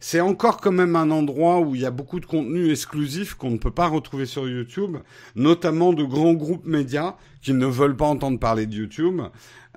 C'est 0.00 0.20
encore 0.20 0.56
quand 0.60 0.72
même 0.72 0.96
un 0.96 1.12
endroit 1.12 1.60
où 1.60 1.76
il 1.76 1.82
y 1.82 1.86
a 1.86 1.92
beaucoup 1.92 2.18
de 2.18 2.26
contenu 2.26 2.72
exclusif 2.72 3.34
qu'on 3.34 3.50
ne 3.50 3.58
peut 3.58 3.70
pas 3.70 3.86
retrouver 3.86 4.26
sur 4.26 4.48
YouTube, 4.48 4.96
notamment 5.36 5.92
de 5.92 6.02
grands 6.02 6.34
groupes 6.34 6.66
médias 6.66 7.14
qui 7.42 7.52
ne 7.52 7.66
veulent 7.66 7.96
pas 7.96 8.06
entendre 8.06 8.40
parler 8.40 8.66
de 8.66 8.74
YouTube. 8.74 9.22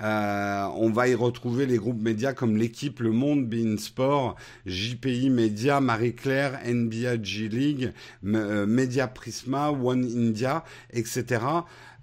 Euh, 0.01 0.67
on 0.77 0.89
va 0.89 1.07
y 1.07 1.13
retrouver 1.13 1.67
les 1.67 1.77
groupes 1.77 2.01
médias 2.01 2.33
comme 2.33 2.57
l'équipe, 2.57 2.99
Le 3.01 3.11
Monde, 3.11 3.45
Bein 3.47 3.77
Sport, 3.77 4.35
JPI 4.65 5.29
Media, 5.29 5.79
Marie-Claire, 5.79 6.59
NBA 6.65 7.21
G 7.21 7.47
League, 7.47 7.91
euh, 8.25 8.65
Media 8.65 9.07
Prisma, 9.07 9.69
One 9.69 10.03
India, 10.03 10.63
etc. 10.91 11.41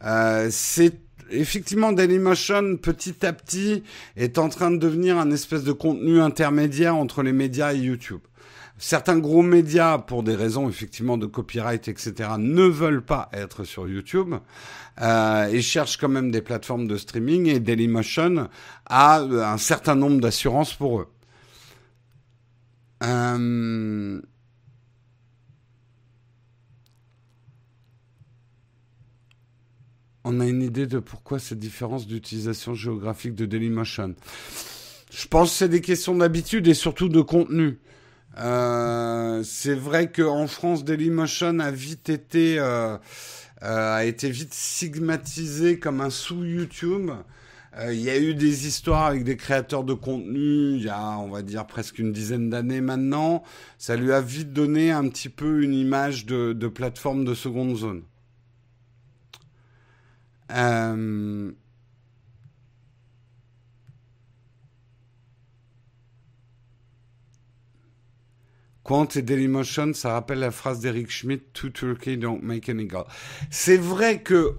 Euh, 0.05 0.49
c'est 0.51 1.01
effectivement 1.31 1.93
Dailymotion 1.93 2.77
petit 2.77 3.25
à 3.27 3.33
petit 3.33 3.83
est 4.17 4.39
en 4.39 4.49
train 4.49 4.71
de 4.71 4.79
devenir 4.79 5.19
un 5.19 5.31
espèce 5.31 5.65
de 5.65 5.73
contenu 5.73 6.21
intermédiaire 6.21 6.97
entre 6.97 7.23
les 7.23 7.33
médias 7.33 7.75
et 7.75 7.79
YouTube. 7.79 8.21
Certains 8.81 9.19
gros 9.19 9.43
médias, 9.43 9.99
pour 9.99 10.23
des 10.23 10.37
raisons 10.37 10.69
effectivement 10.69 11.19
de 11.19 11.27
copyright, 11.27 11.89
etc., 11.89 12.31
ne 12.39 12.63
veulent 12.63 13.05
pas 13.05 13.29
être 13.33 13.65
sur 13.65 13.89
YouTube 13.89 14.37
euh, 15.03 15.49
et 15.49 15.61
cherchent 15.63 15.97
quand 15.97 16.09
même 16.09 16.31
des 16.31 16.43
plateformes 16.43 16.87
de 16.87 16.97
streaming. 16.97 17.49
Et 17.49 17.59
Dailymotion 17.59 18.49
a 18.87 19.21
un 19.21 19.59
certain 19.59 19.97
nombre 19.97 20.21
d'assurances 20.21 20.75
pour 20.75 21.01
eux. 21.01 21.09
Euh, 23.03 24.21
on 30.29 30.41
a 30.41 30.47
une 30.47 30.63
idée 30.63 30.87
de 30.87 30.99
pourquoi 30.99 31.39
cette 31.39 31.59
différence 31.59 32.07
d'utilisation 32.07 32.75
géographique 32.75 33.35
de 33.35 33.47
Dailymotion. 33.47 34.15
Je 35.11 35.27
pense 35.27 35.53
que 35.53 35.57
c'est 35.57 35.69
des 35.71 35.81
questions 35.81 36.15
d'habitude 36.15 36.69
et 36.69 36.75
surtout 36.75 37.09
de 37.09 37.23
contenu. 37.23 37.79
Euh, 38.37 39.43
c'est 39.43 39.75
vrai 39.75 40.13
qu'en 40.13 40.47
France, 40.47 40.85
Dailymotion 40.85 41.61
a 41.61 41.71
vite 41.71 42.11
été 42.11 42.59
euh, 42.59 42.99
euh, 43.63 43.97
a 43.97 44.05
été 44.05 44.29
vite 44.29 44.53
stigmatisé 44.53 45.79
comme 45.79 46.03
un 46.03 46.11
sous 46.11 46.45
YouTube. 46.45 47.11
Il 47.91 48.01
y 48.01 48.11
a 48.11 48.19
eu 48.19 48.35
des 48.35 48.67
histoires 48.67 49.07
avec 49.07 49.23
des 49.23 49.37
créateurs 49.37 49.85
de 49.85 49.95
contenu 49.95 50.75
il 50.75 50.83
y 50.83 50.89
a, 50.89 51.17
on 51.19 51.29
va 51.29 51.43
dire, 51.43 51.65
presque 51.65 52.01
une 52.01 52.13
dizaine 52.13 52.51
d'années 52.51 52.81
maintenant. 52.81 53.45
Ça 53.79 53.95
lui 53.95 54.13
a 54.13 54.21
vite 54.21 54.53
donné 54.53 54.91
un 54.91 55.09
petit 55.09 55.29
peu 55.29 55.63
une 55.63 55.75
image 55.75 56.27
de, 56.27 56.53
de 56.55 56.67
plateforme 56.67 57.25
de 57.25 57.35
seconde 57.35 57.77
zone. 57.77 58.03
Euh... 60.51 61.53
Quant 68.83 69.07
et 69.17 69.21
Dailymotion, 69.21 69.93
ça 69.93 70.13
rappelle 70.15 70.39
la 70.39 70.51
phrase 70.51 70.81
d'Eric 70.81 71.11
Schmidt, 71.11 71.45
To 71.53 71.69
Turkey 71.69 72.17
don't 72.17 72.41
make 72.43 72.71
any 72.71 72.87
gold. 72.87 73.05
C'est 73.51 73.77
vrai 73.77 74.23
que 74.23 74.57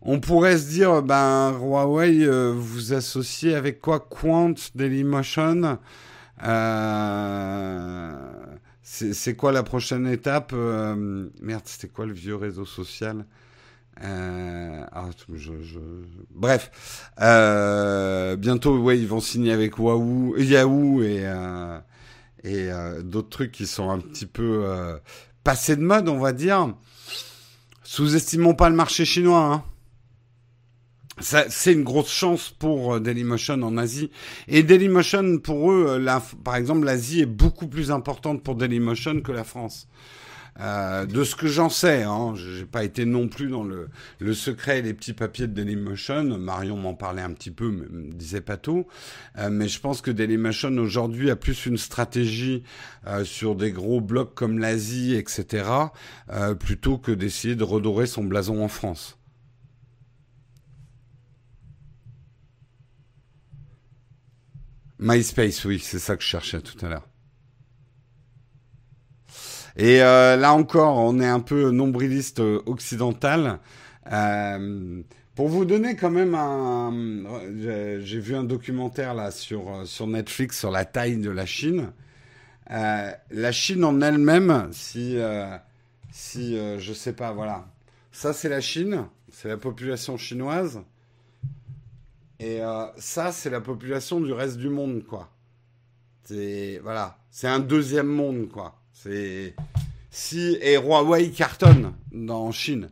on 0.00 0.20
pourrait 0.20 0.58
se 0.58 0.68
dire, 0.68 1.02
ben 1.02 1.52
Huawei, 1.60 2.24
euh, 2.24 2.52
vous 2.56 2.92
associez 2.92 3.54
avec 3.54 3.80
quoi 3.80 4.00
Quant, 4.00 4.54
Dailymotion 4.74 5.78
euh, 6.44 8.12
C'est 8.82 9.36
quoi 9.36 9.52
la 9.52 9.62
prochaine 9.62 10.06
étape 10.08 10.52
euh, 10.54 11.28
Merde, 11.40 11.62
c'était 11.64 11.88
quoi 11.88 12.06
le 12.06 12.12
vieux 12.12 12.36
réseau 12.36 12.64
social? 12.64 13.24
Euh, 14.00 14.84
ah, 14.90 15.10
bref, 16.30 17.10
euh, 17.20 18.36
bientôt, 18.36 18.76
ouais, 18.78 18.98
ils 18.98 19.06
vont 19.06 19.20
signer 19.20 19.52
avec 19.52 19.74
Yahoo 19.78 21.02
et, 21.02 21.22
euh, 21.24 23.02
d'autres 23.02 23.28
trucs 23.28 23.52
qui 23.52 23.66
sont 23.66 23.90
un 23.90 23.98
petit 23.98 24.26
peu 24.26 24.64
passés 25.44 25.76
de 25.76 25.82
mode, 25.82 26.08
on 26.08 26.18
va 26.18 26.32
dire. 26.32 26.74
Sous-estimons 27.84 28.54
pas 28.54 28.70
le 28.70 28.76
marché 28.76 29.04
chinois. 29.04 29.44
Hein. 29.44 29.64
C'est 31.20 31.72
une 31.72 31.84
grosse 31.84 32.10
chance 32.10 32.50
pour 32.50 32.98
Dailymotion 32.98 33.62
en 33.62 33.76
Asie. 33.76 34.10
Et 34.48 34.62
Dailymotion, 34.62 35.38
pour 35.38 35.70
eux, 35.70 36.02
par 36.42 36.56
exemple, 36.56 36.86
l'Asie 36.86 37.20
est 37.20 37.26
beaucoup 37.26 37.68
plus 37.68 37.90
importante 37.90 38.42
pour 38.42 38.56
Dailymotion 38.56 39.20
que 39.20 39.30
la 39.30 39.44
France. 39.44 39.86
Euh, 40.60 41.06
de 41.06 41.24
ce 41.24 41.34
que 41.34 41.46
j'en 41.48 41.70
sais, 41.70 42.02
hein, 42.02 42.34
j'ai 42.36 42.66
pas 42.66 42.84
été 42.84 43.04
non 43.04 43.28
plus 43.28 43.48
dans 43.48 43.64
le, 43.64 43.88
le 44.18 44.34
secret 44.34 44.80
et 44.80 44.82
les 44.82 44.92
petits 44.92 45.14
papiers 45.14 45.46
de 45.46 45.54
Dailymotion. 45.54 46.38
Marion 46.38 46.76
m'en 46.76 46.94
parlait 46.94 47.22
un 47.22 47.32
petit 47.32 47.50
peu, 47.50 47.70
mais 47.70 47.86
me 47.88 48.12
disait 48.12 48.42
pas 48.42 48.56
tout. 48.56 48.86
Euh, 49.38 49.48
mais 49.50 49.68
je 49.68 49.80
pense 49.80 50.02
que 50.02 50.10
Dailymotion 50.10 50.76
aujourd'hui 50.76 51.30
a 51.30 51.36
plus 51.36 51.66
une 51.66 51.78
stratégie 51.78 52.62
euh, 53.06 53.24
sur 53.24 53.54
des 53.56 53.72
gros 53.72 54.00
blocs 54.00 54.34
comme 54.34 54.58
l'Asie, 54.58 55.14
etc., 55.14 55.64
plutôt 56.58 56.98
que 56.98 57.12
d'essayer 57.12 57.54
de 57.54 57.64
redorer 57.64 58.06
son 58.06 58.24
blason 58.24 58.62
en 58.62 58.68
France. 58.68 59.18
MySpace, 64.98 65.64
oui, 65.64 65.80
c'est 65.80 65.98
ça 65.98 66.16
que 66.16 66.22
je 66.22 66.28
cherchais 66.28 66.60
tout 66.60 66.84
à 66.84 66.88
l'heure. 66.88 67.11
Et 69.76 70.02
euh, 70.02 70.36
là 70.36 70.52
encore, 70.52 70.98
on 70.98 71.18
est 71.20 71.26
un 71.26 71.40
peu 71.40 71.70
nombriliste 71.70 72.40
euh, 72.40 72.62
occidental. 72.66 73.58
Euh, 74.12 75.02
pour 75.34 75.48
vous 75.48 75.64
donner 75.64 75.96
quand 75.96 76.10
même 76.10 76.34
un, 76.34 76.92
j'ai 78.00 78.20
vu 78.20 78.34
un 78.34 78.44
documentaire 78.44 79.14
là 79.14 79.30
sur 79.30 79.86
sur 79.86 80.06
Netflix 80.06 80.58
sur 80.58 80.70
la 80.70 80.84
taille 80.84 81.16
de 81.16 81.30
la 81.30 81.46
Chine. 81.46 81.90
la 82.68 83.52
Chine 83.52 83.82
en 83.84 84.02
elle-même, 84.02 84.68
si 84.72 85.16
si 86.10 86.54
je 86.78 86.92
sais 86.92 87.14
pas, 87.14 87.32
voilà, 87.32 87.66
ça 88.10 88.34
c'est 88.34 88.50
la 88.50 88.60
Chine, 88.60 89.06
c'est 89.30 89.48
la 89.48 89.56
population 89.56 90.18
chinoise, 90.18 90.82
et 92.38 92.60
ça 92.98 93.32
c'est 93.32 93.48
la 93.48 93.62
population 93.62 94.20
du 94.20 94.34
reste 94.34 94.58
du 94.58 94.68
monde, 94.68 95.02
quoi. 95.02 95.30
Voilà, 96.28 97.16
c'est 97.30 97.48
un 97.48 97.60
deuxième 97.60 98.06
monde, 98.06 98.50
quoi. 98.50 98.81
C'est 99.02 99.56
si 100.10 100.58
et 100.60 100.76
Huawei 100.76 101.30
cartonne 101.30 101.94
dans 102.12 102.52
Chine. 102.52 102.88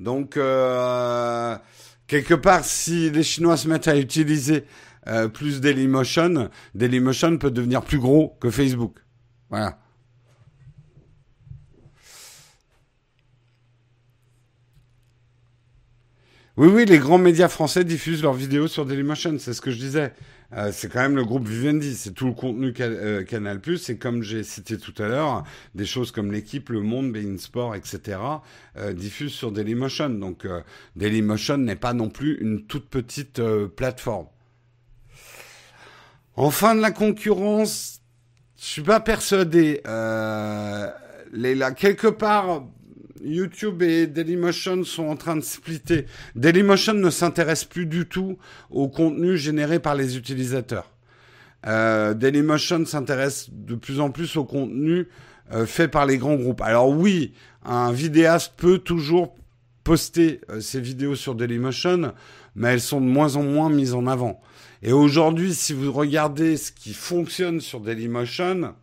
Donc 0.00 0.36
euh, 0.36 1.56
quelque 2.08 2.34
part, 2.34 2.64
si 2.64 3.10
les 3.10 3.22
Chinois 3.22 3.56
se 3.56 3.68
mettent 3.68 3.86
à 3.86 3.96
utiliser 3.96 4.64
euh, 5.06 5.28
plus 5.28 5.60
Dailymotion, 5.60 6.50
Dailymotion 6.74 7.38
peut 7.38 7.52
devenir 7.52 7.82
plus 7.82 8.00
gros 8.00 8.36
que 8.40 8.50
Facebook. 8.50 8.96
Voilà. 9.48 9.78
Oui, 16.56 16.68
oui, 16.68 16.86
les 16.86 16.98
grands 16.98 17.18
médias 17.18 17.48
français 17.48 17.84
diffusent 17.84 18.22
leurs 18.22 18.32
vidéos 18.32 18.66
sur 18.66 18.84
Dailymotion, 18.84 19.38
c'est 19.38 19.54
ce 19.54 19.60
que 19.60 19.70
je 19.70 19.78
disais. 19.78 20.12
Euh, 20.52 20.70
c'est 20.72 20.88
quand 20.90 21.00
même 21.00 21.16
le 21.16 21.24
groupe 21.24 21.46
Vivendi, 21.46 21.94
c'est 21.94 22.12
tout 22.12 22.26
le 22.26 22.32
contenu 22.32 22.72
euh, 22.80 23.24
Canal+, 23.24 23.60
et 23.88 23.96
comme 23.96 24.22
j'ai 24.22 24.42
cité 24.44 24.78
tout 24.78 24.94
à 25.02 25.08
l'heure, 25.08 25.44
des 25.74 25.86
choses 25.86 26.12
comme 26.12 26.30
l'équipe, 26.30 26.68
Le 26.68 26.80
Monde, 26.80 27.12
Bein 27.12 27.36
Sport, 27.38 27.74
etc., 27.74 28.18
euh, 28.76 28.92
diffusent 28.92 29.32
sur 29.32 29.50
Dailymotion. 29.50 30.10
Donc 30.10 30.46
Dailymotion 30.94 31.58
n'est 31.58 31.76
pas 31.76 31.92
non 31.92 32.08
plus 32.08 32.38
une 32.40 32.66
toute 32.66 32.88
petite 32.88 33.40
plateforme. 33.76 34.26
En 36.36 36.50
fin 36.50 36.74
de 36.74 36.80
la 36.80 36.90
concurrence, 36.90 38.00
je 38.58 38.64
suis 38.64 38.82
pas 38.82 39.00
persuadé. 39.00 39.80
les, 41.32 41.54
là, 41.54 41.72
quelque 41.72 42.08
part, 42.08 42.62
YouTube 43.26 43.82
et 43.82 44.06
Dailymotion 44.06 44.84
sont 44.84 45.06
en 45.06 45.16
train 45.16 45.36
de 45.36 45.42
splitter. 45.42 46.06
Dailymotion 46.34 46.94
ne 46.94 47.10
s'intéresse 47.10 47.64
plus 47.64 47.86
du 47.86 48.06
tout 48.06 48.38
au 48.70 48.88
contenu 48.88 49.36
généré 49.36 49.78
par 49.78 49.94
les 49.94 50.16
utilisateurs. 50.16 50.90
Euh, 51.66 52.14
Dailymotion 52.14 52.86
s'intéresse 52.86 53.48
de 53.50 53.74
plus 53.74 54.00
en 54.00 54.10
plus 54.10 54.36
au 54.36 54.44
contenu 54.44 55.08
euh, 55.52 55.66
fait 55.66 55.88
par 55.88 56.06
les 56.06 56.18
grands 56.18 56.36
groupes. 56.36 56.60
Alors 56.60 56.90
oui, 56.90 57.32
un 57.64 57.92
vidéaste 57.92 58.54
peut 58.56 58.78
toujours 58.78 59.34
poster 59.82 60.40
euh, 60.50 60.60
ses 60.60 60.80
vidéos 60.80 61.14
sur 61.14 61.34
Dailymotion, 61.34 62.12
mais 62.54 62.68
elles 62.68 62.80
sont 62.80 63.00
de 63.00 63.06
moins 63.06 63.36
en 63.36 63.42
moins 63.42 63.70
mises 63.70 63.94
en 63.94 64.06
avant. 64.06 64.40
Et 64.82 64.92
aujourd'hui, 64.92 65.54
si 65.54 65.72
vous 65.72 65.92
regardez 65.92 66.56
ce 66.56 66.70
qui 66.70 66.92
fonctionne 66.92 67.60
sur 67.60 67.80
Dailymotion, 67.80 68.74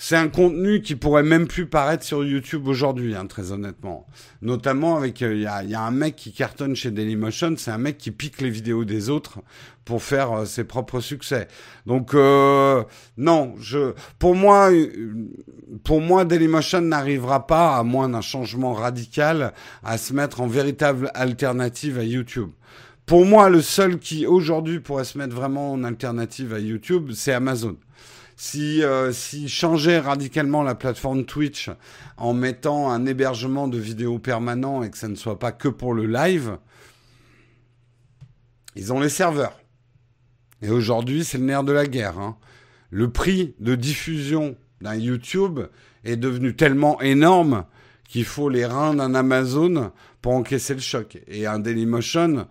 c'est 0.00 0.14
un 0.14 0.28
contenu 0.28 0.80
qui 0.80 0.94
pourrait 0.94 1.24
même 1.24 1.48
plus 1.48 1.66
paraître 1.66 2.04
sur 2.04 2.24
YouTube 2.24 2.68
aujourd'hui, 2.68 3.16
hein, 3.16 3.26
très 3.26 3.50
honnêtement. 3.50 4.06
Notamment 4.42 4.96
avec, 4.96 5.20
euh, 5.22 5.34
il 5.34 5.42
y, 5.42 5.74
a, 5.74 5.82
un 5.82 5.90
mec 5.90 6.14
qui 6.14 6.32
cartonne 6.32 6.76
chez 6.76 6.92
Dailymotion, 6.92 7.54
c'est 7.56 7.72
un 7.72 7.78
mec 7.78 7.98
qui 7.98 8.12
pique 8.12 8.40
les 8.40 8.48
vidéos 8.48 8.84
des 8.84 9.10
autres 9.10 9.40
pour 9.84 10.04
faire 10.04 10.32
euh, 10.32 10.44
ses 10.44 10.62
propres 10.62 11.00
succès. 11.00 11.48
Donc 11.84 12.14
euh, 12.14 12.84
non, 13.16 13.56
je, 13.58 13.92
pour 14.20 14.36
moi, 14.36 14.70
pour 15.82 16.00
moi, 16.00 16.24
Dailymotion 16.24 16.80
n'arrivera 16.80 17.48
pas, 17.48 17.76
à 17.76 17.82
moins 17.82 18.08
d'un 18.08 18.20
changement 18.20 18.74
radical, 18.74 19.52
à 19.82 19.98
se 19.98 20.12
mettre 20.12 20.40
en 20.40 20.46
véritable 20.46 21.10
alternative 21.14 21.98
à 21.98 22.04
YouTube. 22.04 22.50
Pour 23.04 23.24
moi, 23.26 23.48
le 23.48 23.62
seul 23.62 23.98
qui 23.98 24.26
aujourd'hui 24.26 24.78
pourrait 24.78 25.04
se 25.04 25.18
mettre 25.18 25.34
vraiment 25.34 25.72
en 25.72 25.82
alternative 25.82 26.54
à 26.54 26.60
YouTube, 26.60 27.10
c'est 27.14 27.32
Amazon 27.32 27.76
si, 28.38 28.84
euh, 28.84 29.10
si 29.10 29.48
changeait 29.48 29.98
radicalement 29.98 30.62
la 30.62 30.76
plateforme 30.76 31.24
Twitch 31.24 31.70
en 32.16 32.34
mettant 32.34 32.88
un 32.88 33.04
hébergement 33.04 33.66
de 33.66 33.78
vidéos 33.78 34.20
permanent 34.20 34.84
et 34.84 34.90
que 34.90 34.96
ça 34.96 35.08
ne 35.08 35.16
soit 35.16 35.40
pas 35.40 35.50
que 35.50 35.66
pour 35.66 35.92
le 35.92 36.06
live, 36.06 36.56
ils 38.76 38.92
ont 38.92 39.00
les 39.00 39.08
serveurs. 39.08 39.58
Et 40.62 40.70
aujourd'hui, 40.70 41.24
c'est 41.24 41.38
le 41.38 41.44
nerf 41.44 41.64
de 41.64 41.72
la 41.72 41.86
guerre. 41.86 42.20
Hein. 42.20 42.36
Le 42.90 43.10
prix 43.10 43.56
de 43.58 43.74
diffusion 43.74 44.56
d'un 44.80 44.94
YouTube 44.94 45.58
est 46.04 46.16
devenu 46.16 46.54
tellement 46.54 47.00
énorme 47.00 47.64
qu'il 48.08 48.24
faut 48.24 48.48
les 48.48 48.66
reins 48.66 48.94
d'un 48.94 49.16
Amazon 49.16 49.90
pour 50.22 50.34
encaisser 50.34 50.74
le 50.74 50.80
choc. 50.80 51.18
Et 51.26 51.46
un 51.46 51.58
Dailymotion, 51.58 52.46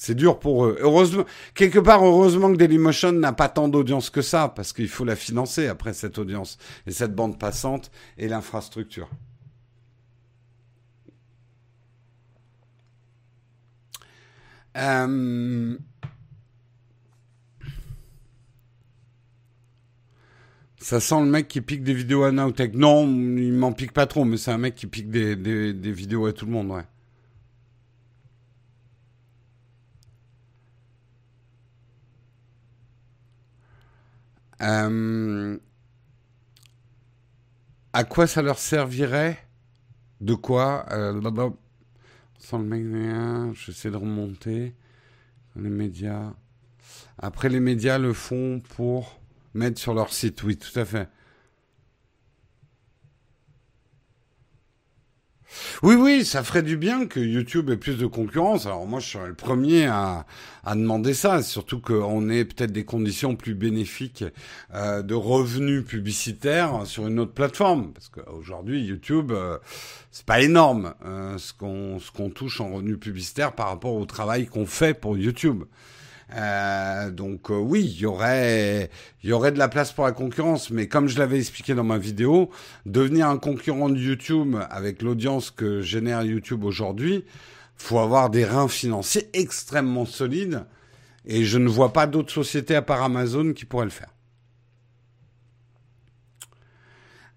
c'est 0.00 0.14
dur 0.14 0.38
pour 0.38 0.64
eux. 0.64 0.78
Heureusement, 0.80 1.26
quelque 1.54 1.78
part, 1.78 2.02
heureusement 2.02 2.50
que 2.50 2.56
Dailymotion 2.56 3.12
n'a 3.12 3.34
pas 3.34 3.50
tant 3.50 3.68
d'audience 3.68 4.08
que 4.08 4.22
ça, 4.22 4.48
parce 4.48 4.72
qu'il 4.72 4.88
faut 4.88 5.04
la 5.04 5.14
financer 5.14 5.66
après 5.66 5.92
cette 5.92 6.16
audience 6.16 6.56
et 6.86 6.90
cette 6.90 7.14
bande 7.14 7.38
passante 7.38 7.90
et 8.16 8.26
l'infrastructure. 8.26 9.10
Euh, 14.78 15.76
ça 20.78 21.00
sent 21.00 21.20
le 21.20 21.26
mec 21.26 21.46
qui 21.46 21.60
pique 21.60 21.82
des 21.82 21.92
vidéos 21.92 22.22
à 22.22 22.32
Nowtech. 22.32 22.72
Non, 22.74 23.06
il 23.06 23.52
m'en 23.52 23.72
pique 23.72 23.92
pas 23.92 24.06
trop, 24.06 24.24
mais 24.24 24.38
c'est 24.38 24.50
un 24.50 24.56
mec 24.56 24.76
qui 24.76 24.86
pique 24.86 25.10
des, 25.10 25.36
des 25.36 25.92
vidéos 25.92 26.24
à 26.24 26.32
tout 26.32 26.46
le 26.46 26.52
monde, 26.52 26.70
ouais. 26.70 26.84
Euh, 34.62 35.58
à 37.92 38.04
quoi 38.04 38.26
ça 38.26 38.42
leur 38.42 38.58
servirait 38.58 39.38
De 40.20 40.34
quoi 40.34 40.86
euh, 40.92 41.20
Sans 42.38 42.58
le 42.58 42.64
mec, 42.64 43.54
j'essaie 43.54 43.90
de 43.90 43.96
remonter. 43.96 44.74
Les 45.56 45.70
médias. 45.70 46.32
Après, 47.18 47.48
les 47.48 47.60
médias 47.60 47.98
le 47.98 48.12
font 48.12 48.60
pour 48.76 49.20
mettre 49.54 49.80
sur 49.80 49.94
leur 49.94 50.12
site, 50.12 50.42
oui, 50.44 50.56
tout 50.56 50.78
à 50.78 50.84
fait. 50.84 51.08
Oui, 55.82 55.94
oui, 55.94 56.24
ça 56.24 56.42
ferait 56.42 56.62
du 56.62 56.76
bien 56.76 57.06
que 57.06 57.20
YouTube 57.20 57.70
ait 57.70 57.76
plus 57.76 57.96
de 57.96 58.06
concurrence. 58.06 58.66
Alors 58.66 58.86
moi, 58.86 59.00
je 59.00 59.08
serais 59.08 59.28
le 59.28 59.34
premier 59.34 59.86
à, 59.86 60.26
demander 60.66 61.14
ça, 61.14 61.42
surtout 61.42 61.80
qu'on 61.80 62.28
ait 62.28 62.44
peut-être 62.44 62.72
des 62.72 62.84
conditions 62.84 63.34
plus 63.34 63.54
bénéfiques 63.54 64.24
euh, 64.74 65.02
de 65.02 65.14
revenus 65.14 65.84
publicitaires 65.84 66.86
sur 66.86 67.06
une 67.06 67.18
autre 67.18 67.32
plateforme. 67.32 67.92
Parce 67.92 68.08
qu'aujourd'hui, 68.08 68.82
YouTube, 68.82 69.32
euh, 69.32 69.58
c'est 70.10 70.26
pas 70.26 70.40
énorme 70.40 70.94
euh, 71.04 71.38
ce 71.38 71.52
qu'on 71.52 71.98
ce 71.98 72.10
qu'on 72.10 72.30
touche 72.30 72.60
en 72.60 72.72
revenus 72.72 72.98
publicitaires 72.98 73.52
par 73.52 73.68
rapport 73.68 73.94
au 73.94 74.04
travail 74.04 74.46
qu'on 74.46 74.66
fait 74.66 74.94
pour 74.94 75.16
YouTube. 75.16 75.64
Euh, 76.34 77.10
donc 77.10 77.50
euh, 77.50 77.58
oui, 77.58 77.84
il 77.84 78.00
y 78.00 78.06
aurait, 78.06 78.90
de 79.24 79.58
la 79.58 79.68
place 79.68 79.92
pour 79.92 80.04
la 80.04 80.12
concurrence, 80.12 80.70
mais 80.70 80.86
comme 80.86 81.08
je 81.08 81.18
l'avais 81.18 81.38
expliqué 81.38 81.74
dans 81.74 81.84
ma 81.84 81.98
vidéo, 81.98 82.50
devenir 82.86 83.28
un 83.28 83.38
concurrent 83.38 83.88
de 83.88 83.98
YouTube 83.98 84.56
avec 84.70 85.02
l'audience 85.02 85.50
que 85.50 85.80
génère 85.80 86.22
YouTube 86.22 86.64
aujourd'hui, 86.64 87.24
faut 87.76 87.98
avoir 87.98 88.30
des 88.30 88.44
reins 88.44 88.68
financiers 88.68 89.28
extrêmement 89.32 90.04
solides, 90.04 90.64
et 91.26 91.44
je 91.44 91.58
ne 91.58 91.68
vois 91.68 91.92
pas 91.92 92.06
d'autres 92.06 92.32
sociétés 92.32 92.76
à 92.76 92.82
part 92.82 93.02
Amazon 93.02 93.52
qui 93.52 93.64
pourraient 93.64 93.84
le 93.84 93.90
faire. 93.90 94.10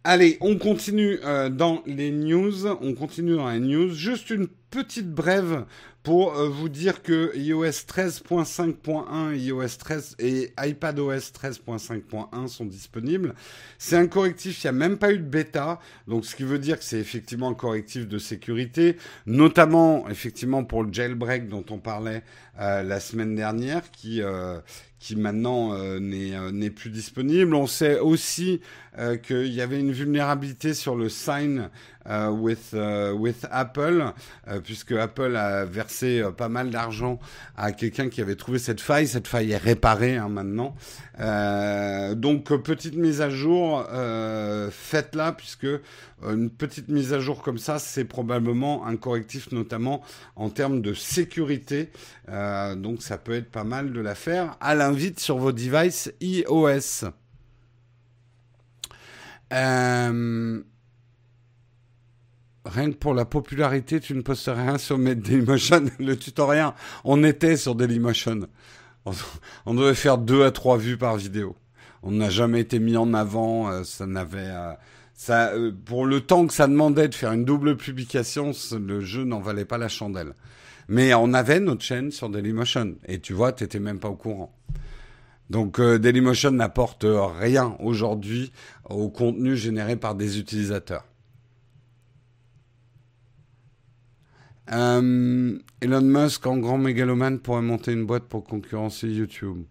Allez, 0.05 0.37
on 0.41 0.57
continue 0.57 1.17
euh, 1.23 1.49
dans 1.49 1.81
les 1.85 2.11
news. 2.11 2.67
On 2.67 2.93
continue 2.93 3.37
dans 3.37 3.49
les 3.49 3.61
news. 3.61 3.93
Juste 3.93 4.29
une 4.31 4.47
petite 4.69 5.09
brève 5.09 5.65
pour 6.03 6.35
euh, 6.35 6.49
vous 6.49 6.67
dire 6.67 7.01
que 7.01 7.31
iOS 7.35 7.85
13.5.1, 7.87 9.35
iOS 9.35 9.77
13 9.79 10.15
et 10.19 10.51
iPadOS 10.61 11.31
13.5.1 11.31 12.47
sont 12.47 12.65
disponibles. 12.65 13.33
C'est 13.77 13.95
un 13.95 14.07
correctif, 14.07 14.63
il 14.63 14.67
n'y 14.67 14.69
a 14.69 14.73
même 14.73 14.97
pas 14.97 15.13
eu 15.13 15.17
de 15.17 15.23
bêta, 15.23 15.79
donc 16.07 16.25
ce 16.25 16.35
qui 16.35 16.43
veut 16.43 16.59
dire 16.59 16.77
que 16.77 16.83
c'est 16.83 16.99
effectivement 16.99 17.49
un 17.49 17.53
correctif 17.53 18.07
de 18.07 18.17
sécurité, 18.17 18.97
notamment 19.25 20.09
effectivement 20.09 20.65
pour 20.65 20.83
le 20.83 20.91
jailbreak 20.91 21.47
dont 21.47 21.65
on 21.69 21.77
parlait 21.77 22.23
la 22.57 22.99
semaine 22.99 23.35
dernière, 23.35 23.89
qui 23.91 24.21
euh, 24.21 24.59
qui 24.99 25.17
maintenant 25.17 25.73
euh, 25.73 25.99
n'est 25.99 26.69
plus 26.69 26.89
disponible. 26.89 27.55
On 27.55 27.67
sait 27.67 27.99
aussi 27.99 28.61
qu'il 29.23 29.51
y 29.51 29.59
avait 29.59 29.79
une 29.79 29.91
vulnérabilité 29.91 30.73
sur 30.73 30.95
le 30.95 31.09
sign 31.09 31.69
with 32.05 32.73
with 33.15 33.45
Apple, 33.51 34.13
puisque 34.63 34.91
Apple 34.91 35.35
a 35.35 35.65
versé 35.65 36.23
pas 36.37 36.47
mal 36.47 36.69
d'argent 36.69 37.19
à 37.57 37.71
quelqu'un 37.73 38.07
qui 38.07 38.21
avait 38.21 38.35
trouvé 38.35 38.59
cette 38.59 38.79
faille. 38.79 39.07
Cette 39.07 39.27
faille 39.27 39.51
est 39.51 39.57
réparée 39.57 40.15
hein, 40.15 40.29
maintenant. 40.29 40.75
donc 42.15 42.55
petite 42.61 42.95
mise 42.95 43.19
à 43.19 43.29
jour, 43.29 43.85
faites-la 44.71 45.33
puisque 45.33 45.67
une 46.31 46.49
petite 46.49 46.89
mise 46.89 47.13
à 47.13 47.19
jour 47.19 47.41
comme 47.41 47.57
ça, 47.57 47.79
c'est 47.79 48.05
probablement 48.05 48.85
un 48.85 48.95
correctif 48.95 49.51
notamment 49.51 50.01
en 50.35 50.49
termes 50.49 50.81
de 50.81 50.93
sécurité. 50.93 51.89
Euh, 52.29 52.75
donc 52.75 53.01
ça 53.01 53.17
peut 53.17 53.33
être 53.33 53.51
pas 53.51 53.63
mal 53.63 53.93
de 53.93 53.99
la 53.99 54.15
faire 54.15 54.57
à 54.61 54.75
l'invite 54.75 55.19
sur 55.19 55.37
vos 55.37 55.51
devices 55.51 56.11
iOS. 56.21 57.09
Euh, 59.51 60.63
rien 62.65 62.91
que 62.91 62.97
pour 62.97 63.13
la 63.13 63.25
popularité, 63.25 63.99
tu 63.99 64.15
ne 64.15 64.21
postes 64.21 64.49
rien 64.53 64.77
sur 64.77 64.97
Dailymotion. 64.97 65.85
Le 65.99 66.15
tutoriel, 66.15 66.71
on 67.03 67.23
était 67.23 67.57
sur 67.57 67.75
Dailymotion. 67.75 68.47
On 69.65 69.73
devait 69.73 69.95
faire 69.95 70.17
deux 70.17 70.43
à 70.43 70.51
trois 70.51 70.77
vues 70.77 70.97
par 70.97 71.17
vidéo. 71.17 71.55
On 72.03 72.11
n'a 72.11 72.29
jamais 72.29 72.61
été 72.61 72.79
mis 72.79 72.97
en 72.97 73.13
avant. 73.13 73.69
Euh, 73.69 73.83
ça 73.83 74.05
n'avait 74.05 74.49
euh, 75.29 75.71
pour 75.85 76.05
le 76.05 76.21
temps 76.21 76.47
que 76.47 76.53
ça 76.53 76.67
demandait 76.67 77.07
de 77.07 77.15
faire 77.15 77.31
une 77.31 77.45
double 77.45 77.77
publication, 77.77 78.51
le 78.79 79.01
jeu 79.01 79.23
n'en 79.23 79.39
valait 79.39 79.65
pas 79.65 79.77
la 79.77 79.87
chandelle. 79.87 80.33
Mais 80.87 81.13
on 81.13 81.33
avait 81.33 81.59
notre 81.59 81.83
chaîne 81.83 82.11
sur 82.11 82.29
Dailymotion. 82.29 82.95
Et 83.07 83.19
tu 83.19 83.33
vois, 83.33 83.53
tu 83.53 83.63
n'étais 83.63 83.79
même 83.79 83.99
pas 83.99 84.09
au 84.09 84.15
courant. 84.15 84.53
Donc 85.49 85.79
euh, 85.79 85.99
Dailymotion 85.99 86.51
n'apporte 86.51 87.05
rien 87.39 87.75
aujourd'hui 87.79 88.51
au 88.89 89.09
contenu 89.09 89.55
généré 89.55 89.95
par 89.95 90.15
des 90.15 90.39
utilisateurs. 90.39 91.05
Euh, 94.73 95.57
Elon 95.81 96.01
Musk, 96.01 96.47
en 96.47 96.57
grand 96.57 96.77
mégalomane, 96.77 97.39
pourrait 97.39 97.61
monter 97.61 97.91
une 97.91 98.05
boîte 98.05 98.23
pour 98.23 98.43
concurrencer 98.43 99.07
YouTube. 99.07 99.63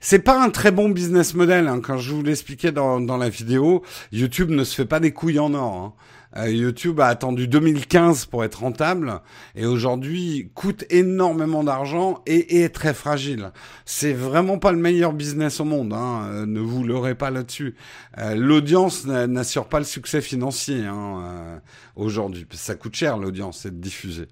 C'est 0.00 0.20
pas 0.20 0.42
un 0.42 0.50
très 0.50 0.70
bon 0.70 0.88
business 0.88 1.34
model. 1.34 1.68
Hein. 1.68 1.80
Quand 1.82 1.98
je 1.98 2.12
vous 2.12 2.22
l'expliquais 2.22 2.72
dans, 2.72 2.98
la 2.98 3.28
vidéo, 3.28 3.82
YouTube 4.12 4.50
ne 4.50 4.64
se 4.64 4.74
fait 4.74 4.86
pas 4.86 5.00
des 5.00 5.12
couilles 5.12 5.38
en 5.38 5.52
or. 5.54 5.74
Hein. 5.74 5.92
Euh, 6.36 6.50
YouTube 6.50 7.00
a 7.00 7.06
attendu 7.06 7.46
2015 7.46 8.26
pour 8.26 8.42
être 8.44 8.60
rentable 8.60 9.20
et 9.54 9.66
aujourd'hui 9.66 10.50
coûte 10.54 10.84
énormément 10.88 11.62
d'argent 11.62 12.22
et, 12.26 12.62
est 12.62 12.70
très 12.70 12.94
fragile. 12.94 13.52
C'est 13.84 14.14
vraiment 14.14 14.58
pas 14.58 14.72
le 14.72 14.78
meilleur 14.78 15.12
business 15.12 15.60
au 15.60 15.64
monde, 15.64 15.92
hein. 15.92 16.26
Euh, 16.30 16.46
ne 16.46 16.60
vous 16.60 16.84
leurrez 16.84 17.14
pas 17.14 17.30
là-dessus. 17.30 17.74
Euh, 18.18 18.34
l'audience 18.34 19.04
n'assure 19.06 19.68
pas 19.68 19.78
le 19.78 19.84
succès 19.84 20.20
financier 20.22 20.86
hein, 20.86 21.60
aujourd'hui. 21.96 22.46
Ça 22.52 22.74
coûte 22.76 22.94
cher 22.94 23.18
l'audience, 23.18 23.60
c'est 23.62 23.70
de 23.70 23.82
diffuser. 23.82 24.28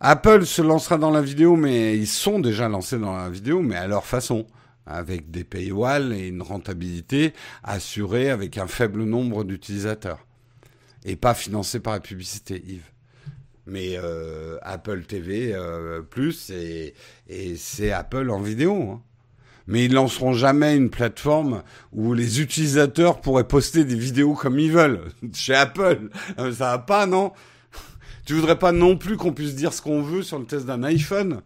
Apple 0.00 0.44
se 0.44 0.60
lancera 0.60 0.98
dans 0.98 1.12
la 1.12 1.22
vidéo, 1.22 1.54
mais 1.54 1.96
ils 1.96 2.08
sont 2.08 2.40
déjà 2.40 2.68
lancés 2.68 2.98
dans 2.98 3.16
la 3.16 3.30
vidéo, 3.30 3.62
mais 3.62 3.76
à 3.76 3.86
leur 3.86 4.04
façon 4.04 4.46
avec 4.86 5.30
des 5.30 5.44
paywalls 5.44 6.12
et 6.12 6.28
une 6.28 6.42
rentabilité 6.42 7.32
assurée 7.62 8.30
avec 8.30 8.58
un 8.58 8.66
faible 8.66 9.04
nombre 9.04 9.44
d'utilisateurs. 9.44 10.26
Et 11.04 11.16
pas 11.16 11.34
financé 11.34 11.80
par 11.80 11.94
la 11.94 12.00
publicité, 12.00 12.62
Yves. 12.66 12.90
Mais 13.66 13.96
euh, 13.96 14.58
Apple 14.62 15.02
TV 15.02 15.52
euh, 15.54 16.02
Plus, 16.02 16.50
et, 16.50 16.94
c'est 17.56 17.92
Apple 17.92 18.30
en 18.30 18.40
vidéo. 18.40 18.90
Hein. 18.90 19.02
Mais 19.68 19.84
ils 19.84 19.92
lanceront 19.92 20.32
jamais 20.32 20.76
une 20.76 20.90
plateforme 20.90 21.62
où 21.92 22.14
les 22.14 22.40
utilisateurs 22.40 23.20
pourraient 23.20 23.46
poster 23.46 23.84
des 23.84 23.94
vidéos 23.94 24.34
comme 24.34 24.58
ils 24.58 24.72
veulent. 24.72 25.02
Chez 25.32 25.54
Apple, 25.54 26.10
euh, 26.38 26.52
ça 26.52 26.72
va 26.72 26.78
pas, 26.78 27.06
non? 27.06 27.32
Tu 28.24 28.34
voudrais 28.34 28.58
pas 28.58 28.72
non 28.72 28.96
plus 28.96 29.16
qu'on 29.16 29.32
puisse 29.32 29.54
dire 29.54 29.72
ce 29.72 29.82
qu'on 29.82 30.02
veut 30.02 30.22
sur 30.22 30.38
le 30.38 30.44
test 30.44 30.66
d'un 30.66 30.82
iPhone? 30.82 31.42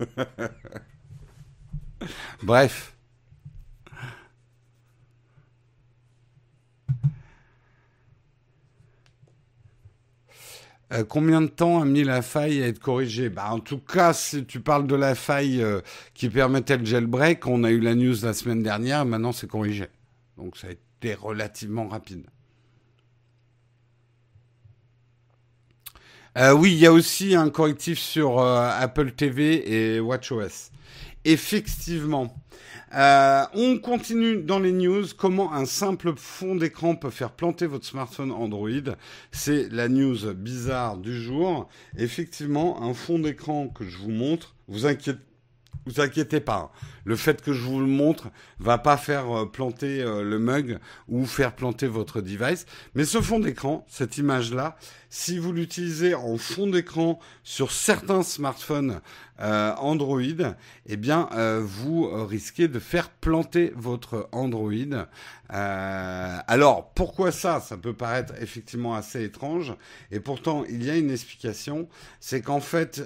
Bref. 2.42 2.92
Euh, 10.92 11.04
combien 11.04 11.40
de 11.40 11.46
temps 11.46 11.80
a 11.80 11.86
mis 11.86 12.04
la 12.04 12.20
faille 12.20 12.62
à 12.62 12.66
être 12.66 12.78
corrigée 12.78 13.30
bah, 13.30 13.50
En 13.50 13.60
tout 13.60 13.78
cas, 13.78 14.12
si 14.12 14.44
tu 14.44 14.60
parles 14.60 14.86
de 14.86 14.94
la 14.94 15.14
faille 15.14 15.62
euh, 15.62 15.80
qui 16.12 16.28
permettait 16.28 16.76
le 16.76 16.84
jailbreak, 16.84 17.46
on 17.46 17.64
a 17.64 17.70
eu 17.70 17.80
la 17.80 17.94
news 17.94 18.16
la 18.22 18.34
semaine 18.34 18.62
dernière, 18.62 19.06
maintenant 19.06 19.32
c'est 19.32 19.46
corrigé. 19.46 19.86
Donc 20.36 20.56
ça 20.58 20.68
a 20.68 20.70
été 20.72 21.14
relativement 21.14 21.88
rapide. 21.88 22.26
Euh, 26.36 26.52
oui, 26.52 26.72
il 26.72 26.78
y 26.78 26.86
a 26.86 26.92
aussi 26.92 27.34
un 27.34 27.48
correctif 27.48 27.98
sur 27.98 28.40
Apple 28.40 29.12
TV 29.12 29.94
et 29.94 30.00
WatchOS 30.00 30.71
effectivement. 31.24 32.34
Euh, 32.94 33.44
on 33.54 33.78
continue 33.78 34.36
dans 34.36 34.58
les 34.58 34.72
news. 34.72 35.04
Comment 35.16 35.52
un 35.54 35.64
simple 35.64 36.12
fond 36.16 36.56
d'écran 36.56 36.94
peut 36.94 37.10
faire 37.10 37.30
planter 37.30 37.66
votre 37.66 37.86
smartphone 37.86 38.30
Android? 38.30 38.96
C'est 39.30 39.68
la 39.70 39.88
news 39.88 40.34
bizarre 40.34 40.98
du 40.98 41.18
jour. 41.18 41.68
Effectivement, 41.96 42.82
un 42.82 42.92
fond 42.92 43.18
d'écran 43.18 43.68
que 43.68 43.88
je 43.88 43.96
vous 43.98 44.10
montre, 44.10 44.54
vous 44.68 44.86
inquiétez 44.86 45.20
vous 45.86 46.00
inquiétez 46.00 46.40
pas. 46.40 46.72
Le 47.04 47.16
fait 47.16 47.42
que 47.42 47.52
je 47.52 47.62
vous 47.62 47.80
le 47.80 47.86
montre 47.86 48.30
va 48.58 48.78
pas 48.78 48.96
faire 48.96 49.30
euh, 49.30 49.46
planter 49.46 50.02
euh, 50.02 50.22
le 50.22 50.38
mug 50.38 50.78
ou 51.08 51.26
faire 51.26 51.54
planter 51.54 51.86
votre 51.86 52.20
device. 52.20 52.66
Mais 52.94 53.04
ce 53.04 53.20
fond 53.20 53.40
d'écran, 53.40 53.84
cette 53.88 54.18
image-là, 54.18 54.76
si 55.10 55.38
vous 55.38 55.52
l'utilisez 55.52 56.14
en 56.14 56.38
fond 56.38 56.66
d'écran 56.66 57.18
sur 57.42 57.70
certains 57.70 58.22
smartphones 58.22 59.00
euh, 59.40 59.74
Android, 59.76 60.20
eh 60.86 60.96
bien, 60.96 61.28
vous 61.60 62.08
risquez 62.24 62.66
de 62.68 62.78
faire 62.78 63.10
planter 63.10 63.72
votre 63.76 64.28
Android. 64.32 64.70
Alors, 65.50 66.92
pourquoi 66.94 67.30
ça? 67.30 67.60
Ça 67.60 67.76
peut 67.76 67.92
paraître 67.92 68.32
effectivement 68.40 68.94
assez 68.94 69.22
étrange, 69.22 69.74
et 70.10 70.20
pourtant, 70.20 70.64
il 70.70 70.82
y 70.82 70.88
a 70.88 70.96
une 70.96 71.10
explication. 71.10 71.88
C'est 72.20 72.40
qu'en 72.40 72.60
fait, 72.60 73.02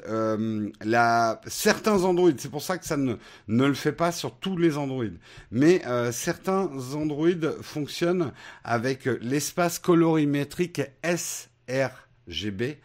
certains 1.48 2.04
Android, 2.04 2.30
c'est 2.38 2.50
pour 2.50 2.62
ça 2.62 2.78
que 2.78 2.86
ça 2.86 2.96
ne, 2.96 3.16
ne 3.48 3.66
le 3.66 3.74
fait 3.74 3.85
pas 3.92 4.12
sur 4.12 4.36
tous 4.36 4.56
les 4.56 4.76
Android, 4.76 5.04
mais 5.50 5.82
certains 6.12 6.70
Android 6.94 7.60
fonctionnent 7.62 8.32
avec 8.64 9.06
l'espace 9.20 9.78
colorimétrique 9.78 10.82
sRGB. 11.04 12.78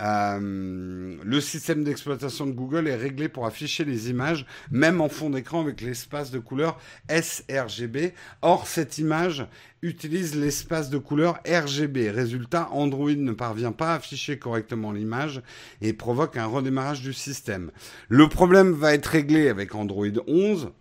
Euh, 0.00 1.16
le 1.22 1.40
système 1.40 1.84
d'exploitation 1.84 2.46
de 2.46 2.52
Google 2.52 2.88
est 2.88 2.96
réglé 2.96 3.28
pour 3.28 3.46
afficher 3.46 3.84
les 3.84 4.10
images, 4.10 4.46
même 4.70 5.00
en 5.00 5.08
fond 5.08 5.30
d'écran 5.30 5.60
avec 5.60 5.80
l'espace 5.80 6.30
de 6.30 6.38
couleur 6.38 6.78
sRGB. 7.08 8.12
Or, 8.42 8.66
cette 8.66 8.98
image 8.98 9.46
utilise 9.82 10.34
l'espace 10.34 10.90
de 10.90 10.98
couleur 10.98 11.40
RGB. 11.46 12.10
Résultat, 12.10 12.68
Android 12.72 13.12
ne 13.12 13.32
parvient 13.32 13.72
pas 13.72 13.92
à 13.92 13.96
afficher 13.96 14.38
correctement 14.38 14.92
l'image 14.92 15.42
et 15.82 15.92
provoque 15.92 16.36
un 16.36 16.46
redémarrage 16.46 17.02
du 17.02 17.12
système. 17.12 17.70
Le 18.08 18.28
problème 18.28 18.72
va 18.72 18.94
être 18.94 19.06
réglé 19.06 19.48
avec 19.48 19.74
Android 19.74 20.06
11 20.26 20.72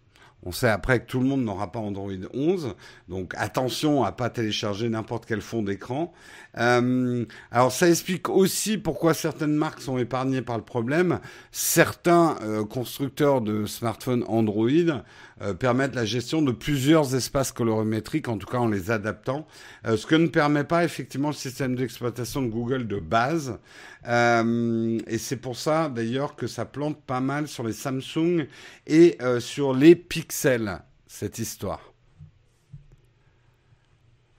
on 0.46 0.52
sait 0.52 0.70
après 0.70 1.00
que 1.00 1.06
tout 1.06 1.20
le 1.20 1.26
monde 1.26 1.44
n'aura 1.44 1.72
pas 1.72 1.80
Android 1.80 2.12
11, 2.34 2.76
donc 3.08 3.34
attention 3.38 4.04
à 4.04 4.12
pas 4.12 4.30
télécharger 4.30 4.90
n'importe 4.90 5.26
quel 5.26 5.42
fond 5.42 5.62
d'écran. 5.62 6.14
Euh, 6.58 7.26
alors 7.52 7.72
ça 7.72 7.90
explique 7.90 8.30
aussi 8.30 8.78
pourquoi 8.78 9.14
certaines 9.14 9.56
marques 9.56 9.82
sont 9.82 9.98
épargnées 9.98 10.42
par 10.42 10.58
le 10.58 10.64
problème. 10.64 11.20
Certains 11.52 12.38
euh, 12.44 12.66
constructeurs 12.66 13.42
de 13.42 13.66
smartphones 13.66 14.24
Android 14.28 15.02
euh, 15.42 15.54
permettent 15.54 15.96
la 15.96 16.06
gestion 16.06 16.42
de 16.42 16.52
plusieurs 16.52 17.16
espaces 17.16 17.52
colorimétriques, 17.52 18.28
en 18.28 18.38
tout 18.38 18.48
cas 18.48 18.60
en 18.60 18.68
les 18.68 18.92
adaptant, 18.92 19.48
ce 19.86 20.06
que 20.06 20.16
ne 20.16 20.28
permet 20.28 20.64
pas 20.64 20.84
effectivement 20.84 21.30
le 21.30 21.34
système 21.34 21.76
d'exploitation 21.76 22.42
de 22.42 22.48
Google 22.48 22.88
de 22.88 23.00
base. 23.00 23.60
et 24.06 25.18
c'est 25.18 25.38
pour 25.38 25.58
ça 25.58 25.90
d'ailleurs 25.90 26.36
que 26.36 26.48
ça 26.48 26.66
plante 26.66 27.02
pas 27.02 27.20
mal 27.20 27.48
sur 27.48 27.64
les 27.64 27.74
Samsung 27.74 28.48
et 28.88 29.18
sur 29.40 29.74
les 29.74 29.96
Pixels, 29.96 30.80
cette 31.08 31.40
histoire. 31.40 31.94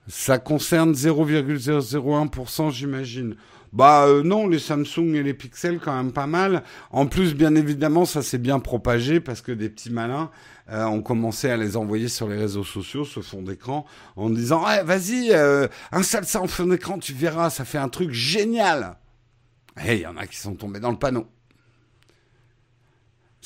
Ça 0.07 0.37
concerne 0.37 0.93
0,001%, 0.93 2.71
j'imagine. 2.71 3.35
Bah 3.73 4.05
euh, 4.05 4.23
non, 4.23 4.47
les 4.47 4.59
Samsung 4.59 5.15
et 5.15 5.23
les 5.23 5.33
Pixels 5.33 5.79
quand 5.79 5.95
même 5.95 6.13
pas 6.13 6.27
mal. 6.27 6.63
En 6.91 7.07
plus, 7.07 7.33
bien 7.33 7.55
évidemment, 7.55 8.05
ça 8.05 8.21
s'est 8.21 8.37
bien 8.37 8.59
propagé 8.59 9.19
parce 9.19 9.41
que 9.41 9.51
des 9.51 9.67
petits 9.67 9.91
malins 9.91 10.29
euh, 10.71 10.85
ont 10.85 11.01
commencé 11.01 11.49
à 11.49 11.57
les 11.57 11.77
envoyer 11.77 12.07
sur 12.07 12.27
les 12.27 12.37
réseaux 12.37 12.63
sociaux, 12.63 13.05
ce 13.05 13.19
fond 13.19 13.41
d'écran, 13.41 13.85
en 14.15 14.29
disant 14.29 14.67
hey, 14.67 14.83
vas-y, 14.83 15.31
euh, 15.31 15.67
installe 15.91 16.25
ça 16.25 16.41
en 16.41 16.47
fond 16.47 16.65
d'écran, 16.65 16.97
tu 16.97 17.13
verras, 17.13 17.49
ça 17.49 17.65
fait 17.65 17.77
un 17.77 17.89
truc 17.89 18.11
génial. 18.11 18.97
Et 19.85 19.95
il 19.95 20.01
y 20.01 20.07
en 20.07 20.17
a 20.17 20.25
qui 20.25 20.37
sont 20.37 20.55
tombés 20.55 20.79
dans 20.79 20.91
le 20.91 20.97
panneau. 20.97 21.27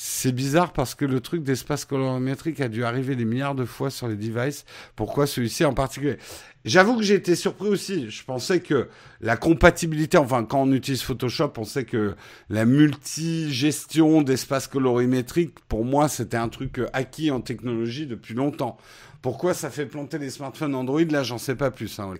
C'est 0.02 0.32
bizarre 0.32 0.72
parce 0.72 0.94
que 0.94 1.04
le 1.04 1.20
truc 1.20 1.42
d'espace 1.42 1.84
colorimétrique 1.84 2.62
a 2.62 2.68
dû 2.68 2.84
arriver 2.84 3.16
des 3.16 3.26
milliards 3.26 3.54
de 3.54 3.66
fois 3.66 3.90
sur 3.90 4.08
les 4.08 4.16
devices. 4.16 4.64
Pourquoi 4.96 5.26
celui-ci 5.26 5.62
en 5.66 5.74
particulier? 5.74 6.16
J'avoue 6.64 6.96
que 6.96 7.02
j'ai 7.02 7.16
été 7.16 7.36
surpris 7.36 7.68
aussi. 7.68 8.08
Je 8.08 8.24
pensais 8.24 8.60
que 8.60 8.88
la 9.20 9.36
compatibilité, 9.36 10.16
enfin 10.16 10.46
quand 10.46 10.62
on 10.62 10.72
utilise 10.72 11.02
Photoshop, 11.02 11.52
on 11.58 11.64
sait 11.64 11.84
que 11.84 12.14
la 12.48 12.64
multi-gestion 12.64 14.22
d'espace 14.22 14.68
colorimétrique, 14.68 15.60
pour 15.68 15.84
moi, 15.84 16.08
c'était 16.08 16.38
un 16.38 16.48
truc 16.48 16.80
acquis 16.94 17.30
en 17.30 17.42
technologie 17.42 18.06
depuis 18.06 18.32
longtemps. 18.32 18.78
Pourquoi 19.20 19.52
ça 19.52 19.68
fait 19.68 19.84
planter 19.84 20.16
les 20.16 20.30
smartphones 20.30 20.74
Android? 20.74 21.04
Là, 21.04 21.24
j'en 21.24 21.36
sais 21.36 21.56
pas 21.56 21.70
plus. 21.70 22.00
Hein, 22.00 22.14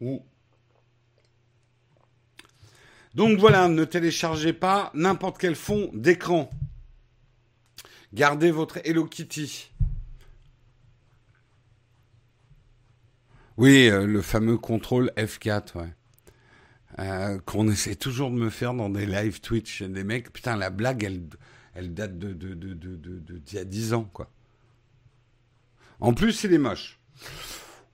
Ou 0.00 0.22
donc 3.20 3.38
voilà, 3.38 3.68
ne 3.68 3.84
téléchargez 3.84 4.54
pas 4.54 4.90
n'importe 4.94 5.36
quel 5.36 5.54
fond 5.54 5.90
d'écran. 5.92 6.48
Gardez 8.14 8.50
votre 8.50 8.78
Hello 8.82 9.04
Kitty. 9.04 9.70
Oui, 13.58 13.90
euh, 13.90 14.06
le 14.06 14.22
fameux 14.22 14.56
contrôle 14.56 15.12
F4, 15.18 15.76
ouais. 15.76 15.94
Euh, 16.98 17.38
qu'on 17.40 17.68
essaie 17.68 17.94
toujours 17.94 18.30
de 18.30 18.36
me 18.36 18.48
faire 18.48 18.72
dans 18.72 18.88
des 18.88 19.04
live 19.04 19.42
Twitch 19.42 19.82
des 19.82 20.02
mecs. 20.02 20.32
Putain, 20.32 20.56
la 20.56 20.70
blague, 20.70 21.04
elle, 21.74 21.92
date 21.92 22.18
de, 22.18 22.32
de, 22.32 23.42
y 23.52 23.58
a 23.58 23.64
10 23.64 23.92
ans, 23.92 24.08
quoi. 24.14 24.30
En 26.00 26.14
plus, 26.14 26.42
il 26.44 26.54
est 26.54 26.58
moche. 26.58 26.98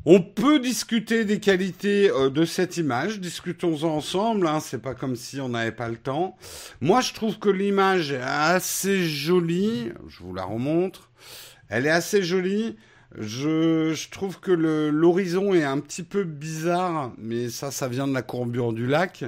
On 0.05 0.23
peut 0.23 0.61
discuter 0.61 1.25
des 1.25 1.41
qualités 1.41 2.11
euh, 2.11 2.31
de 2.31 2.45
cette 2.45 2.77
image, 2.77 3.21
discutons-en 3.21 3.89
ensemble, 3.89 4.47
hein, 4.47 4.61
c'est 4.61 4.81
pas 4.81 4.95
comme 4.95 5.17
si 5.17 5.41
on 5.41 5.49
n'avait 5.49 5.73
pas 5.73 5.89
le 5.89 5.97
temps. 5.97 6.37
Moi 6.81 7.01
je 7.01 7.13
trouve 7.13 7.39
que 7.39 7.49
l'image 7.49 8.13
est 8.13 8.23
assez 8.23 9.05
jolie, 9.05 9.91
je 10.07 10.23
vous 10.23 10.35
la 10.35 10.45
remontre, 10.45 11.11
elle 11.69 11.87
est 11.87 11.91
assez 11.91 12.23
jolie, 12.23 12.77
je, 13.19 14.11
trouve 14.11 14.39
que 14.39 14.53
l'horizon 14.53 15.55
est 15.55 15.65
un 15.65 15.81
petit 15.81 16.05
peu 16.05 16.23
bizarre, 16.23 17.13
mais 17.19 17.49
ça 17.49 17.71
ça 17.71 17.89
vient 17.89 18.07
de 18.07 18.15
la 18.15 18.23
courbure 18.23 18.73
du 18.73 18.87
lac. 18.87 19.25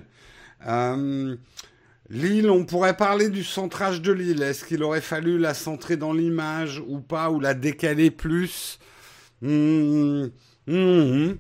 Euh, 0.67 1.37
L'île, 2.11 2.49
on 2.49 2.65
pourrait 2.65 2.97
parler 2.97 3.29
du 3.29 3.45
centrage 3.45 4.01
de 4.01 4.13
l'île. 4.13 4.43
Est-ce 4.43 4.65
qu'il 4.65 4.83
aurait 4.83 5.03
fallu 5.03 5.39
la 5.39 5.53
centrer 5.53 5.99
dans 5.99 6.15
l'image 6.15 6.83
ou 6.87 7.01
pas, 7.01 7.31
ou 7.31 7.39
la 7.39 7.53
décaler 7.53 8.11
plus? 8.11 8.79
Hum, 9.43 10.31
hum. 10.69 11.39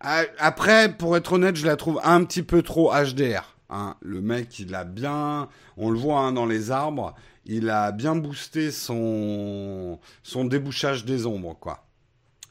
Après, 0.00 0.96
pour 0.96 1.16
être 1.16 1.32
honnête, 1.32 1.56
je 1.56 1.66
la 1.66 1.76
trouve 1.76 2.00
un 2.04 2.24
petit 2.24 2.42
peu 2.42 2.62
trop 2.62 2.92
HDR. 2.92 3.56
Hein. 3.70 3.96
Le 4.00 4.20
mec, 4.20 4.58
il 4.58 4.74
a 4.74 4.84
bien, 4.84 5.48
on 5.76 5.90
le 5.90 5.98
voit 5.98 6.20
hein, 6.20 6.32
dans 6.32 6.46
les 6.46 6.70
arbres, 6.70 7.14
il 7.44 7.70
a 7.70 7.92
bien 7.92 8.14
boosté 8.14 8.70
son, 8.70 9.98
débouchage 10.44 11.04
des 11.04 11.26
ombres, 11.26 11.56
quoi. 11.58 11.84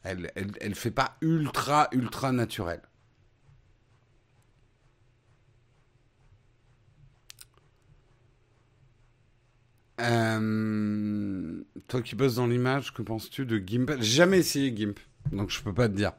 Elle, 0.04 0.30
elle, 0.34 0.74
fait 0.74 0.90
pas 0.90 1.16
ultra, 1.20 1.88
ultra 1.92 2.32
naturel. 2.32 2.80
Euh, 10.00 11.62
toi 11.88 12.02
qui 12.02 12.14
bosses 12.14 12.36
dans 12.36 12.46
l'image, 12.46 12.92
que 12.94 13.02
penses-tu 13.02 13.44
de 13.44 13.58
GIMP? 13.58 14.00
Jamais 14.00 14.38
essayé 14.38 14.74
GIMP, 14.74 14.98
donc 15.32 15.50
je 15.50 15.62
peux 15.62 15.72
pas 15.72 15.88
te 15.88 15.94
dire. 15.94 16.12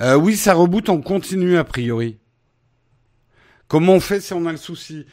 Euh, 0.00 0.16
oui, 0.16 0.36
ça 0.36 0.54
reboot 0.54 0.88
en 0.88 1.00
continu 1.00 1.56
a 1.58 1.64
priori. 1.64 2.18
Comment 3.68 3.94
on 3.94 4.00
fait 4.00 4.20
si 4.20 4.32
on 4.32 4.46
a 4.46 4.52
le 4.52 4.58
souci 4.58 5.06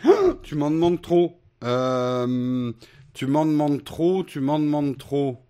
Tu 0.43 0.55
m'en 0.55 0.71
demandes 0.71 1.01
trop. 1.01 1.39
Euh, 1.63 2.71
tu 3.13 3.27
m'en 3.27 3.45
demandes 3.45 3.83
trop, 3.83 4.23
tu 4.23 4.39
m'en 4.39 4.59
demandes 4.59 4.97
trop. 4.97 5.43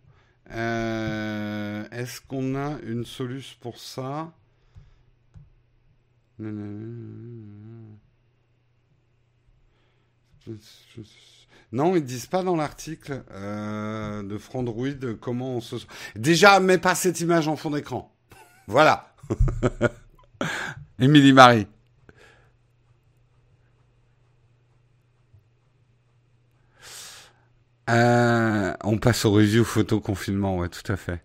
Euh, 0.51 1.85
est-ce 1.91 2.21
qu'on 2.21 2.55
a 2.55 2.79
une 2.83 3.05
solution 3.05 3.57
pour 3.59 3.77
ça 3.79 4.31
ils 11.73 12.03
disent 12.03 12.27
pas 12.27 12.43
dans 12.43 12.55
l'article 12.55 13.23
euh, 13.31 14.23
de 14.23 14.37
Frandroid 14.37 15.15
comment 15.19 15.55
on 15.55 15.61
se. 15.61 15.75
Déjà, 16.15 16.59
mets 16.59 16.77
pas 16.77 16.95
cette 16.95 17.19
image 17.19 17.47
en 17.47 17.55
fond 17.55 17.71
d'écran. 17.71 18.13
voilà. 18.67 19.13
Émilie 20.99 21.33
Marie. 21.33 21.67
Euh, 27.89 28.73
on 28.83 28.97
passe 28.97 29.23
au 29.25 29.31
review 29.31 29.63
photo 29.63 30.01
confinement, 30.01 30.57
ouais, 30.57 30.67
tout 30.69 30.91
à 30.91 30.97
fait. 30.97 31.23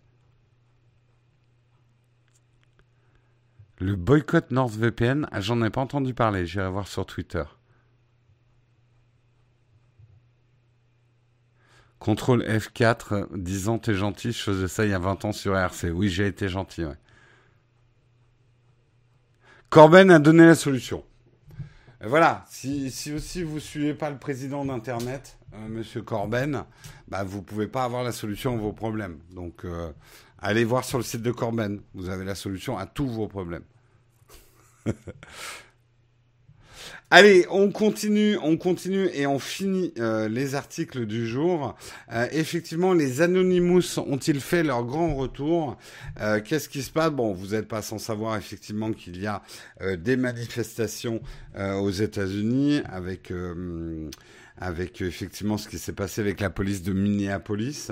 Le 3.78 3.97
boycott 3.97 4.53
NordVPN, 4.53 5.26
j'en 5.40 5.61
ai 5.62 5.70
pas 5.70 5.80
entendu 5.80 6.14
parler, 6.14 6.47
j'irai 6.47 6.70
voir 6.70 6.86
sur 6.86 7.05
Twitter. 7.05 7.43
Contrôle 12.03 12.42
F4, 12.42 13.28
disant 13.32 13.78
t'es 13.78 13.94
gentil, 13.94 14.32
je 14.32 14.42
faisais 14.42 14.66
ça 14.66 14.84
il 14.84 14.90
y 14.90 14.92
a 14.92 14.98
20 14.98 15.24
ans 15.24 15.30
sur 15.30 15.57
RC. 15.57 15.92
Oui, 15.92 16.09
j'ai 16.09 16.26
été 16.26 16.48
gentil, 16.48 16.84
ouais. 16.84 16.96
Corben 19.70 20.11
a 20.11 20.18
donné 20.18 20.44
la 20.44 20.57
solution. 20.57 21.05
voilà, 22.00 22.44
si, 22.50 22.90
si, 22.90 23.12
aussi 23.12 23.44
vous 23.44 23.61
suivez 23.61 23.94
pas 23.94 24.11
le 24.11 24.18
président 24.18 24.64
d'Internet, 24.64 25.38
euh, 25.55 25.68
Monsieur 25.68 26.03
Corben, 26.03 26.64
bah, 27.07 27.22
vous 27.22 27.40
pouvez 27.40 27.68
pas 27.68 27.84
avoir 27.84 28.03
la 28.03 28.11
solution 28.11 28.55
à 28.55 28.57
vos 28.57 28.72
problèmes. 28.72 29.20
Donc, 29.30 29.64
euh, 29.64 29.92
allez 30.40 30.64
voir 30.64 30.84
sur 30.84 30.98
le 30.98 31.05
site 31.05 31.22
de 31.22 31.30
Corben. 31.30 31.82
Vous 31.94 32.09
avez 32.09 32.24
la 32.24 32.34
solution 32.34 32.76
à 32.76 32.86
tous 32.86 33.07
vos 33.07 33.28
problèmes. 33.28 33.62
Allez, 37.14 37.44
on 37.50 37.70
continue, 37.70 38.38
on 38.42 38.56
continue 38.56 39.10
et 39.12 39.26
on 39.26 39.38
finit 39.38 39.92
euh, 39.98 40.30
les 40.30 40.54
articles 40.54 41.04
du 41.04 41.28
jour. 41.28 41.76
Euh, 42.10 42.26
effectivement, 42.32 42.94
les 42.94 43.20
Anonymous 43.20 43.98
ont-ils 43.98 44.40
fait 44.40 44.62
leur 44.62 44.82
grand 44.86 45.14
retour? 45.14 45.76
Euh, 46.22 46.40
Qu'est-ce 46.42 46.70
qui 46.70 46.80
se 46.80 46.90
passe? 46.90 47.10
Bon, 47.10 47.34
vous 47.34 47.48
n'êtes 47.48 47.68
pas 47.68 47.82
sans 47.82 47.98
savoir 47.98 48.38
effectivement 48.38 48.92
qu'il 48.92 49.20
y 49.20 49.26
a 49.26 49.42
des 49.98 50.16
manifestations 50.16 51.20
aux 51.58 51.90
États-Unis 51.90 52.80
avec 52.90 53.30
avec 54.62 55.00
effectivement 55.00 55.58
ce 55.58 55.68
qui 55.68 55.78
s'est 55.78 55.92
passé 55.92 56.20
avec 56.20 56.40
la 56.40 56.48
police 56.48 56.82
de 56.82 56.92
Minneapolis. 56.92 57.90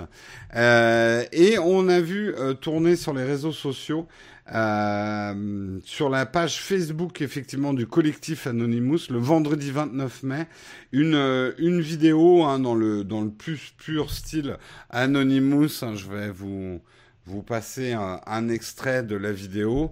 Euh, 0.55 1.25
et 1.33 1.59
on 1.59 1.89
a 1.89 2.01
vu 2.01 2.33
euh, 2.35 2.55
tourner 2.55 2.95
sur 2.95 3.13
les 3.13 3.25
réseaux 3.25 3.53
sociaux, 3.53 4.07
euh, 4.55 5.81
sur 5.85 6.11
la 6.11 6.27
page 6.27 6.61
Facebook 6.61 7.23
effectivement 7.23 7.73
du 7.73 7.89
collectif 7.89 8.47
Anonymous, 8.47 9.11
le 9.11 9.19
vendredi 9.19 9.73
29 9.73 10.23
mai, 10.23 10.47
une, 10.93 11.53
une 11.59 11.81
vidéo 11.81 12.45
hein, 12.45 12.61
dans, 12.61 12.77
le, 12.77 13.03
dans 13.03 13.23
le 13.23 13.31
plus 13.31 13.75
pur 13.77 14.11
style 14.13 14.57
Anonymous. 14.91 15.83
Hein, 15.83 15.97
je 15.97 16.09
vais 16.09 16.31
vous, 16.31 16.81
vous 17.27 17.43
passer 17.43 17.95
un, 17.95 18.21
un, 18.27 18.49
extrait 18.49 19.03
de 19.03 19.17
la 19.17 19.33
vidéo. 19.33 19.91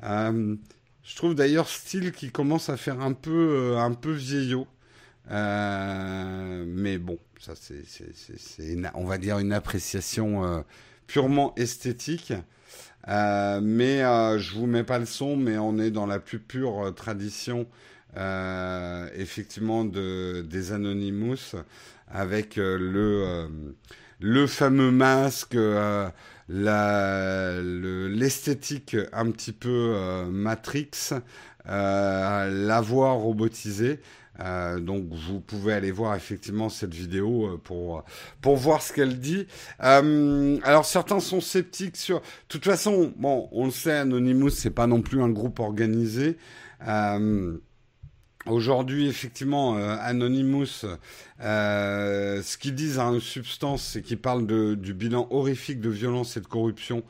je 0.00 1.16
trouve 1.16 1.34
d'ailleurs 1.34 1.68
style 1.68 2.12
qui 2.12 2.30
commence 2.30 2.68
à 2.68 2.76
faire 2.76 3.00
un 3.00 3.14
peu, 3.14 3.76
un 3.78 3.94
peu 3.94 4.12
vieillot. 4.12 4.68
Euh, 5.30 6.64
mais 6.66 6.98
bon, 6.98 7.18
ça 7.38 7.52
c'est, 7.54 7.84
on 8.94 9.04
va 9.04 9.18
dire 9.18 9.38
une 9.38 9.52
appréciation 9.52 10.44
euh, 10.44 10.60
purement 11.06 11.54
esthétique. 11.56 12.32
Euh, 13.08 13.60
mais 13.62 14.00
je 14.38 14.54
vous 14.54 14.66
mets 14.66 14.84
pas 14.84 14.98
le 14.98 15.06
son, 15.06 15.36
mais 15.36 15.58
on 15.58 15.78
est 15.78 15.90
dans 15.90 16.06
la 16.06 16.18
plus 16.18 16.38
pure 16.38 16.92
tradition, 16.94 17.66
effectivement, 19.14 19.84
de, 19.84 20.44
des 20.48 20.72
Anonymous, 20.72 21.56
avec 22.08 22.56
le, 22.56 23.48
le 24.20 24.46
fameux 24.46 24.90
masque, 24.90 25.56
l'esthétique 28.08 28.96
un 29.12 29.30
petit 29.30 29.52
peu 29.52 30.26
Matrix, 30.30 30.90
la 31.66 32.80
voix 32.82 33.12
robotisée. 33.12 34.00
Euh, 34.40 34.80
donc 34.80 35.04
vous 35.10 35.40
pouvez 35.40 35.72
aller 35.72 35.90
voir 35.90 36.14
effectivement 36.14 36.68
cette 36.68 36.94
vidéo 36.94 37.46
euh, 37.46 37.60
pour 37.62 38.04
pour 38.40 38.56
voir 38.56 38.82
ce 38.82 38.92
qu'elle 38.92 39.18
dit. 39.18 39.46
Euh, 39.82 40.58
alors 40.62 40.84
certains 40.84 41.20
sont 41.20 41.40
sceptiques 41.40 41.96
sur. 41.96 42.20
De 42.20 42.24
toute 42.48 42.64
façon, 42.64 43.12
bon, 43.16 43.48
on 43.52 43.66
le 43.66 43.70
sait, 43.70 43.92
Anonymous 43.92 44.50
c'est 44.50 44.70
pas 44.70 44.86
non 44.86 45.02
plus 45.02 45.22
un 45.22 45.30
groupe 45.30 45.60
organisé. 45.60 46.36
Euh, 46.86 47.58
Aujourd'hui, 48.46 49.06
effectivement, 49.06 49.76
euh, 49.76 49.96
Anonymous, 50.00 50.86
euh, 51.42 52.42
ce 52.42 52.56
qu'ils 52.56 52.74
disent 52.74 52.98
à 52.98 53.04
une 53.04 53.20
substance, 53.20 53.82
c'est 53.82 54.00
qu'ils 54.00 54.18
parlent 54.18 54.46
de, 54.46 54.74
du 54.74 54.94
bilan 54.94 55.28
horrifique 55.30 55.78
de 55.82 55.90
violence 55.90 56.38
et 56.38 56.40
de 56.40 56.46
corruption 56.46 57.02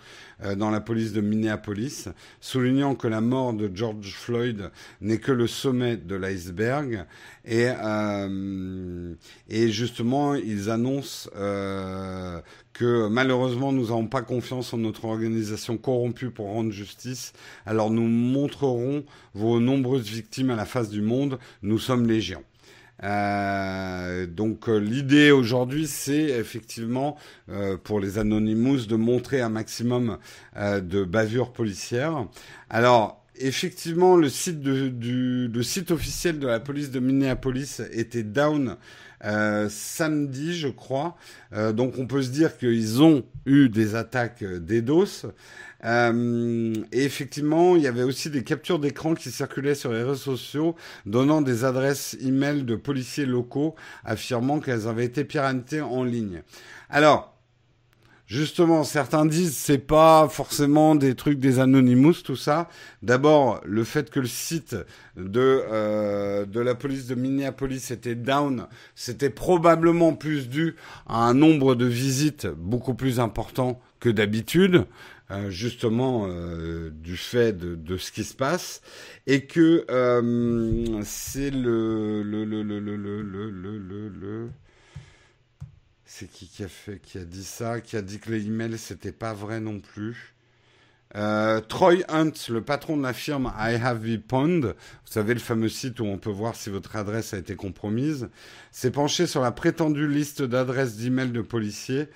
euh, 0.43 0.57
dans 0.57 0.71
la 0.71 0.81
police 0.81 1.13
de 1.13 1.21
Minneapolis, 1.21 2.09
soulignant 2.41 2.97
que 2.97 3.07
la 3.07 3.21
mort 3.21 3.53
de 3.53 3.71
George 3.73 4.13
Floyd 4.13 4.73
n'est 5.01 5.19
que 5.19 5.31
le 5.31 5.47
sommet 5.47 5.97
de 5.97 6.17
l'iceberg. 6.17 7.07
Et, 7.45 7.69
euh, 7.69 9.15
et 9.49 9.71
justement, 9.71 10.35
ils 10.35 10.69
annoncent 10.69 11.31
euh, 11.37 12.41
que 12.73 13.09
malheureusement 13.09 13.73
nous 13.73 13.85
n'avons 13.85 14.07
pas 14.07 14.23
confiance 14.23 14.73
en 14.73 14.79
notre 14.79 15.05
organisation 15.05 15.77
corrompue 15.77 16.31
pour 16.31 16.47
rendre 16.47 16.71
justice. 16.71 17.33
Alors 17.67 17.91
nous 17.91 18.09
montrerons 18.09 19.05
vos 19.35 19.61
nombreuses 19.61 20.09
victimes 20.09 20.51
à 20.51 20.57
la 20.57 20.67
face 20.67 20.89
du 20.89 21.03
monde. 21.03 21.39
Nous 21.63 21.79
sommes 21.79 22.07
légion. 22.07 22.43
Euh, 23.03 24.27
donc 24.27 24.69
euh, 24.69 24.79
l'idée 24.79 25.31
aujourd'hui, 25.31 25.87
c'est 25.87 26.39
effectivement 26.39 27.17
euh, 27.49 27.77
pour 27.77 27.99
les 28.01 28.19
Anonymous 28.19 28.87
de 28.87 28.97
montrer 28.97 29.41
un 29.41 29.49
maximum 29.49 30.19
euh, 30.57 30.81
de 30.81 31.05
bavures 31.05 31.53
policières. 31.53 32.27
Alors 32.69 33.25
effectivement, 33.37 34.17
le 34.17 34.29
site 34.29 34.61
de, 34.61 34.89
du 34.89 35.49
le 35.49 35.63
site 35.63 35.91
officiel 35.91 36.39
de 36.39 36.47
la 36.47 36.61
police 36.61 36.91
de 36.91 37.01
Minneapolis 37.01 37.81
était 37.93 38.23
down 38.23 38.77
euh, 39.25 39.69
samedi, 39.69 40.55
je 40.57 40.69
crois. 40.69 41.17
Euh, 41.53 41.73
donc 41.73 41.95
on 41.99 42.07
peut 42.07 42.23
se 42.23 42.31
dire 42.31 42.57
qu'ils 42.57 43.03
ont 43.03 43.25
eu 43.47 43.69
des 43.69 43.95
attaques 43.95 44.43
euh, 44.43 44.59
DDoS. 44.59 45.27
Euh, 45.85 46.75
et 46.93 47.05
effectivement, 47.05 47.77
il 47.77 47.83
y 47.83 47.87
avait 47.87 48.03
aussi 48.03 48.31
des 48.31 48.45
captures 48.45 48.79
d'écran 48.79 49.15
qui 49.15 49.31
circulaient 49.31 49.75
sur 49.75 49.93
les 49.93 50.03
réseaux 50.03 50.37
sociaux, 50.37 50.77
donnant 51.07 51.41
des 51.41 51.65
adresses 51.65 52.17
e-mail 52.23 52.67
de 52.67 52.77
policiers 52.77 53.27
locaux 53.27 53.75
affirmant 54.05 54.61
qu'elles 54.61 54.89
avaient 54.89 55.07
été 55.07 55.25
piratées 55.25 55.81
en 55.81 56.05
ligne. 56.05 56.43
Alors, 56.91 57.40
Justement, 58.31 58.85
certains 58.85 59.27
disent 59.27 59.57
c'est 59.57 59.85
pas 59.85 60.29
forcément 60.29 60.95
des 60.95 61.17
trucs 61.17 61.41
des 61.41 61.59
Anonymous, 61.59 62.23
tout 62.23 62.37
ça. 62.37 62.69
D'abord, 63.03 63.61
le 63.65 63.83
fait 63.83 64.09
que 64.09 64.21
le 64.21 64.29
site 64.29 64.77
de 65.17 65.65
euh, 65.69 66.47
de 66.47 66.61
la 66.61 66.77
police 66.77 67.09
de 67.09 67.17
Minneapolis 67.17 67.91
était 67.91 68.15
down, 68.15 68.69
c'était 68.95 69.31
probablement 69.31 70.13
plus 70.15 70.49
dû 70.49 70.77
à 71.09 71.25
un 71.25 71.35
nombre 71.35 71.75
de 71.75 71.87
visites 71.87 72.47
beaucoup 72.47 72.95
plus 72.95 73.19
important 73.19 73.81
que 73.99 74.09
d'habitude. 74.09 74.87
Euh, 75.33 75.49
justement 75.51 76.27
euh, 76.29 76.91
du 76.91 77.17
fait 77.17 77.57
de, 77.57 77.77
de, 77.77 77.97
ce 77.97 78.11
qui 78.11 78.25
se 78.25 78.35
passe 78.35 78.83
et 79.29 79.47
que 79.47 79.85
euh, 79.89 81.01
c'est 81.05 81.51
le 81.53 82.25
le, 82.25 82.45
le, 82.45 82.65
le, 82.65 82.81
le, 82.81 82.97
le, 82.97 83.51
le, 83.51 84.09
le 84.09 84.49
C'est 86.13 86.27
qui 86.27 86.49
qui 86.49 86.65
a 86.65 86.69
fait, 86.69 86.99
qui 86.99 87.19
a 87.19 87.25
dit 87.25 87.45
ça, 87.45 87.81
qui 87.81 87.97
a 87.97 88.03
dit 88.03 88.19
que 88.19 88.33
les 88.33 88.45
emails 88.45 88.77
c'était 88.79 89.13
pas 89.13 89.33
vrai 89.33 89.61
non 89.61 89.79
plus. 89.79 90.35
Euh, 91.15 91.61
Troy 91.61 92.03
Hunt, 92.09 92.33
le 92.49 92.63
patron 92.63 92.97
de 92.97 93.03
la 93.03 93.13
firme 93.13 93.53
I 93.57 93.77
Have 93.77 94.01
Be 94.01 94.21
Pond, 94.21 94.61
vous 94.61 95.13
savez 95.13 95.35
le 95.35 95.41
fameux 95.41 95.69
site 95.69 96.01
où 96.01 96.05
on 96.05 96.19
peut 96.19 96.31
voir 96.31 96.57
si 96.57 96.69
votre 96.69 96.97
adresse 96.97 97.33
a 97.33 97.39
été 97.39 97.55
compromise, 97.55 98.29
s'est 98.73 98.91
penché 98.91 99.29
sur 99.29 99.41
la 99.41 99.53
prétendue 99.53 100.09
liste 100.09 100.43
d'adresses 100.43 100.97
d'emails 100.97 101.31
de 101.31 101.43
policiers 101.43 102.09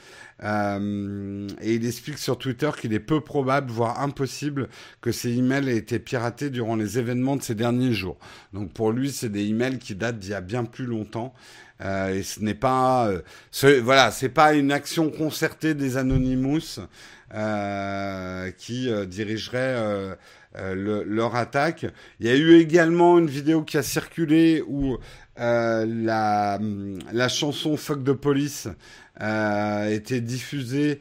euh, 0.42 1.48
et 1.60 1.74
il 1.74 1.86
explique 1.86 2.18
sur 2.18 2.36
Twitter 2.36 2.70
qu'il 2.80 2.92
est 2.92 3.00
peu 3.00 3.20
probable, 3.20 3.70
voire 3.70 4.00
impossible, 4.00 4.68
que 5.00 5.12
ces 5.12 5.38
emails 5.38 5.68
aient 5.68 5.76
été 5.76 6.00
piratés 6.00 6.50
durant 6.50 6.74
les 6.74 6.98
événements 6.98 7.36
de 7.36 7.42
ces 7.42 7.54
derniers 7.54 7.92
jours. 7.92 8.18
Donc 8.52 8.72
pour 8.72 8.90
lui, 8.90 9.12
c'est 9.12 9.28
des 9.28 9.46
emails 9.46 9.78
qui 9.78 9.94
datent 9.94 10.18
d'il 10.18 10.30
y 10.30 10.34
a 10.34 10.40
bien 10.40 10.64
plus 10.64 10.86
longtemps. 10.86 11.32
Euh, 11.80 12.14
et 12.14 12.22
ce 12.22 12.40
n'est 12.40 12.54
pas, 12.54 13.08
euh, 13.08 13.80
voilà, 13.82 14.10
c'est 14.10 14.28
pas 14.28 14.54
une 14.54 14.70
action 14.70 15.10
concertée 15.10 15.74
des 15.74 15.96
Anonymous 15.96 16.78
euh, 17.34 18.52
qui 18.52 18.88
euh, 18.88 19.06
dirigerait 19.06 19.74
euh, 19.76 20.14
leur 21.04 21.34
attaque. 21.34 21.84
Il 22.20 22.26
y 22.26 22.30
a 22.30 22.36
eu 22.36 22.54
également 22.58 23.18
une 23.18 23.26
vidéo 23.26 23.62
qui 23.62 23.76
a 23.76 23.82
circulé 23.82 24.62
où 24.68 24.98
la, 25.36 26.60
la 27.12 27.28
chanson 27.28 27.76
Fuck 27.76 28.04
de 28.04 28.12
Police 28.12 28.68
été 29.18 30.20
diffusée 30.20 31.00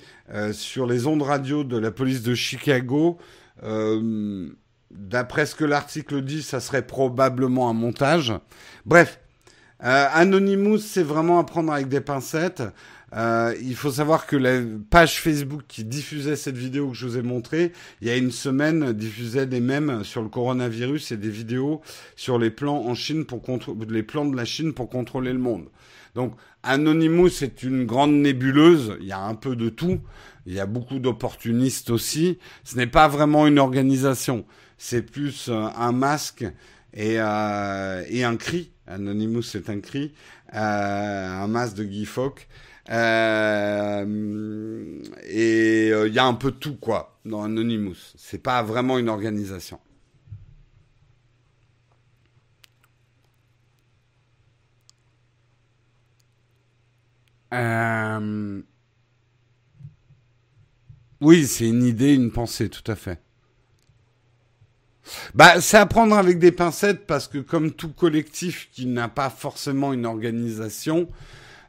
sur 0.53 0.87
les 0.87 1.05
ondes 1.05 1.21
radio 1.21 1.63
de 1.63 1.77
la 1.77 1.91
police 1.91 2.23
de 2.23 2.33
Chicago. 2.33 3.19
D'après 4.89 5.45
ce 5.45 5.53
que 5.53 5.65
l'article 5.65 6.23
dit, 6.23 6.41
ça 6.41 6.59
serait 6.59 6.87
probablement 6.87 7.69
un 7.69 7.73
montage. 7.73 8.33
Bref, 8.87 9.19
Anonymous, 9.85 10.79
c'est 10.79 11.03
vraiment 11.03 11.39
à 11.39 11.43
prendre 11.43 11.71
avec 11.71 11.89
des 11.89 12.01
pincettes. 12.01 12.63
Euh, 13.15 13.53
il 13.61 13.75
faut 13.75 13.91
savoir 13.91 14.25
que 14.25 14.35
la 14.35 14.61
page 14.89 15.21
Facebook 15.21 15.61
qui 15.67 15.83
diffusait 15.83 16.35
cette 16.35 16.57
vidéo 16.57 16.89
que 16.89 16.95
je 16.95 17.05
vous 17.05 17.17
ai 17.17 17.21
montrée, 17.21 17.71
il 18.01 18.07
y 18.07 18.11
a 18.11 18.17
une 18.17 18.31
semaine, 18.31 18.91
diffusait 18.93 19.45
des 19.45 19.59
mèmes 19.59 20.03
sur 20.03 20.23
le 20.23 20.29
coronavirus 20.29 21.11
et 21.11 21.17
des 21.17 21.29
vidéos 21.29 21.81
sur 22.15 22.39
les 22.39 22.49
plans 22.49 22.85
en 22.85 22.95
Chine 22.95 23.25
pour 23.25 23.41
les 23.87 24.03
plans 24.03 24.25
de 24.25 24.35
la 24.35 24.45
Chine 24.45 24.73
pour 24.73 24.89
contrôler 24.89 25.31
le 25.31 25.39
monde. 25.39 25.65
Donc 26.15 26.33
Anonymous 26.63 27.43
est 27.43 27.61
une 27.61 27.85
grande 27.85 28.13
nébuleuse, 28.13 28.97
il 28.99 29.07
y 29.07 29.11
a 29.11 29.19
un 29.19 29.35
peu 29.35 29.55
de 29.55 29.69
tout, 29.69 29.99
il 30.45 30.53
y 30.53 30.59
a 30.59 30.65
beaucoup 30.65 30.99
d'opportunistes 30.99 31.91
aussi. 31.91 32.39
Ce 32.63 32.75
n'est 32.77 32.87
pas 32.87 33.07
vraiment 33.07 33.45
une 33.45 33.59
organisation, 33.59 34.45
c'est 34.77 35.03
plus 35.03 35.49
euh, 35.49 35.67
un 35.75 35.91
masque 35.91 36.45
et, 36.93 37.19
euh, 37.19 38.03
et 38.09 38.23
un 38.23 38.37
cri. 38.37 38.72
Anonymous 38.87 39.43
c'est 39.43 39.69
un 39.69 39.79
cri, 39.79 40.13
euh, 40.53 40.57
un 41.43 41.47
masque 41.47 41.75
de 41.77 41.83
Guy 41.83 42.05
Fawkes. 42.05 42.47
Euh, 42.89 44.03
et 45.23 45.87
il 45.87 45.93
euh, 45.93 46.09
y 46.09 46.19
a 46.19 46.25
un 46.25 46.33
peu 46.33 46.51
tout, 46.51 46.75
quoi, 46.75 47.17
dans 47.25 47.43
Anonymous. 47.43 48.13
C'est 48.17 48.41
pas 48.43 48.61
vraiment 48.63 48.97
une 48.97 49.09
organisation. 49.09 49.79
Euh, 57.53 58.61
oui, 61.21 61.47
c'est 61.47 61.67
une 61.67 61.83
idée, 61.83 62.13
une 62.13 62.31
pensée, 62.31 62.69
tout 62.69 62.89
à 62.91 62.95
fait. 62.95 63.19
Bah, 65.33 65.59
c'est 65.61 65.77
à 65.77 65.85
prendre 65.85 66.17
avec 66.17 66.39
des 66.39 66.51
pincettes 66.51 67.05
parce 67.05 67.27
que 67.27 67.37
comme 67.37 67.71
tout 67.71 67.89
collectif 67.91 68.69
qui 68.71 68.85
n'a 68.85 69.09
pas 69.09 69.29
forcément 69.29 69.93
une 69.93 70.05
organisation, 70.05 71.09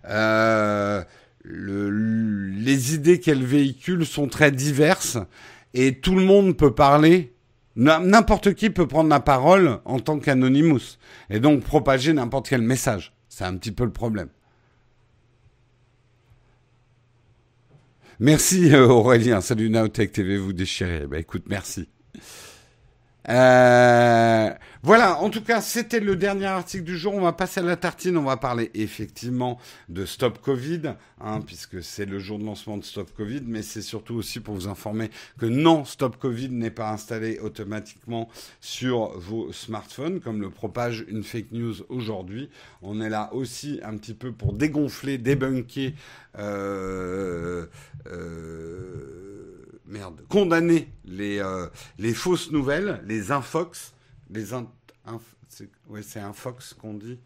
euh, 0.09 1.03
les 1.45 2.95
idées 2.95 3.20
qu'elle 3.20 3.45
véhicule 3.45 4.07
sont 4.07 4.28
très 4.28 4.51
diverses 4.51 5.18
et 5.74 5.99
tout 6.01 6.14
le 6.14 6.24
monde 6.24 6.57
peut 6.57 6.74
parler. 6.74 7.32
N'importe 7.76 8.55
qui 8.55 8.70
peut 8.70 8.87
prendre 8.87 9.11
la 9.11 9.18
parole 9.18 9.80
en 9.85 9.99
tant 9.99 10.20
qu'anonymous 10.20 10.99
et 11.28 11.41
donc 11.41 11.64
propager 11.64 12.12
n'importe 12.12 12.49
quel 12.49 12.62
message. 12.62 13.12
C'est 13.28 13.45
un 13.45 13.57
petit 13.57 13.72
peu 13.72 13.85
le 13.85 13.91
problème. 13.91 14.28
Merci 18.20 18.72
euh, 18.72 18.87
Aurélien, 18.87 19.41
salut 19.41 19.70
Naotech 19.70 20.12
TV, 20.12 20.37
vous 20.37 20.53
déchirez. 20.53 21.09
Bah 21.09 21.18
écoute, 21.18 21.45
merci. 21.49 21.89
Euh, 23.29 24.51
voilà, 24.83 25.18
en 25.20 25.31
tout 25.31 25.43
cas, 25.43 25.62
c'était 25.62 26.01
le 26.01 26.14
dernier 26.14 26.45
article 26.45 26.85
du 26.85 26.99
jour. 26.99 27.14
On 27.14 27.22
va 27.22 27.33
passer 27.33 27.61
à 27.61 27.62
la 27.62 27.77
tartine. 27.77 28.18
On 28.18 28.25
va 28.25 28.37
parler 28.37 28.70
effectivement 28.75 29.59
de 29.89 30.05
Stop 30.05 30.41
Covid, 30.43 30.95
hein, 31.20 31.41
puisque 31.41 31.83
c'est 31.83 32.05
le 32.05 32.18
jour 32.18 32.39
de 32.39 32.45
lancement 32.45 32.77
de 32.77 32.85
Stop 32.85 33.11
Covid, 33.16 33.43
mais 33.47 33.62
c'est 33.62 33.81
surtout 33.81 34.14
aussi 34.14 34.41
pour 34.41 34.55
vous 34.55 34.68
informer 34.68 35.11
que 35.39 35.47
non, 35.47 35.87
Stop 35.87 36.18
Covid 36.18 36.51
n'est 36.51 36.70
pas 36.70 36.91
installé 36.91 37.39
automatiquement 37.39 38.29
sur 38.61 39.18
vos 39.18 39.53
smartphones, 39.53 40.20
comme 40.20 40.43
le 40.43 40.51
propage 40.51 41.05
une 41.09 41.22
fake 41.22 41.53
news 41.53 41.77
aujourd'hui. 41.89 42.51
On 42.83 43.01
est 43.01 43.09
là 43.11 43.33
aussi 43.33 43.81
un 43.83 43.97
petit 43.97 44.14
peu 44.14 44.33
pour 44.33 44.53
dégonfler, 44.53 45.16
débunker. 45.16 45.95
Euh, 46.39 47.66
euh, 48.07 49.64
merde, 49.87 50.22
condamner 50.28 50.89
les, 51.05 51.39
euh, 51.39 51.68
les 51.99 52.14
fausses 52.14 52.51
nouvelles, 52.51 53.03
les 53.07 53.30
infox, 53.30 53.95
les 54.30 54.53
c'est 56.03 56.20
infox 56.20 56.74
qu'on 56.74 56.95
dit. 56.95 57.18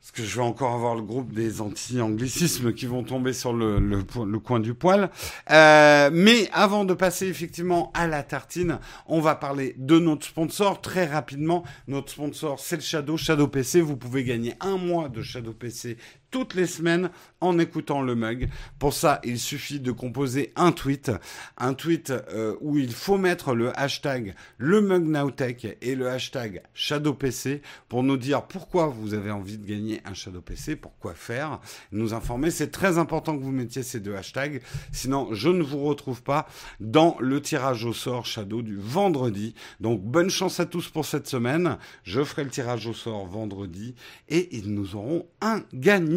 Parce 0.00 0.12
que 0.12 0.22
je 0.22 0.36
vais 0.36 0.46
encore 0.46 0.72
avoir 0.72 0.94
le 0.94 1.02
groupe 1.02 1.32
des 1.32 1.60
anti-anglicismes 1.60 2.72
qui 2.72 2.86
vont 2.86 3.02
tomber 3.02 3.32
sur 3.32 3.52
le, 3.52 3.80
le, 3.80 4.04
le 4.24 4.38
coin 4.38 4.60
du 4.60 4.72
poil. 4.72 5.10
Euh, 5.50 6.10
mais 6.12 6.48
avant 6.52 6.84
de 6.84 6.94
passer 6.94 7.26
effectivement 7.26 7.90
à 7.92 8.06
la 8.06 8.22
tartine, 8.22 8.78
on 9.06 9.20
va 9.20 9.34
parler 9.34 9.74
de 9.78 9.98
notre 9.98 10.24
sponsor 10.24 10.80
très 10.80 11.06
rapidement. 11.06 11.64
Notre 11.88 12.12
sponsor, 12.12 12.60
c'est 12.60 12.76
le 12.76 12.82
Shadow, 12.82 13.16
Shadow 13.16 13.48
PC. 13.48 13.80
Vous 13.80 13.96
pouvez 13.96 14.22
gagner 14.22 14.54
un 14.60 14.76
mois 14.76 15.08
de 15.08 15.22
Shadow 15.22 15.52
PC 15.52 15.96
toutes 16.30 16.54
les 16.54 16.66
semaines 16.66 17.10
en 17.40 17.58
écoutant 17.58 18.02
le 18.02 18.14
mug. 18.14 18.48
Pour 18.78 18.92
ça, 18.92 19.20
il 19.24 19.38
suffit 19.38 19.80
de 19.80 19.92
composer 19.92 20.52
un 20.56 20.72
tweet, 20.72 21.12
un 21.58 21.74
tweet 21.74 22.10
euh, 22.10 22.56
où 22.60 22.78
il 22.78 22.92
faut 22.92 23.18
mettre 23.18 23.54
le 23.54 23.78
hashtag 23.78 24.34
le 24.58 24.80
mug 24.80 25.04
nowtech 25.04 25.76
et 25.80 25.94
le 25.94 26.08
hashtag 26.08 26.62
shadowpc 26.74 27.60
pour 27.88 28.02
nous 28.02 28.16
dire 28.16 28.42
pourquoi 28.42 28.86
vous 28.86 29.14
avez 29.14 29.30
envie 29.30 29.58
de 29.58 29.66
gagner 29.66 30.00
un 30.04 30.14
shadow 30.14 30.40
PC, 30.40 30.76
pourquoi 30.76 31.14
faire, 31.14 31.60
nous 31.92 32.14
informer. 32.14 32.50
C'est 32.50 32.70
très 32.70 32.98
important 32.98 33.36
que 33.36 33.42
vous 33.42 33.52
mettiez 33.52 33.82
ces 33.82 34.00
deux 34.00 34.16
hashtags, 34.16 34.62
sinon 34.92 35.28
je 35.32 35.48
ne 35.48 35.62
vous 35.62 35.84
retrouve 35.84 36.22
pas 36.22 36.48
dans 36.80 37.16
le 37.20 37.40
tirage 37.40 37.84
au 37.84 37.92
sort 37.92 38.26
shadow 38.26 38.62
du 38.62 38.76
vendredi. 38.76 39.54
Donc 39.80 40.02
bonne 40.02 40.30
chance 40.30 40.60
à 40.60 40.66
tous 40.66 40.88
pour 40.88 41.04
cette 41.04 41.28
semaine. 41.28 41.78
Je 42.02 42.22
ferai 42.24 42.44
le 42.44 42.50
tirage 42.50 42.86
au 42.86 42.94
sort 42.94 43.26
vendredi 43.26 43.94
et 44.28 44.48
nous 44.64 44.96
aurons 44.96 45.26
un 45.40 45.62
gagnant. 45.72 46.15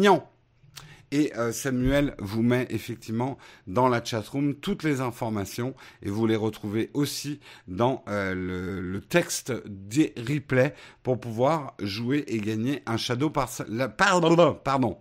Et 1.12 1.32
euh, 1.36 1.50
Samuel 1.50 2.14
vous 2.20 2.42
met 2.42 2.66
effectivement 2.70 3.36
dans 3.66 3.88
la 3.88 4.02
chatroom 4.04 4.54
toutes 4.54 4.84
les 4.84 5.00
informations 5.00 5.74
et 6.02 6.08
vous 6.08 6.26
les 6.26 6.36
retrouvez 6.36 6.90
aussi 6.94 7.40
dans 7.66 8.04
euh, 8.08 8.34
le, 8.34 9.00
texte 9.00 9.52
des 9.66 10.14
replays 10.16 10.72
pour 11.02 11.18
pouvoir 11.18 11.74
jouer 11.80 12.24
et 12.28 12.38
gagner 12.38 12.82
un 12.86 12.96
shadow 12.96 13.28
par, 13.28 13.50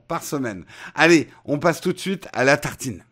par 0.08 0.24
semaine. 0.24 0.66
Allez, 0.95 1.28
on 1.45 1.60
passe 1.60 1.80
tout 1.80 1.93
de 1.93 2.00
suite 2.00 2.28
à 2.34 2.43
la 2.43 2.58
tartine. 2.58 3.04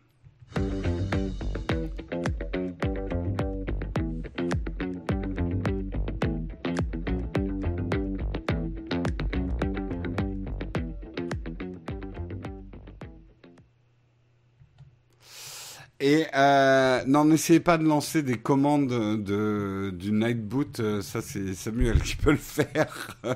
Euh, 16.37 17.03
non, 17.07 17.25
n'essayez 17.25 17.59
pas 17.59 17.77
de 17.77 17.83
lancer 17.83 18.21
des 18.21 18.37
commandes 18.37 18.87
de, 18.87 19.91
du 19.93 20.11
Nightboot. 20.11 20.79
Euh, 20.79 21.01
ça, 21.01 21.21
c'est 21.21 21.55
Samuel 21.55 22.01
qui 22.01 22.15
peut 22.15 22.31
le 22.31 22.37
faire. 22.37 23.17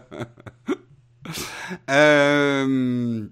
euh, 1.90 3.28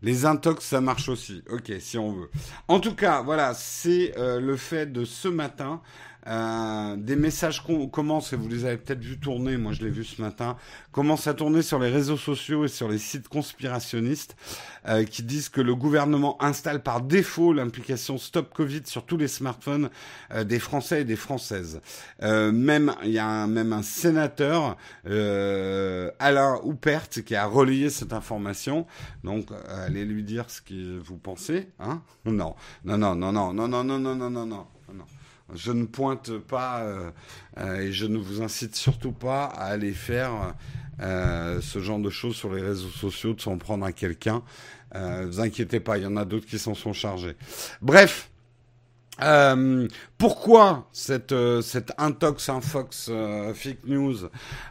les 0.00 0.24
intox, 0.24 0.64
ça 0.64 0.80
marche 0.80 1.10
aussi. 1.10 1.44
Ok, 1.50 1.70
si 1.80 1.98
on 1.98 2.12
veut. 2.12 2.30
En 2.66 2.80
tout 2.80 2.94
cas, 2.94 3.20
voilà, 3.20 3.52
c'est 3.54 4.14
le 4.16 4.56
fait 4.56 4.90
de 4.90 5.04
ce 5.04 5.28
matin. 5.28 5.82
Euh, 6.26 6.96
des 6.96 7.16
messages 7.16 7.62
commencent, 7.90 8.32
et 8.32 8.36
vous 8.36 8.48
les 8.48 8.64
avez 8.64 8.76
peut-être 8.76 9.00
vu 9.00 9.18
tourner, 9.18 9.56
moi 9.56 9.72
je 9.72 9.82
l'ai 9.82 9.90
vu 9.90 10.04
ce 10.04 10.22
matin, 10.22 10.56
commencent 10.92 11.26
à 11.26 11.34
tourner 11.34 11.62
sur 11.62 11.78
les 11.78 11.88
réseaux 11.88 12.16
sociaux 12.16 12.64
et 12.64 12.68
sur 12.68 12.88
les 12.88 12.98
sites 12.98 13.28
conspirationnistes 13.28 14.36
euh, 14.88 15.04
qui 15.04 15.22
disent 15.22 15.48
que 15.48 15.60
le 15.60 15.74
gouvernement 15.74 16.40
installe 16.42 16.82
par 16.82 17.00
défaut 17.00 17.52
l'implication 17.52 18.18
Stop 18.18 18.52
Covid 18.54 18.82
sur 18.84 19.04
tous 19.04 19.16
les 19.16 19.28
smartphones 19.28 19.90
euh, 20.32 20.44
des 20.44 20.58
Français 20.58 21.02
et 21.02 21.04
des 21.04 21.16
Françaises. 21.16 21.80
même 22.20 22.94
il 23.04 23.10
y 23.10 23.18
a 23.18 23.46
même 23.46 23.72
un 23.72 23.82
sénateur, 23.82 24.76
Alain 25.04 26.60
Houpert, 26.62 27.08
qui 27.08 27.34
a 27.34 27.46
relayé 27.46 27.90
cette 27.90 28.12
information. 28.12 28.86
Donc 29.24 29.48
allez 29.68 30.04
lui 30.04 30.22
dire 30.22 30.50
ce 30.50 30.60
que 30.60 30.98
vous 30.98 31.16
pensez. 31.16 31.68
Hein 31.80 32.02
non, 32.24 32.54
non, 32.84 33.14
non, 33.14 33.14
non, 33.14 33.32
non, 33.32 33.52
non, 33.52 33.68
non, 33.68 33.84
non, 33.84 33.98
non, 33.98 34.14
non, 34.14 34.30
non, 34.30 34.46
non. 34.46 35.06
Je 35.54 35.72
ne 35.72 35.84
pointe 35.84 36.38
pas 36.38 36.80
euh, 36.80 37.10
euh, 37.58 37.80
et 37.80 37.92
je 37.92 38.06
ne 38.06 38.18
vous 38.18 38.42
incite 38.42 38.74
surtout 38.76 39.12
pas 39.12 39.44
à 39.44 39.66
aller 39.66 39.92
faire 39.92 40.54
euh, 41.00 41.60
ce 41.60 41.80
genre 41.80 41.98
de 41.98 42.10
choses 42.10 42.36
sur 42.36 42.52
les 42.52 42.62
réseaux 42.62 42.88
sociaux, 42.88 43.34
de 43.34 43.40
s'en 43.40 43.58
prendre 43.58 43.84
à 43.84 43.92
quelqu'un. 43.92 44.42
Ne 44.94 45.24
vous 45.24 45.40
inquiétez 45.40 45.80
pas, 45.80 45.96
il 45.96 46.04
y 46.04 46.06
en 46.06 46.16
a 46.16 46.24
d'autres 46.24 46.46
qui 46.46 46.58
s'en 46.58 46.74
sont 46.74 46.92
chargés. 46.92 47.34
Bref, 47.80 48.30
euh, 49.20 49.86
pourquoi 50.16 50.88
cette, 50.92 51.32
euh, 51.32 51.60
cette 51.60 51.92
intox, 51.98 52.48
infox, 52.48 53.08
euh, 53.10 53.52
fake 53.52 53.84
news 53.86 54.16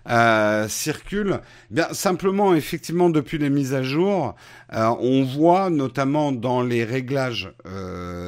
euh, 0.09 0.67
circule? 0.67 1.41
Eh 1.69 1.75
Bien 1.75 1.93
simplement, 1.93 2.55
effectivement, 2.55 3.09
depuis 3.09 3.37
les 3.37 3.51
mises 3.51 3.73
à 3.73 3.83
jour, 3.83 4.35
on 4.73 5.23
voit 5.23 5.69
notamment 5.69 6.31
dans 6.31 6.63
les 6.63 6.85
réglages 6.85 7.51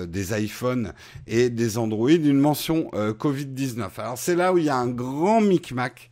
des 0.08 0.44
iPhones 0.44 0.94
et 1.26 1.50
des 1.50 1.78
Android 1.78 2.10
une 2.10 2.40
mention 2.40 2.90
Covid-19. 2.94 3.88
Alors 3.98 4.18
c'est 4.18 4.36
là 4.36 4.52
où 4.52 4.58
il 4.58 4.66
y 4.66 4.70
a 4.70 4.76
un 4.76 4.90
grand 4.90 5.40
micmac 5.40 6.10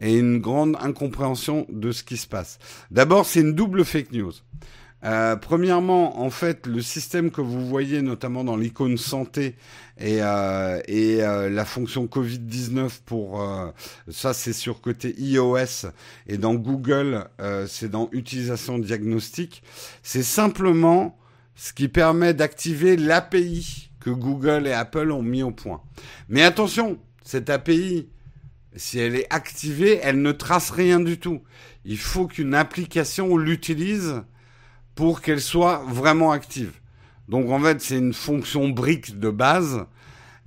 et 0.00 0.16
une 0.16 0.38
grande 0.38 0.76
incompréhension 0.80 1.66
de 1.68 1.90
ce 1.90 2.04
qui 2.04 2.16
se 2.16 2.28
passe. 2.28 2.58
D'abord, 2.90 3.26
c'est 3.26 3.40
une 3.40 3.54
double 3.54 3.84
fake 3.84 4.12
news. 4.12 4.32
Euh, 5.04 5.36
premièrement, 5.36 6.20
en 6.20 6.30
fait, 6.30 6.66
le 6.66 6.80
système 6.80 7.30
que 7.30 7.40
vous 7.40 7.66
voyez 7.66 8.02
notamment 8.02 8.44
dans 8.44 8.56
l'icône 8.56 8.96
santé 8.96 9.56
et, 9.98 10.18
euh, 10.22 10.80
et 10.86 11.22
euh, 11.22 11.50
la 11.50 11.64
fonction 11.64 12.06
Covid-19 12.06 13.00
pour 13.04 13.44
ça, 14.10 14.32
c'est 14.32 14.52
sur 14.52 14.80
côté 14.80 15.14
iOS 15.18 15.88
et 16.26 16.38
dans 16.38 16.54
Google, 16.54 17.24
c'est 17.66 17.90
dans 17.90 18.08
utilisation 18.12 18.78
diagnostique. 18.78 19.62
C'est 20.02 20.22
simplement 20.22 21.18
ce 21.54 21.72
qui 21.72 21.88
permet 21.88 22.34
d'activer 22.34 22.96
l'API 22.96 23.90
que 24.00 24.10
Google 24.10 24.66
et 24.66 24.72
Apple 24.72 25.10
ont 25.10 25.22
mis 25.22 25.42
au 25.42 25.50
point. 25.50 25.82
Mais 26.28 26.42
attention, 26.42 26.98
cette 27.24 27.50
API, 27.50 28.08
si 28.74 28.98
elle 28.98 29.16
est 29.16 29.32
activée, 29.32 30.00
elle 30.02 30.22
ne 30.22 30.32
trace 30.32 30.70
rien 30.70 31.00
du 31.00 31.18
tout. 31.18 31.42
Il 31.84 31.98
faut 31.98 32.26
qu'une 32.26 32.54
application 32.54 33.36
l'utilise 33.36 34.22
pour 34.94 35.20
qu'elle 35.20 35.40
soit 35.40 35.82
vraiment 35.88 36.32
active. 36.32 36.72
Donc 37.28 37.50
en 37.50 37.60
fait, 37.60 37.80
c'est 37.80 37.98
une 37.98 38.14
fonction 38.14 38.68
brique 38.68 39.18
de 39.18 39.30
base 39.30 39.86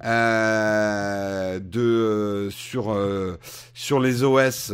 euh, 0.04 1.58
de 1.60 1.80
euh, 1.80 2.50
sur 2.50 2.92
euh, 2.92 3.40
sur 3.74 4.02
les 4.02 4.24
OS 4.24 4.74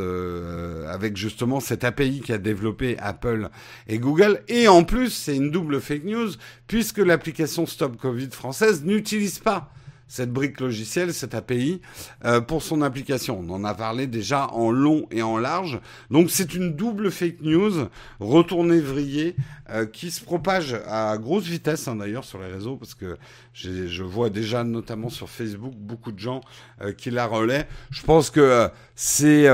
avec 0.90 1.16
justement 1.16 1.60
cette 1.60 1.84
API 1.84 2.22
qui 2.22 2.34
a 2.34 2.40
développé 2.40 2.98
Apple 2.98 3.50
et 3.88 4.00
Google 4.00 4.42
et 4.48 4.68
en 4.68 4.84
plus 4.84 5.12
c'est 5.12 5.36
une 5.36 5.52
double 5.52 5.80
fake 5.80 6.06
news 6.06 6.32
puisque 6.66 6.98
l'application 6.98 7.68
Stop 7.68 7.98
Covid 7.98 8.32
française 8.32 8.84
n'utilise 8.84 9.38
pas 9.38 9.72
cette 10.12 10.34
brique 10.34 10.60
logicielle, 10.60 11.14
cette 11.14 11.34
API, 11.34 11.80
euh, 12.26 12.42
pour 12.42 12.64
son 12.64 12.82
application. 12.82 13.40
On 13.48 13.50
en 13.50 13.64
a 13.64 13.74
parlé 13.74 14.08
déjà 14.08 14.48
en 14.48 14.70
long 14.70 15.08
et 15.10 15.22
en 15.22 15.38
large. 15.38 15.80
Donc 16.10 16.30
c'est 16.30 16.54
une 16.54 16.76
double 16.76 17.12
fake 17.12 17.40
news 17.42 17.88
retournée 18.20 18.82
vrillée 18.82 19.38
euh, 19.70 19.86
qui 19.86 20.12
se 20.12 20.22
propage 20.22 20.76
à 20.86 21.18
grosse 21.18 21.46
vitesse 21.46 21.88
hein, 21.88 21.96
d'ailleurs 21.96 22.26
sur 22.26 22.40
les 22.40 22.52
réseaux 22.52 22.76
parce 22.76 22.94
que 22.94 23.18
je 23.54 24.04
vois 24.04 24.30
déjà 24.30 24.66
notamment 24.66 25.08
sur 25.08 25.30
Facebook 25.30 25.76
beaucoup 25.78 26.12
de 26.12 26.20
gens 26.20 26.42
euh, 26.82 26.92
qui 26.92 27.10
la 27.10 27.26
relaient. 27.26 27.66
Je 27.90 28.02
pense 28.02 28.30
que 28.30 28.68
c'est 28.96 29.48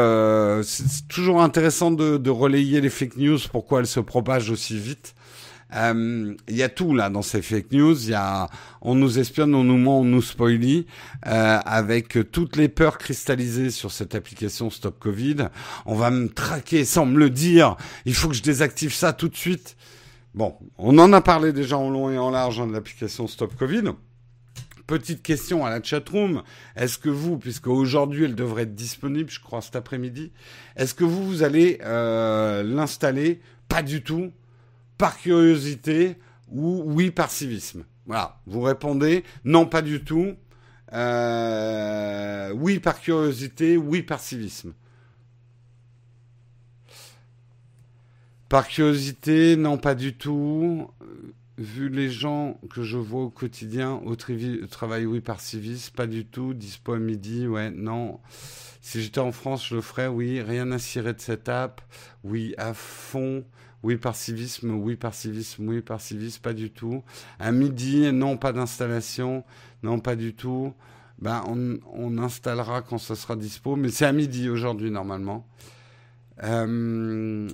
toujours 1.07 1.43
intéressant 1.43 1.91
de, 1.91 2.17
de 2.17 2.29
relayer 2.31 2.81
les 2.81 2.89
fake 2.89 3.17
news, 3.17 3.37
pourquoi 3.51 3.81
elles 3.81 3.85
se 3.85 3.99
propagent 3.99 4.49
aussi 4.49 4.75
vite. 4.79 5.13
Euh, 5.75 6.33
il 6.47 6.55
y 6.55 6.63
a 6.63 6.69
tout 6.69 6.95
là 6.95 7.09
dans 7.09 7.21
ces 7.21 7.41
fake 7.41 7.71
news. 7.71 8.01
Il 8.03 8.11
y 8.11 8.13
a, 8.13 8.49
on 8.81 8.95
nous 8.95 9.19
espionne, 9.19 9.53
on 9.53 9.63
nous 9.63 9.77
ment, 9.77 10.01
on 10.01 10.05
nous 10.05 10.21
spoilie, 10.21 10.85
euh, 11.25 11.59
avec 11.65 12.31
toutes 12.31 12.55
les 12.55 12.69
peurs 12.69 12.97
cristallisées 12.97 13.71
sur 13.71 13.91
cette 13.91 14.15
application 14.15 14.69
Stop 14.69 14.99
Covid. 14.99 15.49
On 15.85 15.95
va 15.95 16.09
me 16.11 16.29
traquer 16.29 16.85
sans 16.85 17.05
me 17.05 17.19
le 17.19 17.29
dire. 17.29 17.75
Il 18.05 18.15
faut 18.15 18.29
que 18.29 18.35
je 18.35 18.43
désactive 18.43 18.93
ça 18.93 19.13
tout 19.13 19.29
de 19.29 19.35
suite. 19.35 19.75
Bon, 20.33 20.55
on 20.77 20.97
en 20.99 21.11
a 21.13 21.21
parlé 21.21 21.51
déjà 21.51 21.77
en 21.77 21.89
long 21.89 22.11
et 22.11 22.17
en 22.17 22.29
large 22.29 22.59
hein, 22.59 22.67
de 22.67 22.73
l'application 22.73 23.27
Stop 23.27 23.55
Covid. 23.55 23.83
Petite 24.85 25.21
question 25.21 25.65
à 25.65 25.69
la 25.69 25.83
chatroom. 25.83 26.43
Est-ce 26.77 26.97
que 26.97 27.09
vous, 27.09 27.37
puisque 27.37 27.67
aujourd'hui 27.67 28.23
elle 28.23 28.35
devrait 28.35 28.63
être 28.63 28.75
disponible, 28.75 29.29
je 29.29 29.41
crois 29.41 29.61
cet 29.61 29.75
après-midi, 29.75 30.31
est-ce 30.77 30.93
que 30.93 31.03
vous, 31.03 31.25
vous 31.25 31.43
allez 31.43 31.79
euh, 31.83 32.63
l'installer? 32.63 33.41
Pas 33.67 33.81
du 33.81 34.01
tout 34.01 34.31
par 34.97 35.17
curiosité 35.17 36.17
ou 36.49 36.83
oui 36.85 37.11
par 37.11 37.29
civisme 37.29 37.83
Voilà, 38.05 38.39
vous 38.45 38.61
répondez 38.61 39.23
non 39.43 39.65
pas 39.65 39.81
du 39.81 40.03
tout, 40.03 40.35
euh, 40.93 42.51
oui 42.53 42.79
par 42.79 42.99
curiosité, 42.99 43.77
oui 43.77 44.01
par 44.01 44.19
civisme. 44.19 44.73
Par 48.49 48.67
curiosité, 48.67 49.57
non 49.57 49.77
pas 49.77 49.93
du 49.93 50.13
tout. 50.13 50.89
Vu 51.57 51.89
les 51.89 52.09
gens 52.09 52.59
que 52.69 52.83
je 52.83 52.97
vois 52.97 53.23
au 53.23 53.29
quotidien, 53.29 53.99
au 54.05 54.15
travail, 54.15 55.05
oui 55.05 55.19
par 55.19 55.41
civisme, 55.41 55.93
pas 55.95 56.07
du 56.07 56.25
tout. 56.25 56.53
Dispo 56.53 56.93
à 56.93 56.99
midi, 56.99 57.45
ouais, 57.47 57.71
non. 57.71 58.19
Si 58.79 59.01
j'étais 59.01 59.19
en 59.19 59.33
France, 59.33 59.67
je 59.67 59.75
le 59.75 59.81
ferais, 59.81 60.07
oui. 60.07 60.41
Rien 60.41 60.71
à 60.71 60.79
cirer 60.79 61.13
de 61.13 61.19
cette 61.19 61.49
app, 61.49 61.81
oui, 62.23 62.53
à 62.57 62.73
fond. 62.73 63.43
Oui 63.83 63.97
par 63.97 64.15
civisme, 64.15 64.71
oui 64.71 64.95
par 64.95 65.13
civisme, 65.13 65.67
oui 65.67 65.81
par 65.81 66.01
civisme, 66.01 66.41
pas 66.41 66.53
du 66.53 66.71
tout. 66.71 67.03
À 67.39 67.51
midi, 67.51 68.11
non, 68.11 68.37
pas 68.37 68.51
d'installation, 68.51 69.43
non, 69.83 69.99
pas 69.99 70.15
du 70.15 70.33
tout. 70.33 70.73
Ben, 71.19 71.43
on, 71.47 72.17
installera 72.19 72.81
quand 72.81 72.97
ce 72.97 73.15
sera 73.15 73.35
dispo, 73.35 73.75
mais 73.75 73.89
c'est 73.89 74.05
à 74.05 74.11
midi 74.11 74.49
aujourd'hui 74.49 74.91
normalement. 74.91 75.47
Euh, 76.43 77.49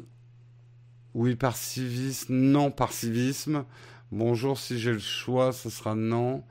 oui 1.14 1.36
par 1.36 1.56
civisme, 1.56 2.34
non 2.34 2.72
par 2.72 2.92
civisme. 2.92 3.64
Bonjour, 4.12 4.60
si 4.60 4.80
j'ai 4.80 4.92
le 4.92 5.00
choix, 5.00 5.54
ce 5.54 5.70
sera 5.70 5.96
non. 5.96 6.44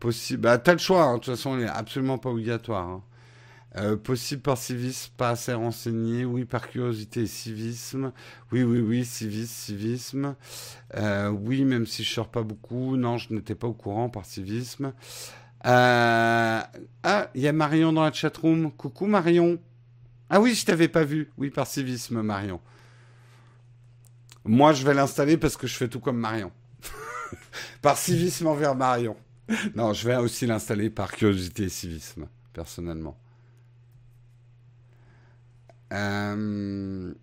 Possible. 0.00 0.42
Bah, 0.42 0.58
t'as 0.58 0.72
le 0.72 0.78
choix, 0.78 1.04
hein. 1.04 1.14
de 1.14 1.20
toute 1.20 1.34
façon, 1.34 1.56
il 1.56 1.64
n'est 1.64 1.68
absolument 1.68 2.18
pas 2.18 2.30
obligatoire. 2.30 2.86
Hein. 2.86 3.02
Euh, 3.78 3.96
possible 3.96 4.40
par 4.40 4.56
civisme, 4.56 5.12
pas 5.18 5.30
assez 5.30 5.52
renseigné. 5.52 6.24
Oui, 6.24 6.46
par 6.46 6.68
curiosité 6.68 7.22
et 7.22 7.26
civisme. 7.26 8.12
Oui, 8.50 8.62
oui, 8.62 8.80
oui, 8.80 9.04
civisme, 9.04 9.52
civisme. 9.52 10.34
Euh, 10.94 11.28
oui, 11.28 11.64
même 11.64 11.86
si 11.86 12.02
je 12.02 12.12
sors 12.12 12.28
pas 12.28 12.42
beaucoup. 12.42 12.96
Non, 12.96 13.18
je 13.18 13.34
n'étais 13.34 13.54
pas 13.54 13.66
au 13.66 13.74
courant 13.74 14.08
par 14.08 14.24
civisme. 14.24 14.92
Euh... 15.66 16.60
Ah, 17.02 17.30
il 17.34 17.42
y 17.42 17.48
a 17.48 17.52
Marion 17.52 17.92
dans 17.92 18.02
la 18.02 18.12
chatroom. 18.12 18.72
Coucou 18.72 19.06
Marion. 19.06 19.58
Ah 20.30 20.40
oui, 20.40 20.54
je 20.54 20.64
t'avais 20.64 20.88
pas 20.88 21.04
vu. 21.04 21.30
Oui, 21.36 21.50
par 21.50 21.66
civisme, 21.66 22.22
Marion. 22.22 22.60
Moi, 24.44 24.72
je 24.72 24.86
vais 24.86 24.94
l'installer 24.94 25.36
parce 25.36 25.56
que 25.56 25.66
je 25.66 25.74
fais 25.74 25.88
tout 25.88 26.00
comme 26.00 26.18
Marion. 26.18 26.50
par 27.82 27.98
civisme 27.98 28.46
envers 28.46 28.74
Marion. 28.74 29.16
Non, 29.74 29.92
je 29.92 30.08
vais 30.08 30.16
aussi 30.16 30.46
l'installer 30.46 30.88
par 30.88 31.12
curiosité 31.12 31.64
et 31.64 31.68
civisme, 31.68 32.26
personnellement. 32.52 33.18
Euh, 35.92 37.14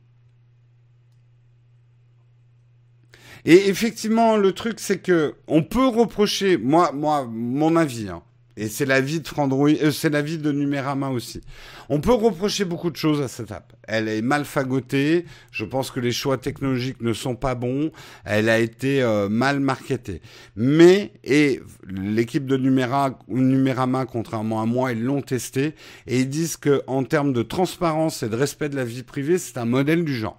et 3.45 3.67
effectivement, 3.69 4.37
le 4.37 4.53
truc, 4.53 4.79
c'est 4.79 4.99
que 4.99 5.35
on 5.47 5.63
peut 5.63 5.87
reprocher, 5.87 6.57
moi, 6.57 6.91
moi, 6.93 7.25
mon 7.29 7.75
avis, 7.75 8.09
hein, 8.09 8.23
et 8.55 8.67
c'est 8.67 8.85
l'avis 8.85 9.19
de 9.19 9.27
Frandroid, 9.27 9.69
euh, 9.69 9.91
c'est 9.91 10.09
l'avis 10.09 10.37
de 10.37 10.51
Numérama 10.51 11.09
aussi. 11.09 11.41
On 11.89 11.99
peut 11.99 12.13
reprocher 12.13 12.65
beaucoup 12.65 12.91
de 12.91 12.95
choses 12.95 13.21
à 13.21 13.27
cette 13.27 13.51
app. 13.51 13.73
Elle 13.87 14.07
est 14.07 14.21
mal 14.21 14.45
fagotée. 14.45 15.25
Je 15.51 15.65
pense 15.65 15.91
que 15.91 15.99
les 15.99 16.11
choix 16.11 16.37
technologiques 16.37 17.01
ne 17.01 17.13
sont 17.13 17.35
pas 17.35 17.55
bons. 17.55 17.91
Elle 18.25 18.49
a 18.49 18.59
été 18.59 19.01
euh, 19.01 19.27
mal 19.27 19.59
marketée. 19.59 20.21
Mais 20.55 21.11
et 21.23 21.61
l'équipe 21.87 22.45
de 22.45 22.57
Numéra, 22.57 23.19
Numérama, 23.27 24.05
contrairement 24.05 24.61
à 24.61 24.65
moi, 24.65 24.91
ils 24.91 25.03
l'ont 25.03 25.21
testé 25.21 25.73
et 26.07 26.19
ils 26.19 26.29
disent 26.29 26.57
que 26.57 26.83
en 26.87 27.03
termes 27.03 27.33
de 27.33 27.41
transparence 27.41 28.23
et 28.23 28.29
de 28.29 28.35
respect 28.35 28.69
de 28.69 28.75
la 28.75 28.85
vie 28.85 29.03
privée, 29.03 29.37
c'est 29.37 29.57
un 29.57 29.65
modèle 29.65 30.03
du 30.03 30.15
genre 30.15 30.37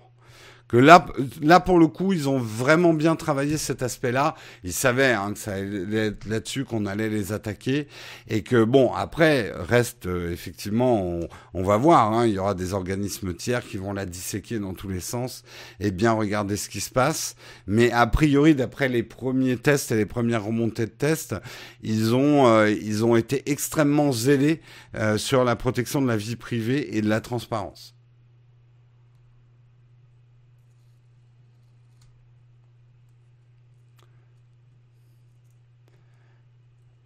que 0.68 0.76
là, 0.76 1.06
là 1.42 1.60
pour 1.60 1.78
le 1.78 1.86
coup, 1.86 2.12
ils 2.12 2.28
ont 2.28 2.38
vraiment 2.38 2.94
bien 2.94 3.16
travaillé 3.16 3.58
cet 3.58 3.82
aspect-là. 3.82 4.34
Ils 4.62 4.72
savaient 4.72 5.12
hein, 5.12 5.32
que 5.32 5.38
ça 5.38 5.54
allait 5.54 6.06
être 6.06 6.26
là-dessus 6.26 6.64
qu'on 6.64 6.86
allait 6.86 7.10
les 7.10 7.32
attaquer 7.32 7.86
et 8.28 8.42
que 8.42 8.64
bon, 8.64 8.92
après 8.92 9.52
reste 9.54 10.06
euh, 10.06 10.32
effectivement, 10.32 11.20
on, 11.52 11.62
va 11.62 11.76
voir. 11.76 12.12
Hein, 12.12 12.26
il 12.26 12.34
y 12.34 12.38
aura 12.38 12.54
des 12.54 12.72
organismes 12.72 13.34
tiers 13.34 13.64
qui 13.64 13.76
vont 13.76 13.92
la 13.92 14.06
disséquer 14.06 14.58
dans 14.58 14.74
tous 14.74 14.88
les 14.88 15.00
sens 15.00 15.44
et 15.80 15.90
bien 15.90 16.12
regarder 16.12 16.56
ce 16.56 16.68
qui 16.68 16.80
se 16.80 16.90
passe. 16.90 17.36
Mais 17.66 17.90
a 17.92 18.06
priori, 18.06 18.54
d'après 18.54 18.88
les 18.88 19.02
premiers 19.02 19.56
tests 19.56 19.92
et 19.92 19.96
les 19.96 20.06
premières 20.06 20.44
remontées 20.44 20.86
de 20.86 20.90
tests, 20.90 21.34
ils 21.82 22.14
ont 22.14 22.46
euh, 22.46 22.70
ils 22.70 23.04
ont 23.04 23.16
été 23.16 23.50
extrêmement 23.50 24.12
zélés 24.12 24.60
euh, 24.94 25.18
sur 25.18 25.44
la 25.44 25.56
protection 25.56 26.00
de 26.00 26.08
la 26.08 26.16
vie 26.16 26.36
privée 26.36 26.96
et 26.96 27.02
de 27.02 27.08
la 27.08 27.20
transparence. 27.20 27.93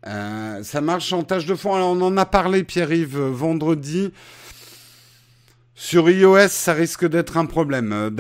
Euh, 0.08 0.62
ça 0.62 0.80
marche 0.80 1.12
en 1.12 1.22
tâche 1.22 1.44
de 1.44 1.54
fond. 1.54 1.74
Alors, 1.74 1.90
on 1.90 2.00
en 2.00 2.16
a 2.16 2.24
parlé, 2.24 2.64
Pierre-Yves, 2.64 3.18
euh, 3.18 3.30
vendredi. 3.30 4.10
Sur 5.74 6.08
iOS, 6.08 6.48
ça 6.48 6.72
risque 6.72 7.06
d'être 7.06 7.36
un 7.36 7.44
problème. 7.46 7.92
Euh, 7.92 8.10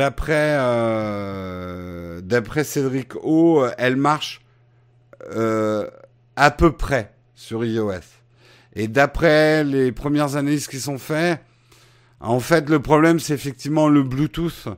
d'après 2.20 2.64
Cédric 2.64 3.16
O, 3.22 3.64
elle 3.78 3.96
marche 3.96 4.42
à 6.36 6.50
peu 6.50 6.72
près 6.72 7.14
sur 7.34 7.64
iOS. 7.64 7.94
Et 8.74 8.86
d'après 8.86 9.64
les 9.64 9.90
premières 9.90 10.36
analyses 10.36 10.68
qui 10.68 10.78
sont 10.78 10.98
faites, 10.98 11.40
en 12.20 12.38
fait, 12.38 12.68
le 12.68 12.80
problème, 12.80 13.18
c'est 13.18 13.34
effectivement 13.34 13.88
le 13.88 14.02
Bluetooth. 14.02 14.68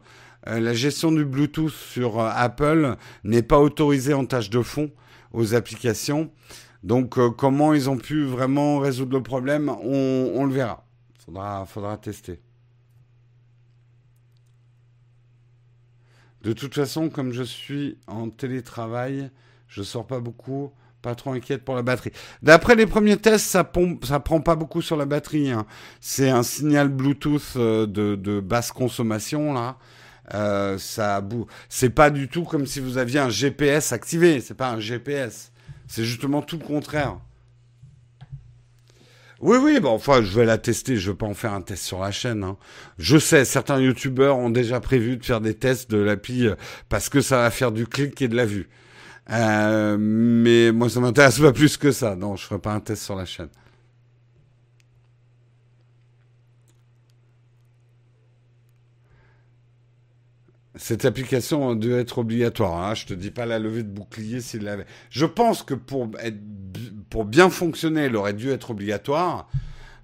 la 0.46 0.72
gestion 0.72 1.12
du 1.12 1.24
Bluetooth 1.24 1.72
sur 1.72 2.20
Apple 2.20 2.96
n'est 3.24 3.42
pas 3.42 3.58
autorisée 3.58 4.14
en 4.14 4.24
tâche 4.24 4.48
de 4.48 4.62
fond 4.62 4.90
aux 5.32 5.54
applications. 5.54 6.30
Donc 6.82 7.18
euh, 7.18 7.30
comment 7.30 7.74
ils 7.74 7.90
ont 7.90 7.98
pu 7.98 8.24
vraiment 8.24 8.78
résoudre 8.78 9.12
le 9.12 9.22
problème, 9.22 9.68
on, 9.68 10.44
le 10.44 10.52
verra. 10.52 10.86
Faudra, 11.24 11.66
faudra 11.66 11.96
tester. 11.96 12.40
De 16.42 16.54
toute 16.54 16.74
façon, 16.74 17.10
comme 17.10 17.32
je 17.32 17.42
suis 17.42 17.98
en 18.06 18.30
télétravail, 18.30 19.30
je 19.68 19.82
sors 19.82 20.06
pas 20.06 20.20
beaucoup, 20.20 20.72
pas 21.02 21.14
trop 21.14 21.32
inquiète 21.32 21.64
pour 21.64 21.74
la 21.74 21.82
batterie. 21.82 22.12
D'après 22.42 22.76
les 22.76 22.86
premiers 22.86 23.18
tests, 23.18 23.44
ça, 23.44 23.62
pompe, 23.62 24.06
prend 24.24 24.40
pas 24.40 24.56
beaucoup 24.56 24.80
sur 24.80 24.96
la 24.96 25.04
batterie. 25.04 25.50
Hein. 25.50 25.66
C'est 26.00 26.30
un 26.30 26.42
signal 26.42 26.88
Bluetooth 26.88 27.56
euh, 27.56 27.86
de, 27.86 28.40
basse 28.40 28.72
consommation 28.72 29.52
là. 29.52 29.76
Euh, 30.32 30.78
ça, 30.78 31.26
c'est 31.68 31.90
pas 31.90 32.08
du 32.10 32.28
tout 32.28 32.44
comme 32.44 32.64
si 32.64 32.78
vous 32.78 32.98
aviez 32.98 33.18
un 33.18 33.28
GPS 33.28 33.92
activé. 33.92 34.40
C'est 34.40 34.54
pas 34.54 34.70
un 34.70 34.80
GPS. 34.80 35.50
C'est 35.90 36.04
justement 36.04 36.40
tout 36.40 36.56
le 36.56 36.64
contraire. 36.64 37.16
Oui, 39.40 39.58
oui, 39.60 39.80
bon, 39.80 39.90
enfin, 39.90 40.22
je 40.22 40.38
vais 40.38 40.44
la 40.44 40.56
tester. 40.56 40.96
Je 40.96 41.10
vais 41.10 41.16
pas 41.16 41.26
en 41.26 41.34
faire 41.34 41.52
un 41.52 41.62
test 41.62 41.82
sur 41.82 41.98
la 41.98 42.12
chaîne. 42.12 42.44
Hein. 42.44 42.56
Je 42.98 43.18
sais, 43.18 43.44
certains 43.44 43.80
youtubeurs 43.80 44.38
ont 44.38 44.50
déjà 44.50 44.78
prévu 44.78 45.16
de 45.16 45.24
faire 45.24 45.40
des 45.40 45.54
tests 45.54 45.90
de 45.90 45.96
l'appli 45.96 46.46
euh, 46.46 46.54
parce 46.88 47.08
que 47.08 47.20
ça 47.20 47.38
va 47.38 47.50
faire 47.50 47.72
du 47.72 47.88
clic 47.88 48.22
et 48.22 48.28
de 48.28 48.36
la 48.36 48.46
vue. 48.46 48.68
Euh, 49.32 49.96
mais 49.98 50.70
moi, 50.70 50.88
ça 50.88 51.00
m'intéresse 51.00 51.40
pas 51.40 51.52
plus 51.52 51.76
que 51.76 51.90
ça. 51.90 52.14
Non, 52.14 52.36
je 52.36 52.44
ferai 52.44 52.60
pas 52.60 52.72
un 52.72 52.80
test 52.80 53.02
sur 53.02 53.16
la 53.16 53.24
chaîne. 53.24 53.48
Cette 60.80 61.04
application 61.04 61.74
dû 61.74 61.92
être 61.92 62.16
obligatoire. 62.16 62.82
Hein. 62.82 62.94
Je 62.94 63.04
te 63.04 63.12
dis 63.12 63.30
pas 63.30 63.44
la 63.44 63.58
levée 63.58 63.82
de 63.82 63.90
bouclier 63.90 64.40
s'il 64.40 64.62
l'avait. 64.62 64.86
Je 65.10 65.26
pense 65.26 65.62
que 65.62 65.74
pour, 65.74 66.08
être, 66.18 66.38
pour 67.10 67.26
bien 67.26 67.50
fonctionner, 67.50 68.04
elle 68.04 68.16
aurait 68.16 68.32
dû 68.32 68.48
être 68.48 68.70
obligatoire. 68.70 69.46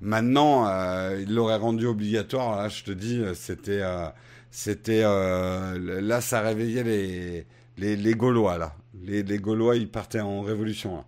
Maintenant, 0.03 0.69
euh, 0.69 1.19
il 1.23 1.35
l'aurait 1.35 1.57
rendu 1.57 1.87
obligatoire. 1.87 2.59
Là, 2.59 2.69
je 2.69 2.85
te 2.85 2.91
dis, 2.91 3.23
c'était, 3.33 3.81
euh, 3.81 4.09
c'était, 4.51 5.01
euh, 5.03 6.03
là, 6.03 6.21
ça 6.21 6.43
réveillait 6.43 6.85
les, 6.85 7.47
les, 7.79 7.97
les 7.97 8.15
Gaulois 8.15 8.59
là. 8.59 8.77
Les, 9.03 9.23
Gaulois, 9.39 9.77
ils 9.77 9.91
partaient 9.91 10.21
en 10.21 10.43
révolution. 10.43 11.03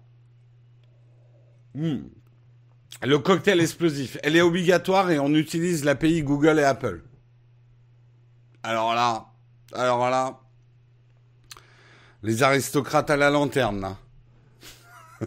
Hmm. 1.75 2.05
Le 3.03 3.19
cocktail 3.19 3.61
explosif, 3.61 4.17
elle 4.23 4.35
est 4.35 4.41
obligatoire 4.41 5.11
et 5.11 5.19
on 5.19 5.35
utilise 5.35 5.85
l'API 5.85 6.23
Google 6.23 6.59
et 6.59 6.65
Apple. 6.65 7.03
Alors 8.63 8.95
là, 8.95 9.27
alors 9.75 10.09
là, 10.11 10.41
les 12.23 12.43
aristocrates 12.43 13.11
à 13.11 13.17
la 13.17 13.31
lanterne. 13.31 13.97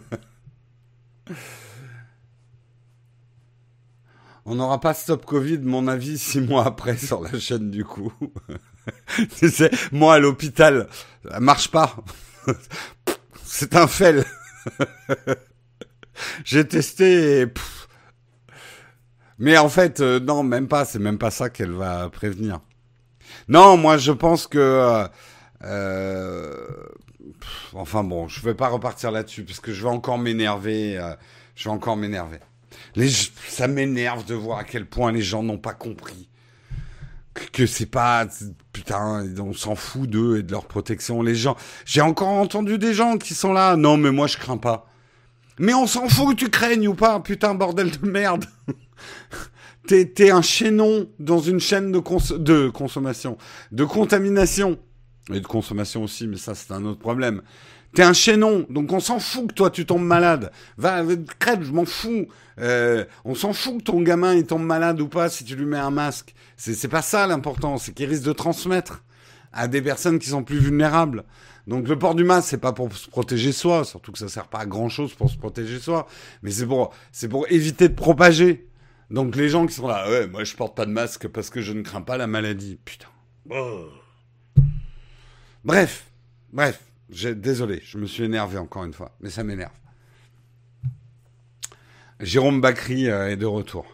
On 4.44 4.56
n'aura 4.56 4.80
pas 4.80 4.92
Stop 4.92 5.24
Covid, 5.24 5.58
mon 5.58 5.86
avis, 5.86 6.18
six 6.18 6.40
mois 6.40 6.66
après 6.66 6.96
sur 6.96 7.22
la 7.22 7.38
chaîne 7.38 7.70
du 7.70 7.84
coup. 7.84 8.12
tu 9.38 9.48
sais, 9.48 9.70
moi 9.92 10.14
à 10.14 10.18
l'hôpital, 10.18 10.88
ça 11.28 11.38
marche 11.38 11.70
pas. 11.70 11.94
C'est 13.44 13.76
un 13.76 13.86
fel. 13.86 14.24
J'ai 16.44 16.66
testé 16.66 17.42
et... 17.42 17.46
Mais 19.38 19.56
en 19.58 19.68
fait, 19.68 20.00
euh, 20.00 20.20
non, 20.20 20.42
même 20.42 20.68
pas. 20.68 20.84
C'est 20.84 20.98
même 20.98 21.18
pas 21.18 21.30
ça 21.30 21.50
qu'elle 21.50 21.72
va 21.72 22.08
prévenir. 22.10 22.60
Non, 23.48 23.76
moi 23.76 23.96
je 23.98 24.12
pense 24.12 24.46
que. 24.46 24.58
Euh, 24.58 25.08
euh, 25.64 26.66
enfin 27.74 28.04
bon, 28.04 28.28
je 28.28 28.40
vais 28.42 28.54
pas 28.54 28.68
repartir 28.68 29.10
là-dessus 29.10 29.44
parce 29.44 29.60
que 29.60 29.72
je 29.72 29.82
vais 29.82 29.90
encore 29.90 30.18
m'énerver. 30.18 30.98
Euh, 30.98 31.14
je 31.54 31.64
vais 31.64 31.74
encore 31.74 31.96
m'énerver. 31.96 32.38
Ça 33.48 33.68
m'énerve 33.68 34.24
de 34.24 34.34
voir 34.34 34.58
à 34.58 34.64
quel 34.64 34.86
point 34.86 35.12
les 35.12 35.22
gens 35.22 35.42
n'ont 35.42 35.58
pas 35.58 35.74
compris 35.74 36.28
que 37.52 37.66
c'est 37.66 37.86
pas 37.86 38.26
putain 38.72 39.24
on 39.38 39.54
s'en 39.54 39.74
fout 39.74 40.08
d'eux 40.08 40.38
et 40.38 40.42
de 40.42 40.52
leur 40.52 40.66
protection 40.66 41.22
les 41.22 41.34
gens 41.34 41.56
j'ai 41.86 42.02
encore 42.02 42.28
entendu 42.28 42.76
des 42.76 42.92
gens 42.92 43.16
qui 43.16 43.34
sont 43.34 43.54
là 43.54 43.76
non 43.76 43.96
mais 43.96 44.10
moi 44.10 44.26
je 44.26 44.36
crains 44.36 44.58
pas 44.58 44.86
mais 45.58 45.72
on 45.72 45.86
s'en 45.86 46.08
fout 46.08 46.36
que 46.36 46.44
tu 46.44 46.50
craignes 46.50 46.88
ou 46.88 46.94
pas 46.94 47.20
putain 47.20 47.54
bordel 47.54 47.90
de 47.90 48.06
merde 48.06 48.44
T'es 49.86 50.30
un 50.30 50.42
chaînon 50.42 51.08
dans 51.18 51.40
une 51.40 51.60
chaîne 51.60 51.90
de, 51.90 52.00
de 52.38 52.68
consommation, 52.68 53.36
de 53.72 53.84
contamination. 53.84 54.78
Et 55.32 55.40
de 55.40 55.46
consommation 55.46 56.04
aussi, 56.04 56.26
mais 56.26 56.36
ça 56.36 56.54
c'est 56.54 56.72
un 56.72 56.84
autre 56.84 57.00
problème. 57.00 57.42
T'es 57.94 58.02
un 58.02 58.14
chaînon, 58.14 58.64
donc 58.70 58.90
on 58.92 59.00
s'en 59.00 59.18
fout 59.18 59.48
que 59.48 59.54
toi 59.54 59.70
tu 59.70 59.84
tombes 59.84 60.04
malade. 60.04 60.50
Va, 60.78 61.02
crève, 61.38 61.62
je 61.62 61.72
m'en 61.72 61.84
fous. 61.84 62.26
Euh, 62.58 63.04
on 63.24 63.34
s'en 63.34 63.52
fout 63.52 63.78
que 63.78 63.82
ton 63.84 64.00
gamin 64.00 64.34
il 64.34 64.46
tombe 64.46 64.64
malade 64.64 65.00
ou 65.00 65.08
pas 65.08 65.28
si 65.28 65.44
tu 65.44 65.56
lui 65.56 65.66
mets 65.66 65.78
un 65.78 65.90
masque. 65.90 66.34
C'est 66.56 66.88
pas 66.88 67.02
ça 67.02 67.26
l'important, 67.26 67.76
c'est 67.76 67.92
qu'il 67.92 68.08
risque 68.08 68.24
de 68.24 68.32
transmettre 68.32 69.02
à 69.52 69.68
des 69.68 69.82
personnes 69.82 70.18
qui 70.18 70.30
sont 70.30 70.42
plus 70.42 70.58
vulnérables. 70.58 71.24
Donc 71.66 71.86
le 71.86 71.98
port 71.98 72.14
du 72.14 72.24
masque, 72.24 72.48
c'est 72.50 72.58
pas 72.58 72.72
pour 72.72 72.92
se 72.94 73.08
protéger 73.08 73.52
soi, 73.52 73.84
surtout 73.84 74.10
que 74.10 74.18
ça 74.18 74.28
sert 74.28 74.48
pas 74.48 74.60
à 74.60 74.66
grand 74.66 74.88
chose 74.88 75.14
pour 75.14 75.30
se 75.30 75.36
protéger 75.36 75.78
soi, 75.78 76.06
mais 76.42 76.50
c'est 76.50 76.66
pour, 76.66 76.92
c'est 77.12 77.28
pour 77.28 77.46
éviter 77.50 77.88
de 77.88 77.94
propager. 77.94 78.66
Donc 79.10 79.36
les 79.36 79.48
gens 79.48 79.66
qui 79.66 79.74
sont 79.74 79.88
là, 79.88 80.08
ouais, 80.08 80.26
moi 80.26 80.44
je 80.44 80.54
porte 80.54 80.76
pas 80.76 80.86
de 80.86 80.90
masque 80.90 81.28
parce 81.28 81.50
que 81.50 81.60
je 81.60 81.72
ne 81.72 81.82
crains 81.82 82.02
pas 82.02 82.16
la 82.16 82.26
maladie. 82.26 82.78
Putain. 82.84 83.08
Oh. 83.50 83.88
Bref, 85.64 86.06
bref, 86.52 86.80
désolé, 87.08 87.80
je 87.84 87.98
me 87.98 88.06
suis 88.06 88.24
énervé 88.24 88.58
encore 88.58 88.84
une 88.84 88.92
fois, 88.92 89.12
mais 89.20 89.30
ça 89.30 89.44
m'énerve. 89.44 89.72
Jérôme 92.20 92.60
Bacry 92.60 93.08
euh, 93.08 93.30
est 93.30 93.36
de 93.36 93.46
retour. 93.46 93.86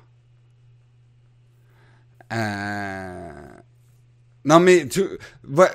Euh, 2.33 3.33
non 4.45 4.61
mais 4.61 4.87
tu... 4.87 5.03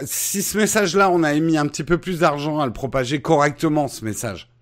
si 0.03 0.43
ce 0.43 0.57
message-là, 0.57 1.09
on 1.09 1.23
a 1.23 1.33
mis 1.33 1.57
un 1.57 1.67
petit 1.67 1.83
peu 1.83 1.97
plus 1.97 2.19
d'argent 2.19 2.59
à 2.59 2.65
le 2.65 2.73
propager 2.73 3.21
correctement, 3.21 3.87
ce 3.87 4.05
message. 4.05 4.52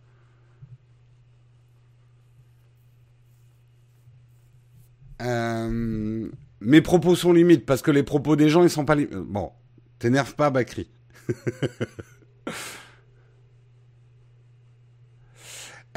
Euh, 5.22 6.28
mes 6.62 6.82
propos 6.82 7.16
sont 7.16 7.34
limites 7.34 7.66
parce 7.66 7.82
que 7.82 7.92
les 7.92 8.04
propos 8.04 8.36
des 8.36 8.50
gens 8.50 8.64
ils 8.64 8.70
sont 8.70 8.86
pas 8.86 8.96
limites. 8.96 9.16
Bon, 9.16 9.52
t'énerve 10.00 10.36
pas, 10.36 10.50
Bakri. 10.50 10.90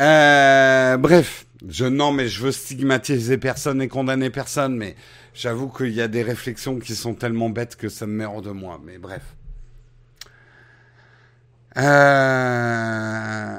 euh, 0.01 0.97
bref, 0.97 1.47
je 1.67 1.87
non 1.87 2.13
mais 2.13 2.29
je 2.29 2.43
veux 2.43 2.53
stigmatiser 2.53 3.39
personne 3.39 3.81
et 3.83 3.89
condamner 3.89 4.31
personne, 4.31 4.77
mais 4.77 4.97
j'avoue 5.35 5.69
qu'il 5.69 5.93
y 5.93 6.01
a 6.01 6.09
des 6.09 6.23
réflexions 6.23 6.79
qui 6.79 6.95
sont 6.95 7.15
tellement 7.15 7.51
bêtes 7.51 7.77
que 7.77 7.89
ça 7.89 8.07
me 8.07 8.13
met 8.13 8.25
hors 8.25 8.43
de 8.43 8.51
moi. 8.51 8.81
Mais 8.85 8.99
bref. 8.99 9.23
Euh... 11.77 13.59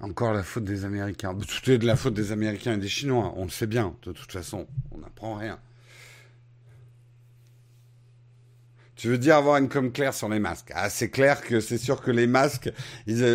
Encore 0.00 0.32
la 0.32 0.42
faute 0.42 0.64
des 0.64 0.84
Américains. 0.84 1.34
Tout 1.34 1.70
est 1.70 1.78
de 1.78 1.86
la 1.86 1.96
faute 1.96 2.14
des 2.14 2.32
Américains 2.32 2.74
et 2.74 2.78
des 2.78 2.88
Chinois. 2.88 3.34
On 3.36 3.44
le 3.44 3.50
sait 3.50 3.66
bien. 3.66 3.94
De 4.02 4.12
toute 4.12 4.32
façon, 4.32 4.66
on 4.92 4.98
n'apprend 4.98 5.34
rien. 5.34 5.58
Tu 8.96 9.08
veux 9.08 9.18
dire 9.18 9.36
avoir 9.36 9.56
une 9.56 9.68
com 9.68 9.92
claire 9.92 10.12
sur 10.12 10.28
les 10.28 10.38
masques? 10.38 10.72
Ah, 10.74 10.90
c'est 10.90 11.08
clair 11.08 11.40
que 11.40 11.60
c'est 11.60 11.78
sûr 11.78 12.02
que 12.02 12.10
les 12.10 12.26
masques, 12.26 12.70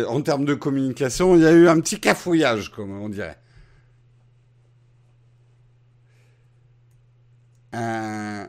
en 0.08 0.20
termes 0.22 0.44
de 0.44 0.54
communication, 0.54 1.34
il 1.34 1.42
y 1.42 1.46
a 1.46 1.52
eu 1.52 1.68
un 1.68 1.80
petit 1.80 1.98
cafouillage, 1.98 2.70
comme 2.70 2.92
on 3.00 3.08
dirait. 3.08 3.38
Euh, 7.74 8.46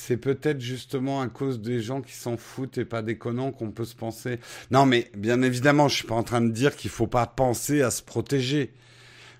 c'est 0.00 0.16
peut-être 0.16 0.60
justement 0.60 1.20
à 1.20 1.28
cause 1.28 1.60
des 1.60 1.80
gens 1.80 2.00
qui 2.00 2.14
s'en 2.14 2.36
foutent 2.36 2.78
et 2.78 2.84
pas 2.84 3.02
déconnants 3.02 3.52
qu'on 3.52 3.70
peut 3.70 3.84
se 3.84 3.94
penser. 3.94 4.40
Non, 4.70 4.86
mais 4.86 5.10
bien 5.16 5.42
évidemment, 5.42 5.88
je 5.88 5.96
suis 5.96 6.06
pas 6.06 6.14
en 6.14 6.22
train 6.22 6.40
de 6.40 6.50
dire 6.50 6.74
qu'il 6.74 6.90
faut 6.90 7.06
pas 7.06 7.26
penser 7.26 7.82
à 7.82 7.90
se 7.90 8.02
protéger, 8.02 8.72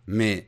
mais 0.06 0.46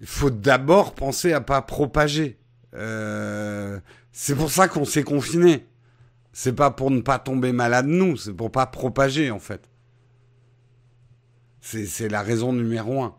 il 0.00 0.06
faut 0.06 0.30
d'abord 0.30 0.94
penser 0.94 1.32
à 1.32 1.40
pas 1.40 1.62
propager. 1.62 2.38
Euh, 2.74 3.80
c'est 4.12 4.36
pour 4.36 4.50
ça 4.50 4.68
qu'on 4.68 4.84
s'est 4.84 5.02
confiné. 5.02 5.66
C'est 6.32 6.54
pas 6.54 6.70
pour 6.70 6.90
ne 6.90 7.00
pas 7.00 7.18
tomber 7.18 7.52
malade 7.52 7.86
nous, 7.86 8.16
c'est 8.16 8.32
pour 8.32 8.52
pas 8.52 8.66
propager 8.66 9.30
en 9.30 9.40
fait. 9.40 9.68
C'est 11.60 12.08
la 12.08 12.22
raison 12.22 12.52
numéro 12.52 13.02
un. 13.02 13.16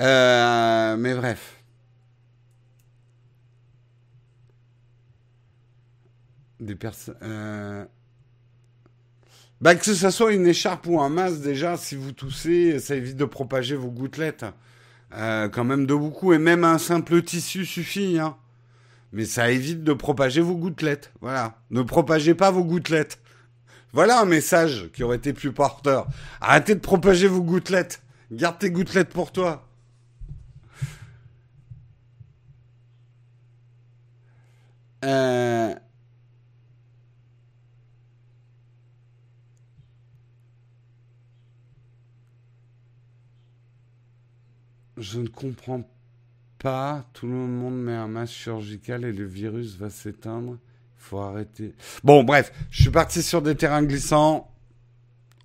Euh, 0.00 0.96
mais 0.96 1.14
bref. 1.14 1.57
Des 6.60 6.74
personnes. 6.74 7.16
Euh, 7.22 7.84
bah, 9.60 9.74
que 9.74 9.84
ce 9.84 10.10
soit 10.10 10.32
une 10.32 10.46
écharpe 10.46 10.86
ou 10.86 11.00
un 11.00 11.08
masque, 11.08 11.40
déjà, 11.40 11.76
si 11.76 11.96
vous 11.96 12.12
toussez, 12.12 12.78
ça 12.78 12.94
évite 12.94 13.16
de 13.16 13.24
propager 13.24 13.76
vos 13.76 13.90
gouttelettes. 13.90 14.44
Euh, 15.14 15.48
quand 15.48 15.64
même 15.64 15.86
de 15.86 15.94
beaucoup. 15.94 16.32
Et 16.32 16.38
même 16.38 16.64
un 16.64 16.78
simple 16.78 17.22
tissu 17.22 17.64
suffit. 17.64 18.18
Hein. 18.18 18.36
Mais 19.12 19.24
ça 19.24 19.50
évite 19.50 19.82
de 19.84 19.92
propager 19.92 20.40
vos 20.40 20.56
gouttelettes. 20.56 21.12
Voilà. 21.20 21.58
Ne 21.70 21.82
propagez 21.82 22.34
pas 22.34 22.50
vos 22.50 22.64
gouttelettes. 22.64 23.18
Voilà 23.92 24.20
un 24.20 24.26
message 24.26 24.90
qui 24.92 25.02
aurait 25.02 25.16
été 25.16 25.32
plus 25.32 25.52
porteur. 25.52 26.08
Arrêtez 26.40 26.74
de 26.74 26.80
propager 26.80 27.26
vos 27.26 27.42
gouttelettes. 27.42 28.02
Garde 28.30 28.58
tes 28.58 28.70
gouttelettes 28.70 29.08
pour 29.08 29.32
toi. 29.32 29.64
Euh... 35.04 35.74
Je 44.98 45.20
ne 45.20 45.28
comprends 45.28 45.88
pas. 46.58 47.08
Tout 47.12 47.26
le 47.26 47.32
monde 47.32 47.80
met 47.80 47.94
un 47.94 48.08
masque 48.08 48.34
chirurgical 48.34 49.04
et 49.04 49.12
le 49.12 49.24
virus 49.24 49.76
va 49.76 49.90
s'éteindre. 49.90 50.58
Il 50.96 51.02
faut 51.02 51.18
arrêter. 51.18 51.74
Bon, 52.02 52.24
bref, 52.24 52.52
je 52.70 52.82
suis 52.82 52.90
parti 52.90 53.22
sur 53.22 53.40
des 53.40 53.54
terrains 53.54 53.84
glissants. 53.84 54.52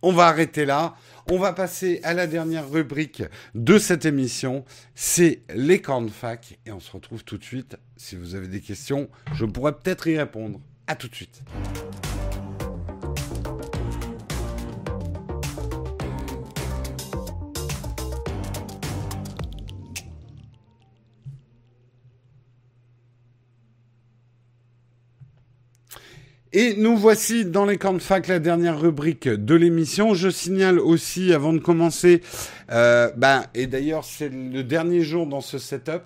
On 0.02 0.12
va 0.12 0.26
arrêter 0.26 0.66
là. 0.66 0.96
On 1.32 1.38
va 1.38 1.54
passer 1.54 2.02
à 2.04 2.14
la 2.14 2.28
dernière 2.28 2.70
rubrique 2.70 3.24
de 3.56 3.78
cette 3.78 4.06
émission. 4.06 4.66
C'est 4.96 5.44
les 5.54 5.82
camps 5.82 6.06
fac. 6.10 6.60
Et 6.66 6.72
on 6.72 6.80
se 6.80 6.92
retrouve 6.92 7.24
tout 7.24 7.38
de 7.38 7.44
suite. 7.44 7.78
Si 7.96 8.16
vous 8.16 8.36
avez 8.36 8.48
des 8.48 8.60
questions, 8.60 9.08
je 9.34 9.46
pourrais 9.46 9.74
peut-être 9.74 10.08
y 10.08 10.18
répondre. 10.18 10.60
À 10.88 10.96
tout 10.96 11.08
de 11.08 11.16
suite. 11.16 11.44
Et 26.56 26.76
nous 26.76 26.96
voici 26.96 27.46
dans 27.46 27.66
les 27.66 27.80
camps 27.80 27.94
de 27.94 28.00
fac, 28.00 28.28
la 28.28 28.38
dernière 28.38 28.80
rubrique 28.80 29.28
de 29.28 29.56
l'émission. 29.56 30.14
Je 30.14 30.30
signale 30.30 30.78
aussi, 30.78 31.34
avant 31.34 31.52
de 31.52 31.58
commencer, 31.58 32.22
euh, 32.72 33.10
ben, 33.18 33.46
et 33.56 33.66
d'ailleurs 33.66 34.06
c'est 34.06 34.30
le 34.30 34.62
dernier 34.64 35.02
jour 35.02 35.26
dans 35.26 35.42
ce 35.42 35.58
setup, 35.58 36.04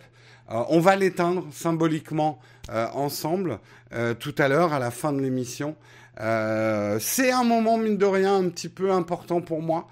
euh, 0.49 0.63
on 0.69 0.79
va 0.79 0.95
l'éteindre 0.95 1.45
symboliquement 1.51 2.39
euh, 2.69 2.87
ensemble 2.93 3.59
euh, 3.93 4.13
tout 4.13 4.33
à 4.37 4.47
l'heure, 4.47 4.71
à 4.71 4.79
la 4.79 4.89
fin 4.89 5.11
de 5.11 5.19
l'émission. 5.19 5.75
C'est 6.17 7.31
un 7.31 7.43
moment, 7.43 7.77
mine 7.77 7.97
de 7.97 8.05
rien, 8.05 8.37
un 8.37 8.47
petit 8.47 8.69
peu 8.69 8.91
important 8.91 9.41
pour 9.41 9.61
moi, 9.61 9.87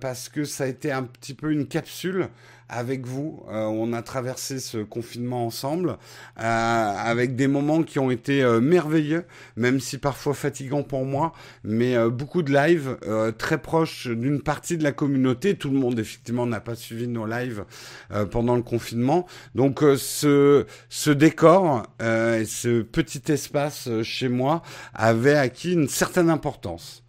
parce 0.00 0.28
que 0.28 0.42
ça 0.44 0.64
a 0.64 0.66
été 0.66 0.90
un 0.90 1.04
petit 1.04 1.34
peu 1.34 1.52
une 1.52 1.68
capsule 1.68 2.30
avec 2.72 3.06
vous. 3.06 3.44
Euh, 3.50 3.64
on 3.66 3.92
a 3.92 4.02
traversé 4.02 4.58
ce 4.58 4.78
confinement 4.78 5.46
ensemble, 5.46 5.98
euh, 6.40 6.42
avec 6.42 7.36
des 7.36 7.46
moments 7.46 7.82
qui 7.82 7.98
ont 7.98 8.10
été 8.10 8.42
euh, 8.42 8.60
merveilleux, 8.60 9.24
même 9.56 9.78
si 9.78 9.98
parfois 9.98 10.34
fatigants 10.34 10.82
pour 10.82 11.04
moi, 11.04 11.32
mais 11.62 11.96
beaucoup 12.08 12.42
de 12.42 12.52
lives 12.52 12.96
très 13.38 13.58
proches 13.58 14.08
d'une 14.08 14.40
partie 14.40 14.78
de 14.78 14.82
la 14.82 14.92
communauté. 14.92 15.54
Tout 15.54 15.70
le 15.70 15.78
monde 15.78 15.98
effectivement 15.98 16.46
n'a 16.46 16.60
pas 16.60 16.74
suivi 16.74 17.06
nos 17.06 17.26
lives 17.26 17.64
pendant 18.30 18.56
le 18.56 18.62
confinement, 18.62 19.26
donc 19.54 19.80
ce 19.96 20.66
ce 20.88 21.10
décor 21.10 21.82
et 22.00 22.44
ce 22.44 22.82
petit 22.82 23.30
espace 23.30 23.88
chez 24.02 24.28
moi 24.28 24.62
avait 24.94 25.34
acquis 25.34 25.74
une 25.74 25.88
certaine 25.88 26.30
importance. 26.30 27.01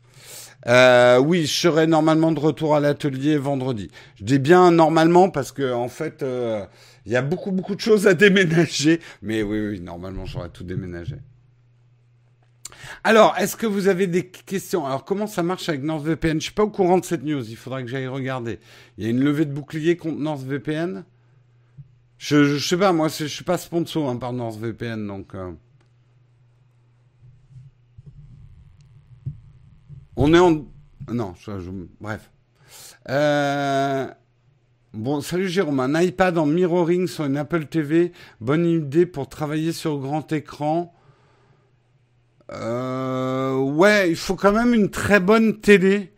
Euh, 0.67 1.19
oui, 1.19 1.45
je 1.45 1.53
serai 1.53 1.87
normalement 1.87 2.31
de 2.31 2.39
retour 2.39 2.75
à 2.75 2.79
l'atelier 2.79 3.37
vendredi. 3.37 3.89
Je 4.15 4.23
dis 4.23 4.39
bien 4.39 4.71
normalement 4.71 5.29
parce 5.29 5.51
que 5.51 5.73
en 5.73 5.89
fait, 5.89 6.23
euh, 6.23 6.65
il 7.05 7.11
y 7.11 7.15
a 7.15 7.21
beaucoup 7.21 7.51
beaucoup 7.51 7.75
de 7.75 7.81
choses 7.81 8.07
à 8.07 8.13
déménager. 8.13 8.99
Mais 9.21 9.43
oui, 9.43 9.59
oui, 9.67 9.79
normalement, 9.79 10.25
j'aurai 10.25 10.49
tout 10.49 10.63
déménagé. 10.63 11.15
Alors, 13.03 13.35
est-ce 13.37 13.57
que 13.57 13.65
vous 13.65 13.87
avez 13.87 14.07
des 14.07 14.27
questions? 14.27 14.85
Alors, 14.85 15.03
comment 15.03 15.27
ça 15.27 15.43
marche 15.43 15.67
avec 15.67 15.83
NordVPN 15.83 16.39
Je 16.39 16.45
suis 16.45 16.53
pas 16.53 16.63
au 16.63 16.69
courant 16.69 16.97
de 16.97 17.05
cette 17.05 17.23
news. 17.23 17.43
Il 17.49 17.57
faudra 17.57 17.81
que 17.81 17.89
j'aille 17.89 18.07
regarder. 18.07 18.59
Il 18.97 19.03
y 19.03 19.07
a 19.07 19.09
une 19.09 19.23
levée 19.23 19.45
de 19.45 19.51
bouclier 19.51 19.97
contre 19.97 20.19
NordVPN 20.19 21.03
je, 22.23 22.45
je, 22.45 22.57
sais 22.57 22.77
pas, 22.77 22.93
moi, 22.93 23.09
je 23.09 23.25
suis 23.25 23.43
pas 23.43 23.57
sponsor 23.57 24.09
hein, 24.09 24.15
par 24.15 24.31
NordVPN, 24.31 25.05
donc. 25.07 25.35
Euh... 25.35 25.51
On 30.15 30.33
est 30.33 30.39
en... 30.39 30.65
Non, 31.11 31.33
bref. 31.99 32.31
Euh, 33.09 34.07
bon, 34.93 35.21
salut 35.21 35.49
Jérôme. 35.49 35.79
Un 35.79 36.01
iPad 36.01 36.37
en 36.37 36.45
mirroring 36.45 37.07
sur 37.07 37.25
une 37.25 37.37
Apple 37.37 37.65
TV. 37.65 38.11
Bonne 38.39 38.65
idée 38.65 39.05
pour 39.05 39.27
travailler 39.27 39.71
sur 39.71 39.97
grand 39.97 40.31
écran. 40.31 40.93
Euh, 42.51 43.55
ouais, 43.57 44.09
il 44.09 44.15
faut 44.15 44.35
quand 44.35 44.53
même 44.53 44.73
une 44.73 44.89
très 44.89 45.19
bonne 45.19 45.59
télé 45.59 46.13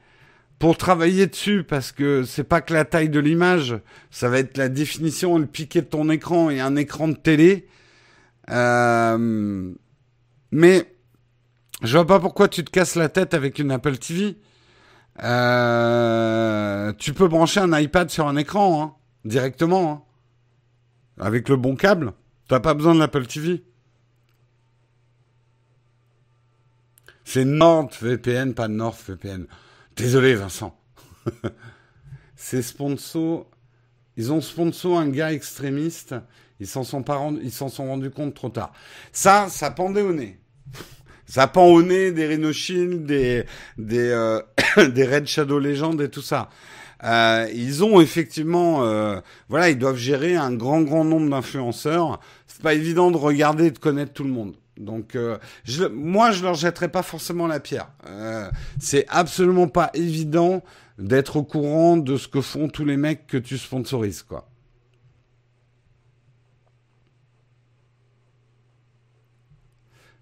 pour 0.60 0.78
travailler 0.78 1.28
dessus 1.28 1.64
parce 1.64 1.92
que 1.92 2.24
c'est 2.24 2.44
pas 2.44 2.62
que 2.62 2.74
la 2.74 2.86
taille 2.86 3.10
de 3.10 3.20
l'image, 3.20 3.80
ça 4.12 4.30
va 4.30 4.40
être 4.40 4.58
la 4.58 4.70
définition 4.70 5.38
et 5.38 5.42
le 5.42 5.46
piqué 5.46 5.82
de 5.82 5.88
ton 5.88 6.10
écran 6.10 6.50
et 6.50 6.60
un 6.60 6.76
écran 6.76 7.08
de 7.08 7.16
télé. 7.16 7.68
Euh, 8.50 9.74
mais 10.52 10.95
je 11.82 11.94
vois 11.94 12.08
pas 12.08 12.20
pourquoi 12.20 12.48
tu 12.48 12.64
te 12.64 12.72
casses 12.72 12.96
la 12.96 13.10
tête 13.10 13.34
avec 13.34 13.60
une 13.60 13.72
Apple 13.72 13.98
TV. 13.98 14.38
Euh, 15.24 16.94
tu 16.98 17.14
peux 17.14 17.28
brancher 17.28 17.60
un 17.62 17.78
iPad 17.80 18.10
sur 18.10 18.28
un 18.28 18.36
écran, 18.36 18.84
hein, 18.84 18.96
directement, 19.24 19.92
hein, 19.92 21.24
avec 21.24 21.50
le 21.50 21.56
bon 21.56 21.76
câble. 21.76 22.14
T'as 22.48 22.60
pas 22.60 22.74
besoin 22.74 22.94
de 22.94 23.00
l'Apple 23.00 23.26
TV. 23.26 23.64
C'est 27.24 27.46
NordVPN, 27.46 28.54
pas 28.54 28.68
NordVPN. 28.68 29.48
Désolé, 29.96 30.36
Vincent. 30.36 30.78
C'est 32.36 32.62
sponsor. 32.62 33.50
Ils 34.16 34.32
ont 34.32 34.42
sponsor 34.42 35.00
un 35.00 35.10
gars 35.10 35.34
extrémiste. 35.34 36.14
Ils 36.60 36.68
s'en 36.68 36.84
sont 36.84 37.04
ils 37.42 37.52
s'en 37.52 37.68
sont 37.68 37.88
rendus 37.88 38.12
compte 38.12 38.36
trop 38.36 38.50
tard. 38.50 38.72
Ça, 39.12 39.48
ça 39.50 39.72
pendait 39.72 40.02
au 40.02 40.14
nez. 40.14 40.40
Ça 41.26 41.48
pend 41.48 41.66
au 41.66 41.82
nez 41.82 42.12
des 42.12 42.28
Rhino 42.28 42.52
des 42.52 43.46
des 43.78 44.10
euh, 44.10 44.42
des 44.90 45.06
Red 45.06 45.28
Shadow 45.28 45.60
Legends 45.60 45.98
et 46.00 46.10
tout 46.10 46.22
ça. 46.22 46.50
Euh, 47.04 47.48
ils 47.54 47.84
ont 47.84 48.00
effectivement, 48.00 48.84
euh, 48.86 49.20
voilà, 49.50 49.70
ils 49.70 49.78
doivent 49.78 49.98
gérer 49.98 50.36
un 50.36 50.54
grand 50.54 50.82
grand 50.82 51.04
nombre 51.04 51.30
d'influenceurs. 51.30 52.20
C'est 52.48 52.62
pas 52.62 52.74
évident 52.74 53.12
de 53.12 53.18
regarder 53.18 53.66
et 53.66 53.72
de 53.72 53.80
connaître 53.80 54.14
tout 54.14 54.24
le 54.24 54.30
monde. 54.30 54.56
Donc, 54.78 55.16
euh, 55.16 55.38
je, 55.64 55.86
moi, 55.86 56.32
je 56.32 56.44
leur 56.44 56.54
jetterai 56.54 56.90
pas 56.90 57.04
forcément 57.04 57.48
la 57.48 57.60
pierre. 57.60 57.90
Euh, 58.08 58.50
c'est 58.80 59.06
absolument 59.10 59.68
pas 59.68 59.90
évident 59.94 60.64
d'être 60.98 61.38
au 61.38 61.44
courant 61.44 61.98
de 61.98 62.18
ce 62.18 62.28
que 62.28 62.42
font 62.42 62.68
tous 62.68 62.86
les 62.86 62.98
mecs 62.98 63.28
que 63.28 63.38
tu 63.38 63.58
sponsorises, 63.58 64.24
quoi. 64.24 64.50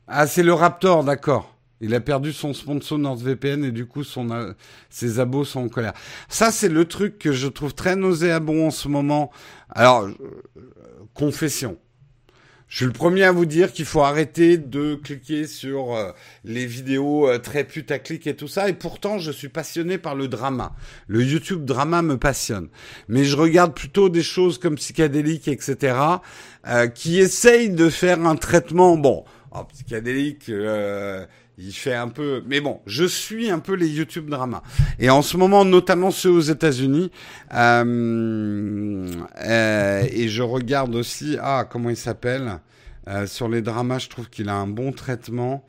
Ah, 0.07 0.27
c'est 0.27 0.43
le 0.43 0.53
Raptor, 0.53 1.03
d'accord. 1.03 1.55
Il 1.81 1.93
a 1.95 1.99
perdu 1.99 2.31
son 2.31 2.53
sponsor 2.53 2.97
NordVPN 2.97 3.65
et 3.65 3.71
du 3.71 3.85
coup 3.85 4.03
son, 4.03 4.55
ses 4.89 5.19
abos 5.19 5.43
sont 5.43 5.61
en 5.61 5.69
colère. 5.69 5.93
Ça, 6.29 6.51
c'est 6.51 6.69
le 6.69 6.85
truc 6.85 7.19
que 7.19 7.33
je 7.33 7.47
trouve 7.47 7.73
très 7.73 7.95
nauséabond 7.95 8.67
en 8.67 8.71
ce 8.71 8.87
moment. 8.87 9.31
Alors, 9.69 10.03
euh, 10.03 10.15
confession. 11.13 11.77
Je 12.73 12.77
suis 12.77 12.85
le 12.87 12.91
premier 12.91 13.23
à 13.23 13.31
vous 13.31 13.45
dire 13.45 13.71
qu'il 13.71 13.85
faut 13.85 14.01
arrêter 14.01 14.57
de 14.57 14.95
cliquer 14.95 15.45
sur 15.45 15.95
euh, 15.95 16.09
les 16.43 16.65
vidéos 16.65 17.29
euh, 17.29 17.37
très 17.37 17.65
putaclic 17.65 18.25
et 18.25 18.35
tout 18.35 18.47
ça. 18.47 18.67
Et 18.67 18.73
pourtant, 18.73 19.19
je 19.19 19.31
suis 19.31 19.47
passionné 19.47 19.99
par 19.99 20.15
le 20.15 20.27
drama. 20.27 20.73
Le 21.05 21.23
YouTube 21.23 21.65
drama 21.65 22.01
me 22.01 22.17
passionne. 22.17 22.69
Mais 23.07 23.25
je 23.25 23.37
regarde 23.37 23.75
plutôt 23.75 24.09
des 24.09 24.23
choses 24.23 24.57
comme 24.57 24.73
psychédélique, 24.73 25.47
etc., 25.47 25.95
euh, 26.67 26.87
qui 26.87 27.19
essayent 27.19 27.69
de 27.69 27.89
faire 27.89 28.25
un 28.25 28.35
traitement. 28.35 28.97
Bon, 28.97 29.23
oh, 29.53 29.63
psychédélique 29.65 30.49
il 31.57 31.71
fait 31.71 31.93
un 31.93 32.07
peu, 32.07 32.43
mais 32.47 32.61
bon, 32.61 32.81
je 32.85 33.03
suis 33.03 33.51
un 33.51 33.59
peu 33.59 33.73
les 33.73 33.87
YouTube 33.87 34.29
dramas. 34.29 34.63
Et 34.99 35.09
en 35.09 35.21
ce 35.21 35.37
moment, 35.37 35.65
notamment 35.65 36.11
ceux 36.11 36.31
aux 36.31 36.41
États-Unis, 36.41 37.11
euh, 37.53 39.07
euh, 39.45 40.03
et 40.09 40.27
je 40.29 40.41
regarde 40.41 40.95
aussi, 40.95 41.37
ah, 41.41 41.65
comment 41.69 41.89
il 41.89 41.97
s'appelle 41.97 42.59
euh, 43.07 43.27
Sur 43.27 43.49
les 43.49 43.61
dramas, 43.61 43.99
je 43.99 44.09
trouve 44.09 44.29
qu'il 44.29 44.49
a 44.49 44.55
un 44.55 44.67
bon 44.67 44.91
traitement. 44.91 45.63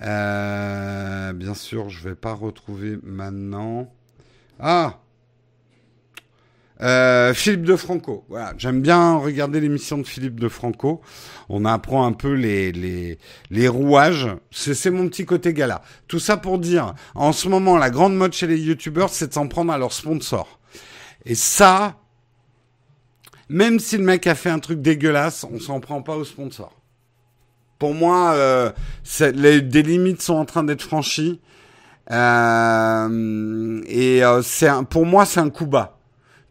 bien 0.00 1.54
sûr, 1.54 1.88
je 1.88 2.08
vais 2.08 2.14
pas 2.14 2.32
retrouver 2.32 2.98
maintenant. 3.02 3.92
Ah, 4.60 5.00
euh, 6.82 7.32
Philippe 7.32 7.64
de 7.64 7.76
Franco. 7.76 8.24
Voilà, 8.28 8.52
j'aime 8.58 8.82
bien 8.82 9.16
regarder 9.16 9.60
l'émission 9.60 9.98
de 9.98 10.06
Philippe 10.06 10.38
de 10.38 10.48
Franco. 10.48 11.00
On 11.48 11.64
apprend 11.64 12.06
un 12.06 12.12
peu 12.12 12.32
les 12.32 12.72
les, 12.72 13.18
les 13.50 13.68
rouages. 13.68 14.28
C'est 14.50 14.90
mon 14.90 15.08
petit 15.08 15.24
côté 15.24 15.52
gala. 15.52 15.82
Tout 16.08 16.18
ça 16.18 16.36
pour 16.36 16.58
dire, 16.58 16.94
en 17.14 17.32
ce 17.32 17.48
moment, 17.48 17.78
la 17.78 17.90
grande 17.90 18.16
mode 18.16 18.32
chez 18.32 18.46
les 18.46 18.58
youtubeurs, 18.58 19.10
c'est 19.10 19.28
de 19.28 19.32
s'en 19.32 19.48
prendre 19.48 19.72
à 19.72 19.78
leurs 19.78 19.92
sponsors. 19.92 20.58
Et 21.24 21.34
ça, 21.34 21.96
même 23.48 23.78
si 23.78 23.96
le 23.96 24.04
mec 24.04 24.26
a 24.26 24.34
fait 24.34 24.50
un 24.50 24.58
truc 24.58 24.82
dégueulasse, 24.82 25.44
on 25.50 25.58
s'en 25.58 25.80
prend 25.80 26.02
pas 26.02 26.16
aux 26.16 26.24
sponsors. 26.24 26.74
Pour 27.78 27.94
moi, 27.94 28.32
euh, 28.34 28.70
les, 29.20 29.60
des 29.60 29.82
limites 29.82 30.22
sont 30.22 30.34
en 30.34 30.44
train 30.44 30.64
d'être 30.64 30.82
franchies. 30.82 31.40
Euh, 32.10 33.82
et 33.86 34.24
euh, 34.24 34.42
c'est 34.42 34.70
pour 34.88 35.06
moi, 35.06 35.26
c'est 35.26 35.40
un 35.40 35.50
coup 35.50 35.66
bas. 35.66 35.95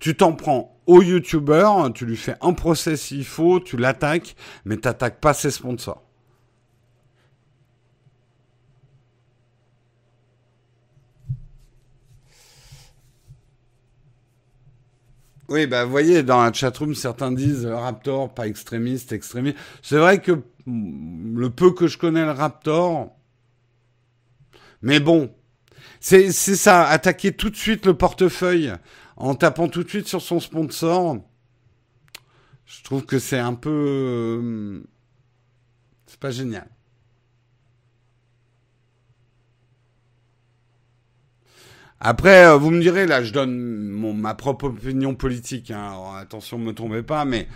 Tu 0.05 0.15
t'en 0.15 0.33
prends 0.33 0.79
au 0.85 1.01
YouTuber, 1.01 1.67
tu 1.95 2.05
lui 2.05 2.15
fais 2.15 2.35
un 2.39 2.53
procès 2.53 2.95
s'il 2.95 3.25
faut, 3.25 3.59
tu 3.59 3.75
l'attaques, 3.75 4.35
mais 4.63 4.77
t'attaques 4.77 5.19
pas 5.19 5.33
ses 5.33 5.49
sponsors. 5.49 6.03
Oui, 15.49 15.65
bah, 15.65 15.85
vous 15.85 15.89
voyez, 15.89 16.21
dans 16.21 16.43
la 16.43 16.53
chatroom, 16.53 16.93
certains 16.93 17.31
disent 17.31 17.65
le 17.65 17.73
Raptor, 17.73 18.31
pas 18.31 18.45
extrémiste, 18.45 19.11
extrémiste. 19.11 19.57
C'est 19.81 19.97
vrai 19.97 20.21
que 20.21 20.43
le 20.67 21.49
peu 21.49 21.71
que 21.71 21.87
je 21.87 21.97
connais 21.97 22.25
le 22.25 22.29
Raptor, 22.29 23.09
mais 24.83 24.99
bon, 24.99 25.33
c'est 25.99 26.31
ça, 26.31 26.85
attaquer 26.87 27.31
tout 27.31 27.49
de 27.49 27.55
suite 27.55 27.87
le 27.87 27.95
portefeuille 27.95 28.71
en 29.17 29.35
tapant 29.35 29.67
tout 29.67 29.83
de 29.83 29.89
suite 29.89 30.07
sur 30.07 30.21
son 30.21 30.39
sponsor, 30.39 31.17
je 32.65 32.83
trouve 32.83 33.05
que 33.05 33.19
c'est 33.19 33.39
un 33.39 33.53
peu... 33.53 33.69
Euh, 33.69 34.83
c'est 36.07 36.19
pas 36.19 36.31
génial. 36.31 36.67
Après, 41.99 42.45
euh, 42.45 42.57
vous 42.57 42.71
me 42.71 42.81
direz, 42.81 43.07
là, 43.07 43.23
je 43.23 43.31
donne 43.31 43.55
ma 43.55 44.35
propre 44.35 44.65
opinion 44.65 45.15
politique. 45.15 45.71
Hein, 45.71 45.87
alors, 45.87 46.15
attention, 46.15 46.59
ne 46.59 46.65
me 46.65 46.73
tombez 46.73 47.03
pas, 47.03 47.25
mais 47.25 47.47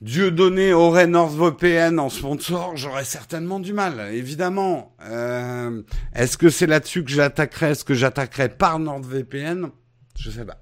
Dieu 0.00 0.30
donné 0.30 0.72
aurait 0.72 1.06
NordVPN 1.06 1.98
en 1.98 2.08
sponsor, 2.08 2.74
j'aurais 2.76 3.04
certainement 3.04 3.60
du 3.60 3.74
mal, 3.74 4.14
évidemment. 4.14 4.94
Euh, 5.04 5.82
est-ce 6.14 6.38
que 6.38 6.48
c'est 6.48 6.66
là-dessus 6.66 7.04
que 7.04 7.10
j'attaquerais 7.10 7.72
Est-ce 7.72 7.84
que 7.84 7.92
j'attaquerais 7.92 8.48
par 8.48 8.78
NordVPN 8.78 9.68
Je 10.18 10.30
sais 10.30 10.44
pas. 10.44 10.60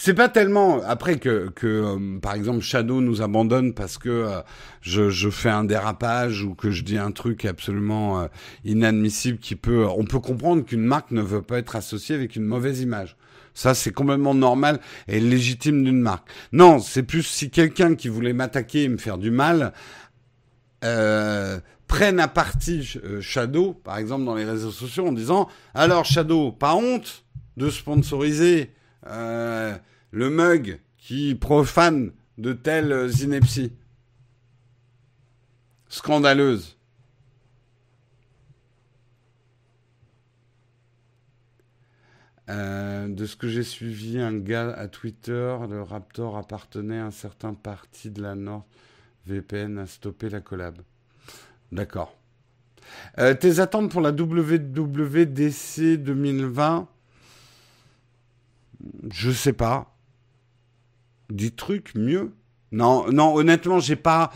C'est 0.00 0.14
pas 0.14 0.28
tellement 0.28 0.80
après 0.86 1.18
que, 1.18 1.48
que 1.48 1.66
euh, 1.66 2.20
par 2.20 2.34
exemple 2.34 2.60
Shadow 2.60 3.00
nous 3.00 3.20
abandonne 3.20 3.74
parce 3.74 3.98
que 3.98 4.08
euh, 4.08 4.40
je, 4.80 5.28
fais 5.28 5.50
un 5.50 5.64
dérapage 5.64 6.44
ou 6.44 6.54
que 6.54 6.70
je 6.70 6.84
dis 6.84 6.96
un 6.96 7.10
truc 7.10 7.44
absolument 7.44 8.20
euh, 8.20 8.26
inadmissible 8.64 9.38
qui 9.38 9.56
peut. 9.56 9.86
On 9.88 10.04
peut 10.04 10.20
comprendre 10.20 10.64
qu'une 10.64 10.84
marque 10.84 11.10
ne 11.10 11.20
veut 11.20 11.42
pas 11.42 11.58
être 11.58 11.74
associée 11.74 12.14
avec 12.14 12.36
une 12.36 12.44
mauvaise 12.44 12.80
image. 12.80 13.16
Ça, 13.54 13.74
c'est 13.74 13.90
complètement 13.90 14.34
normal 14.34 14.78
et 15.08 15.18
légitime 15.18 15.82
d'une 15.82 16.00
marque. 16.00 16.28
Non, 16.52 16.78
c'est 16.78 17.02
plus 17.02 17.24
si 17.24 17.50
quelqu'un 17.50 17.96
qui 17.96 18.08
voulait 18.08 18.32
m'attaquer 18.32 18.84
et 18.84 18.88
me 18.88 18.98
faire 18.98 19.18
du 19.18 19.32
mal 19.32 19.72
euh, 21.88 21.94
prenne 21.94 22.20
à 22.20 22.28
partie 22.28 22.84
Shadow, 23.20 23.74
par 23.74 23.98
exemple 23.98 24.24
dans 24.24 24.34
les 24.34 24.44
réseaux 24.44 24.70
sociaux, 24.70 25.06
en 25.06 25.12
disant 25.12 25.48
alors 25.74 26.04
Shadow, 26.04 26.52
pas 26.52 26.74
honte 26.74 27.24
de 27.56 27.70
sponsoriser 27.70 28.72
euh, 29.06 29.76
le 30.10 30.30
mug 30.30 30.80
qui 30.96 31.34
profane 31.34 32.12
de 32.36 32.52
telles 32.52 33.10
inepties. 33.20 33.72
Scandaleuse. 35.88 36.78
Euh, 42.50 43.08
de 43.08 43.26
ce 43.26 43.36
que 43.36 43.48
j'ai 43.48 43.62
suivi, 43.62 44.18
un 44.18 44.38
gars 44.38 44.70
à 44.70 44.88
Twitter, 44.88 45.56
le 45.68 45.82
Raptor 45.82 46.38
appartenait 46.38 46.98
à 46.98 47.06
un 47.06 47.10
certain 47.10 47.52
parti 47.52 48.10
de 48.10 48.22
la 48.22 48.34
Nord. 48.34 48.64
VPN 49.26 49.78
a 49.78 49.86
stoppé 49.86 50.30
la 50.30 50.40
collab. 50.40 50.78
D'accord. 51.72 52.16
Euh, 53.18 53.34
tes 53.34 53.60
attentes 53.60 53.90
pour 53.90 54.00
la 54.00 54.10
WWDC 54.10 55.96
2020 55.98 56.88
je 59.10 59.30
sais 59.30 59.52
pas. 59.52 59.94
Des 61.30 61.50
trucs 61.50 61.94
mieux? 61.94 62.32
Non, 62.72 63.10
non, 63.10 63.34
honnêtement, 63.34 63.80
j'ai 63.80 63.96
pas. 63.96 64.32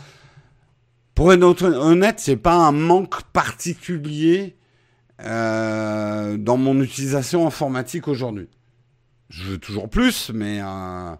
Pour 1.15 1.31
être 1.31 1.63
honnête, 1.63 2.19
c'est 2.19 2.37
pas 2.37 2.55
un 2.55 2.71
manque 2.71 3.21
particulier 3.33 4.55
euh, 5.21 6.37
dans 6.37 6.57
mon 6.57 6.81
utilisation 6.81 7.45
informatique 7.45 8.07
aujourd'hui. 8.07 8.49
Je 9.29 9.43
veux 9.43 9.57
toujours 9.57 9.89
plus, 9.89 10.31
mais 10.33 10.59
euh, 10.61 11.15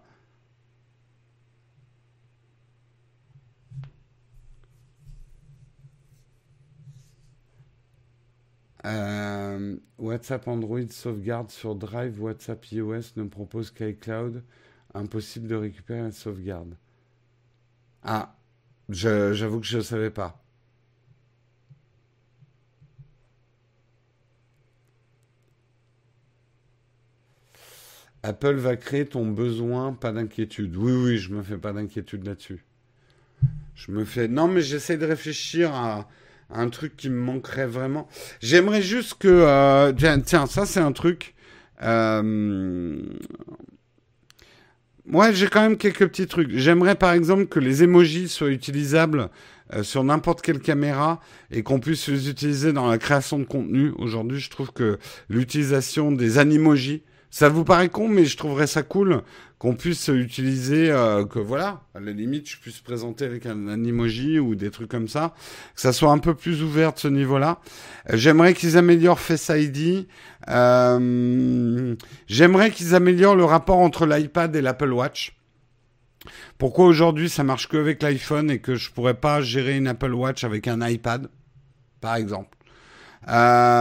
Euh, 8.84 9.76
WhatsApp 9.98 10.46
Android 10.46 10.86
sauvegarde 10.90 11.50
sur 11.50 11.74
Drive, 11.74 12.20
WhatsApp 12.22 12.70
iOS 12.72 13.16
ne 13.16 13.24
propose 13.24 13.70
qu'iCloud. 13.70 14.42
Impossible 14.94 15.48
de 15.48 15.56
récupérer 15.56 16.02
la 16.02 16.12
sauvegarde. 16.12 16.76
Ah, 18.02 18.36
j'avoue 18.88 19.60
que 19.60 19.66
je 19.66 19.78
ne 19.78 19.82
savais 19.82 20.10
pas. 20.10 20.44
Apple 28.22 28.54
va 28.54 28.76
créer 28.76 29.04
ton 29.04 29.26
besoin, 29.26 29.92
pas 29.92 30.12
d'inquiétude. 30.12 30.76
Oui, 30.76 30.92
oui, 30.92 31.18
je 31.18 31.34
me 31.34 31.42
fais 31.42 31.58
pas 31.58 31.72
d'inquiétude 31.72 32.24
là-dessus. 32.24 32.64
Je 33.74 33.90
me 33.90 34.04
fais. 34.04 34.28
Non, 34.28 34.48
mais 34.48 34.62
j'essaie 34.62 34.96
de 34.96 35.04
réfléchir 35.04 35.74
à 35.74 36.08
un 36.50 36.68
truc 36.68 36.96
qui 36.96 37.10
me 37.10 37.20
manquerait 37.20 37.66
vraiment. 37.66 38.08
J'aimerais 38.40 38.82
juste 38.82 39.14
que... 39.14 39.28
Euh, 39.28 39.92
tiens, 40.24 40.46
ça 40.46 40.66
c'est 40.66 40.80
un 40.80 40.92
truc... 40.92 41.34
Euh, 41.82 43.02
moi, 45.06 45.32
j'ai 45.32 45.48
quand 45.48 45.60
même 45.60 45.76
quelques 45.76 46.08
petits 46.08 46.26
trucs. 46.26 46.50
J'aimerais 46.56 46.94
par 46.94 47.12
exemple 47.12 47.46
que 47.46 47.60
les 47.60 47.82
emojis 47.82 48.28
soient 48.28 48.48
utilisables 48.48 49.28
euh, 49.74 49.82
sur 49.82 50.02
n'importe 50.02 50.40
quelle 50.40 50.60
caméra 50.60 51.20
et 51.50 51.62
qu'on 51.62 51.78
puisse 51.78 52.08
les 52.08 52.30
utiliser 52.30 52.72
dans 52.72 52.88
la 52.88 52.96
création 52.96 53.38
de 53.38 53.44
contenu. 53.44 53.92
Aujourd'hui, 53.98 54.40
je 54.40 54.48
trouve 54.48 54.72
que 54.72 54.98
l'utilisation 55.28 56.10
des 56.10 56.38
animojis, 56.38 57.02
ça 57.30 57.50
vous 57.50 57.64
paraît 57.64 57.90
con, 57.90 58.08
mais 58.08 58.24
je 58.24 58.36
trouverais 58.38 58.66
ça 58.66 58.82
cool 58.82 59.22
qu'on 59.64 59.74
puisse 59.74 60.08
utiliser, 60.08 60.90
euh, 60.90 61.24
que 61.24 61.38
voilà, 61.38 61.80
à 61.94 62.00
la 62.00 62.12
limite, 62.12 62.46
je 62.50 62.58
puisse 62.58 62.80
présenter 62.80 63.24
avec 63.24 63.46
un, 63.46 63.82
emoji 63.82 64.38
ou 64.38 64.54
des 64.54 64.70
trucs 64.70 64.90
comme 64.90 65.08
ça, 65.08 65.32
que 65.74 65.80
ça 65.80 65.94
soit 65.94 66.10
un 66.10 66.18
peu 66.18 66.34
plus 66.34 66.62
ouvert 66.62 66.92
ce 66.96 67.08
niveau-là. 67.08 67.60
Euh, 68.10 68.16
j'aimerais 68.18 68.52
qu'ils 68.52 68.76
améliorent 68.76 69.18
Face 69.18 69.50
ID. 69.54 70.06
Euh, 70.50 71.94
J'aimerais 72.26 72.72
qu'ils 72.72 72.94
améliorent 72.94 73.36
le 73.36 73.46
rapport 73.46 73.78
entre 73.78 74.04
l'iPad 74.04 74.54
et 74.54 74.60
l'Apple 74.60 74.92
Watch. 74.92 75.34
Pourquoi 76.58 76.84
aujourd'hui 76.84 77.30
ça 77.30 77.42
marche 77.42 77.66
que 77.66 77.78
avec 77.78 78.02
l'iPhone 78.02 78.50
et 78.50 78.58
que 78.58 78.74
je 78.74 78.90
pourrais 78.90 79.14
pas 79.14 79.40
gérer 79.40 79.78
une 79.78 79.88
Apple 79.88 80.12
Watch 80.12 80.44
avec 80.44 80.68
un 80.68 80.86
iPad, 80.86 81.30
par 82.02 82.16
exemple? 82.16 82.54
Voilà, 83.26 83.72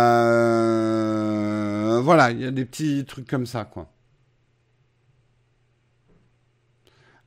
il 2.32 2.40
y 2.40 2.46
a 2.46 2.52
des 2.52 2.64
petits 2.64 3.04
trucs 3.04 3.28
comme 3.28 3.46
ça, 3.46 3.66
quoi. 3.66 3.90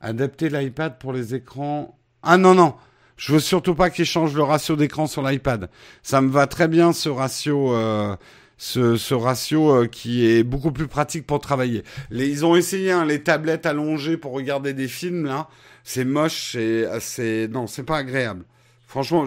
Adapter 0.07 0.47
l'iPad 0.47 0.99
pour 0.99 1.11
les 1.11 1.35
écrans. 1.35 1.99
Ah 2.23 2.37
non, 2.37 2.55
non. 2.55 2.75
Je 3.17 3.33
veux 3.33 3.41
surtout 3.41 3.75
pas 3.75 3.89
qu'ils 3.89 4.05
changent 4.05 4.35
le 4.35 4.43
ratio 4.43 4.77
d'écran 4.77 5.05
sur 5.05 5.21
l'iPad. 5.21 5.69
Ça 6.01 6.21
me 6.21 6.29
va 6.29 6.47
très 6.47 6.69
bien 6.69 6.93
ce 6.93 7.09
ratio, 7.09 7.73
euh, 7.73 8.15
ce, 8.57 9.13
ratio 9.13 9.69
euh, 9.69 9.87
qui 9.87 10.25
est 10.25 10.43
beaucoup 10.43 10.71
plus 10.71 10.87
pratique 10.87 11.27
pour 11.27 11.41
travailler. 11.41 11.83
ils 12.09 12.45
ont 12.45 12.55
essayé 12.55 12.93
hein, 12.93 13.03
les 13.03 13.21
tablettes 13.21 13.65
allongées 13.65 14.15
pour 14.15 14.31
regarder 14.31 14.73
des 14.73 14.87
films 14.87 15.25
là. 15.25 15.49
C'est 15.83 16.05
moche, 16.05 16.55
c'est, 17.01 17.49
non, 17.49 17.67
c'est 17.67 17.83
pas 17.83 17.97
agréable. 17.97 18.45
Franchement, 18.87 19.25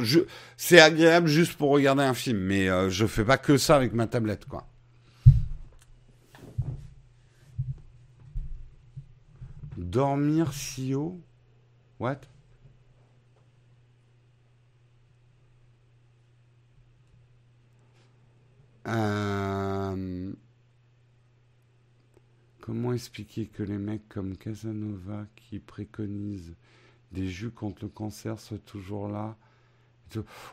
c'est 0.56 0.80
agréable 0.80 1.28
juste 1.28 1.58
pour 1.58 1.68
regarder 1.72 2.04
un 2.04 2.14
film, 2.14 2.38
mais 2.38 2.70
euh, 2.70 2.88
je 2.88 3.04
fais 3.04 3.24
pas 3.24 3.36
que 3.36 3.58
ça 3.58 3.76
avec 3.76 3.92
ma 3.92 4.06
tablette, 4.06 4.46
quoi. 4.46 4.66
Dormir 9.80 10.52
si 10.52 10.94
haut 10.94 11.18
What? 11.98 12.20
Euh, 18.86 20.32
Comment 22.60 22.92
expliquer 22.92 23.46
que 23.46 23.62
les 23.62 23.78
mecs 23.78 24.08
comme 24.08 24.36
Casanova 24.36 25.26
qui 25.34 25.58
préconisent 25.58 26.54
des 27.10 27.26
jus 27.26 27.50
contre 27.50 27.84
le 27.84 27.88
cancer 27.88 28.38
soient 28.38 28.58
toujours 28.58 29.08
là? 29.08 29.36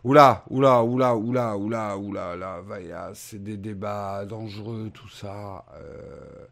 Oula, 0.03 0.43
oula, 0.49 0.83
oula, 0.83 1.15
oula, 1.15 1.57
oula, 1.57 1.97
oula, 1.97 2.35
là, 2.35 3.11
c'est 3.13 3.41
des 3.43 3.57
débats 3.57 4.25
dangereux, 4.25 4.91
tout 4.93 5.09
ça. 5.09 5.65
Euh, 5.75 6.45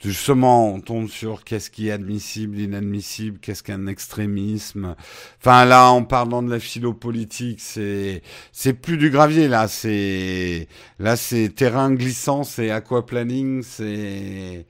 justement, 0.00 0.68
on 0.68 0.80
tombe 0.80 1.08
sur 1.08 1.44
qu'est-ce 1.44 1.70
qui 1.70 1.88
est 1.88 1.92
admissible, 1.92 2.58
inadmissible, 2.58 3.38
qu'est-ce 3.38 3.62
qu'un 3.62 3.86
extrémisme. 3.86 4.94
Enfin, 5.38 5.64
là, 5.64 5.90
en 5.90 6.04
parlant 6.04 6.42
de 6.42 6.50
la 6.50 6.60
philopolitique, 6.60 7.60
c'est, 7.60 8.22
c'est 8.52 8.74
plus 8.74 8.96
du 8.96 9.10
gravier, 9.10 9.48
là, 9.48 9.68
c'est, 9.68 10.68
là, 10.98 11.16
c'est 11.16 11.50
terrain 11.50 11.92
glissant, 11.92 12.44
c'est 12.44 12.70
aquaplaning, 12.70 13.62
c'est 13.62 14.66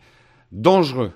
dangereux. 0.50 1.12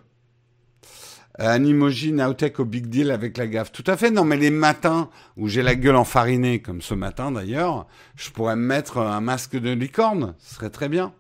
Euh, 1.41 1.55
emoji 1.57 2.13
Nowtech 2.13 2.61
au 2.61 2.65
big 2.65 2.87
deal 2.87 3.11
avec 3.11 3.37
la 3.37 3.47
gaffe. 3.47 3.71
Tout 3.71 3.85
à 3.87 3.97
fait, 3.97 4.11
non, 4.11 4.25
mais 4.25 4.37
les 4.39 4.51
matins 4.51 5.11
où 5.37 5.49
j'ai 5.49 5.63
la 5.63 5.75
gueule 5.75 5.97
enfarinée, 5.97 6.61
comme 6.61 6.81
ce 6.81 6.95
matin 6.95 7.31
d'ailleurs, 7.31 7.87
je 8.17 8.31
pourrais 8.31 8.57
me 8.57 8.67
mettre 8.67 8.99
un 8.99 9.21
masque 9.21 9.57
de 9.57 9.71
licorne, 9.71 10.35
ce 10.39 10.55
serait 10.55 10.71
très 10.71 10.89
bien. 10.89 11.13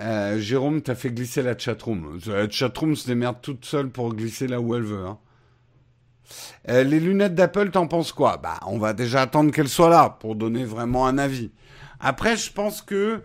Euh, 0.00 0.38
Jérôme, 0.38 0.80
t'as 0.82 0.94
fait 0.94 1.10
glisser 1.10 1.42
la 1.42 1.58
chatroom. 1.58 2.20
La 2.26 2.48
chatroom 2.48 2.94
se 2.94 3.06
démerde 3.06 3.40
toute 3.42 3.64
seule 3.64 3.90
pour 3.90 4.14
glisser 4.14 4.46
là 4.46 4.60
où 4.60 4.74
elle 4.74 4.82
veut. 4.82 5.04
Hein. 5.06 5.18
Euh, 6.68 6.84
les 6.84 7.00
lunettes 7.00 7.34
d'Apple, 7.34 7.70
t'en 7.70 7.86
penses 7.86 8.12
quoi? 8.12 8.36
Bah, 8.36 8.60
on 8.66 8.78
va 8.78 8.92
déjà 8.92 9.22
attendre 9.22 9.52
qu'elles 9.52 9.68
soient 9.68 9.88
là 9.88 10.10
pour 10.20 10.36
donner 10.36 10.64
vraiment 10.64 11.06
un 11.06 11.18
avis. 11.18 11.50
Après, 12.00 12.36
je 12.36 12.52
pense 12.52 12.82
que 12.82 13.22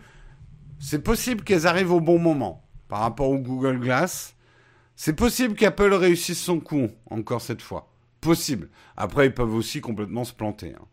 c'est 0.80 1.04
possible 1.04 1.44
qu'elles 1.44 1.68
arrivent 1.68 1.92
au 1.92 2.02
bon 2.02 2.20
moment 2.20 2.64
par 2.88 3.00
rapport 3.00 3.30
au 3.30 3.38
Google 3.38 3.80
Glass. 3.80 4.36
C'est 4.96 5.16
possible 5.16 5.56
qu'Apple 5.56 5.94
réussisse 5.94 6.42
son 6.42 6.60
coup 6.60 6.90
encore 7.10 7.42
cette 7.42 7.62
fois. 7.62 7.92
Possible. 8.22 8.70
Après, 8.96 9.28
ils 9.28 9.34
peuvent 9.34 9.54
aussi 9.54 9.82
complètement 9.82 10.24
se 10.24 10.34
planter. 10.34 10.74
Hein. 10.80 10.86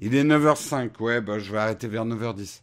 Il 0.00 0.14
est 0.14 0.24
9h05. 0.24 1.00
Ouais, 1.00 1.20
bah, 1.20 1.38
je 1.38 1.50
vais 1.50 1.58
arrêter 1.58 1.88
vers 1.88 2.04
9h10. 2.04 2.62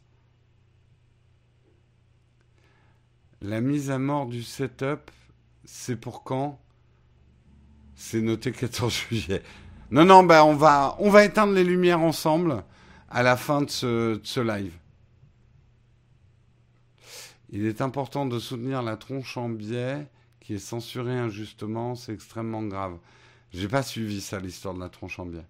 La 3.41 3.59
mise 3.59 3.89
à 3.89 3.97
mort 3.97 4.27
du 4.27 4.43
setup, 4.43 5.09
c'est 5.73 5.95
pour 5.95 6.23
quand? 6.23 6.59
C'est 7.95 8.21
noté 8.21 8.51
14 8.51 8.93
juillet. 8.93 9.41
Non, 9.89 10.03
non, 10.03 10.21
bah 10.21 10.43
on 10.43 10.53
va, 10.53 10.97
on 10.99 11.09
va 11.09 11.23
éteindre 11.23 11.53
les 11.53 11.63
lumières 11.63 12.01
ensemble 12.01 12.63
à 13.09 13.23
la 13.23 13.37
fin 13.37 13.61
de 13.61 13.69
ce, 13.69 14.39
live. 14.39 14.73
Il 17.49 17.65
est 17.65 17.81
important 17.81 18.25
de 18.25 18.37
soutenir 18.37 18.81
la 18.81 18.97
tronche 18.97 19.37
en 19.37 19.47
biais 19.47 20.07
qui 20.41 20.55
est 20.55 20.59
censurée 20.59 21.17
injustement, 21.17 21.95
c'est 21.95 22.13
extrêmement 22.13 22.63
grave. 22.63 22.97
J'ai 23.53 23.69
pas 23.69 23.81
suivi 23.81 24.19
ça, 24.19 24.39
l'histoire 24.39 24.73
de 24.73 24.81
la 24.81 24.89
tronche 24.89 25.19
en 25.19 25.25
biais. 25.25 25.47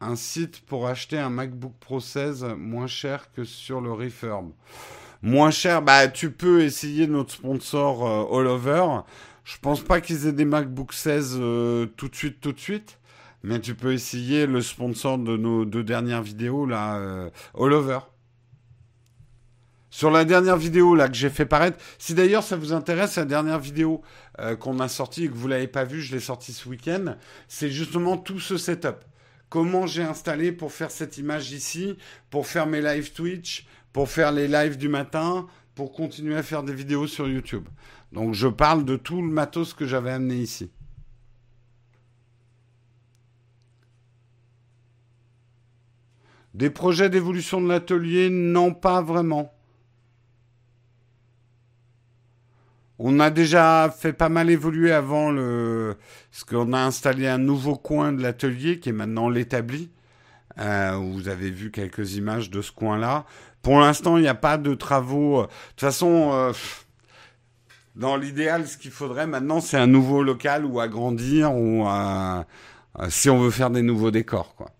Un 0.00 0.16
site 0.16 0.62
pour 0.62 0.88
acheter 0.88 1.18
un 1.18 1.30
MacBook 1.30 1.74
Pro 1.78 2.00
16 2.00 2.44
moins 2.58 2.88
cher 2.88 3.30
que 3.32 3.44
sur 3.44 3.80
le 3.80 3.92
Refurb. 3.92 4.50
Moins 5.22 5.50
cher, 5.50 5.82
bah 5.82 6.06
tu 6.06 6.30
peux 6.30 6.62
essayer 6.62 7.08
notre 7.08 7.32
sponsor 7.32 8.06
euh, 8.06 8.38
All 8.38 8.46
Over. 8.46 9.00
Je 9.42 9.56
pense 9.60 9.80
pas 9.80 10.00
qu'ils 10.00 10.28
aient 10.28 10.32
des 10.32 10.44
MacBook 10.44 10.92
16 10.92 11.38
euh, 11.40 11.86
tout 11.96 12.08
de 12.08 12.14
suite, 12.14 12.40
tout 12.40 12.52
de 12.52 12.60
suite. 12.60 12.98
Mais 13.42 13.60
tu 13.60 13.74
peux 13.74 13.92
essayer 13.92 14.46
le 14.46 14.60
sponsor 14.60 15.18
de 15.18 15.36
nos 15.36 15.64
deux 15.64 15.82
dernières 15.82 16.22
vidéos, 16.22 16.66
là, 16.66 16.98
euh, 16.98 17.30
All 17.58 17.72
Over. 17.72 17.98
Sur 19.90 20.10
la 20.10 20.24
dernière 20.24 20.56
vidéo 20.56 20.94
là 20.94 21.08
que 21.08 21.14
j'ai 21.14 21.30
fait 21.30 21.46
paraître, 21.46 21.78
si 21.98 22.14
d'ailleurs 22.14 22.44
ça 22.44 22.56
vous 22.56 22.72
intéresse, 22.72 23.16
la 23.16 23.24
dernière 23.24 23.58
vidéo 23.58 24.02
qu'on 24.60 24.78
a 24.80 24.86
sortie 24.86 25.24
et 25.24 25.28
que 25.28 25.34
vous 25.34 25.48
l'avez 25.48 25.66
pas 25.66 25.84
vue, 25.84 26.02
je 26.02 26.14
l'ai 26.14 26.20
sortie 26.20 26.52
ce 26.52 26.68
week-end, 26.68 27.16
c'est 27.48 27.70
justement 27.70 28.18
tout 28.18 28.38
ce 28.38 28.58
setup. 28.58 28.98
Comment 29.48 29.86
j'ai 29.86 30.02
installé 30.02 30.52
pour 30.52 30.72
faire 30.72 30.90
cette 30.90 31.16
image 31.16 31.52
ici, 31.52 31.96
pour 32.28 32.46
faire 32.46 32.66
mes 32.66 32.82
live 32.82 33.12
Twitch, 33.12 33.66
pour 33.92 34.08
faire 34.08 34.32
les 34.32 34.48
lives 34.48 34.76
du 34.76 34.88
matin, 34.88 35.46
pour 35.74 35.92
continuer 35.92 36.36
à 36.36 36.42
faire 36.42 36.62
des 36.62 36.74
vidéos 36.74 37.06
sur 37.06 37.28
YouTube. 37.28 37.68
Donc 38.12 38.34
je 38.34 38.48
parle 38.48 38.84
de 38.84 38.96
tout 38.96 39.22
le 39.22 39.28
matos 39.28 39.74
que 39.74 39.86
j'avais 39.86 40.10
amené 40.10 40.36
ici. 40.36 40.70
Des 46.54 46.70
projets 46.70 47.08
d'évolution 47.08 47.60
de 47.60 47.68
l'atelier 47.68 48.30
Non, 48.30 48.74
pas 48.74 49.00
vraiment. 49.00 49.52
On 52.98 53.20
a 53.20 53.30
déjà 53.30 53.94
fait 53.96 54.12
pas 54.12 54.28
mal 54.28 54.50
évoluer 54.50 54.90
avant 54.90 55.30
le... 55.30 55.96
ce 56.32 56.44
qu'on 56.44 56.72
a 56.72 56.80
installé 56.80 57.28
un 57.28 57.38
nouveau 57.38 57.76
coin 57.76 58.12
de 58.12 58.20
l'atelier 58.20 58.80
qui 58.80 58.88
est 58.88 58.92
maintenant 58.92 59.28
l'établi. 59.28 59.90
Euh, 60.58 60.96
vous 60.96 61.28
avez 61.28 61.50
vu 61.50 61.70
quelques 61.70 62.16
images 62.16 62.50
de 62.50 62.60
ce 62.60 62.72
coin-là. 62.72 63.24
Pour 63.62 63.80
l'instant, 63.80 64.16
il 64.16 64.22
n'y 64.22 64.28
a 64.28 64.34
pas 64.34 64.58
de 64.58 64.74
travaux. 64.74 65.42
De 65.42 65.46
toute 65.46 65.80
façon, 65.80 66.30
euh, 66.32 66.52
dans 67.96 68.16
l'idéal, 68.16 68.66
ce 68.66 68.76
qu'il 68.78 68.90
faudrait 68.90 69.26
maintenant, 69.26 69.60
c'est 69.60 69.76
un 69.76 69.86
nouveau 69.86 70.22
local 70.22 70.64
ou 70.64 70.80
agrandir 70.80 71.54
ou 71.54 71.86
euh, 71.88 72.42
si 73.08 73.30
on 73.30 73.38
veut 73.40 73.50
faire 73.50 73.70
des 73.70 73.82
nouveaux 73.82 74.10
décors, 74.10 74.54
quoi. 74.54 74.70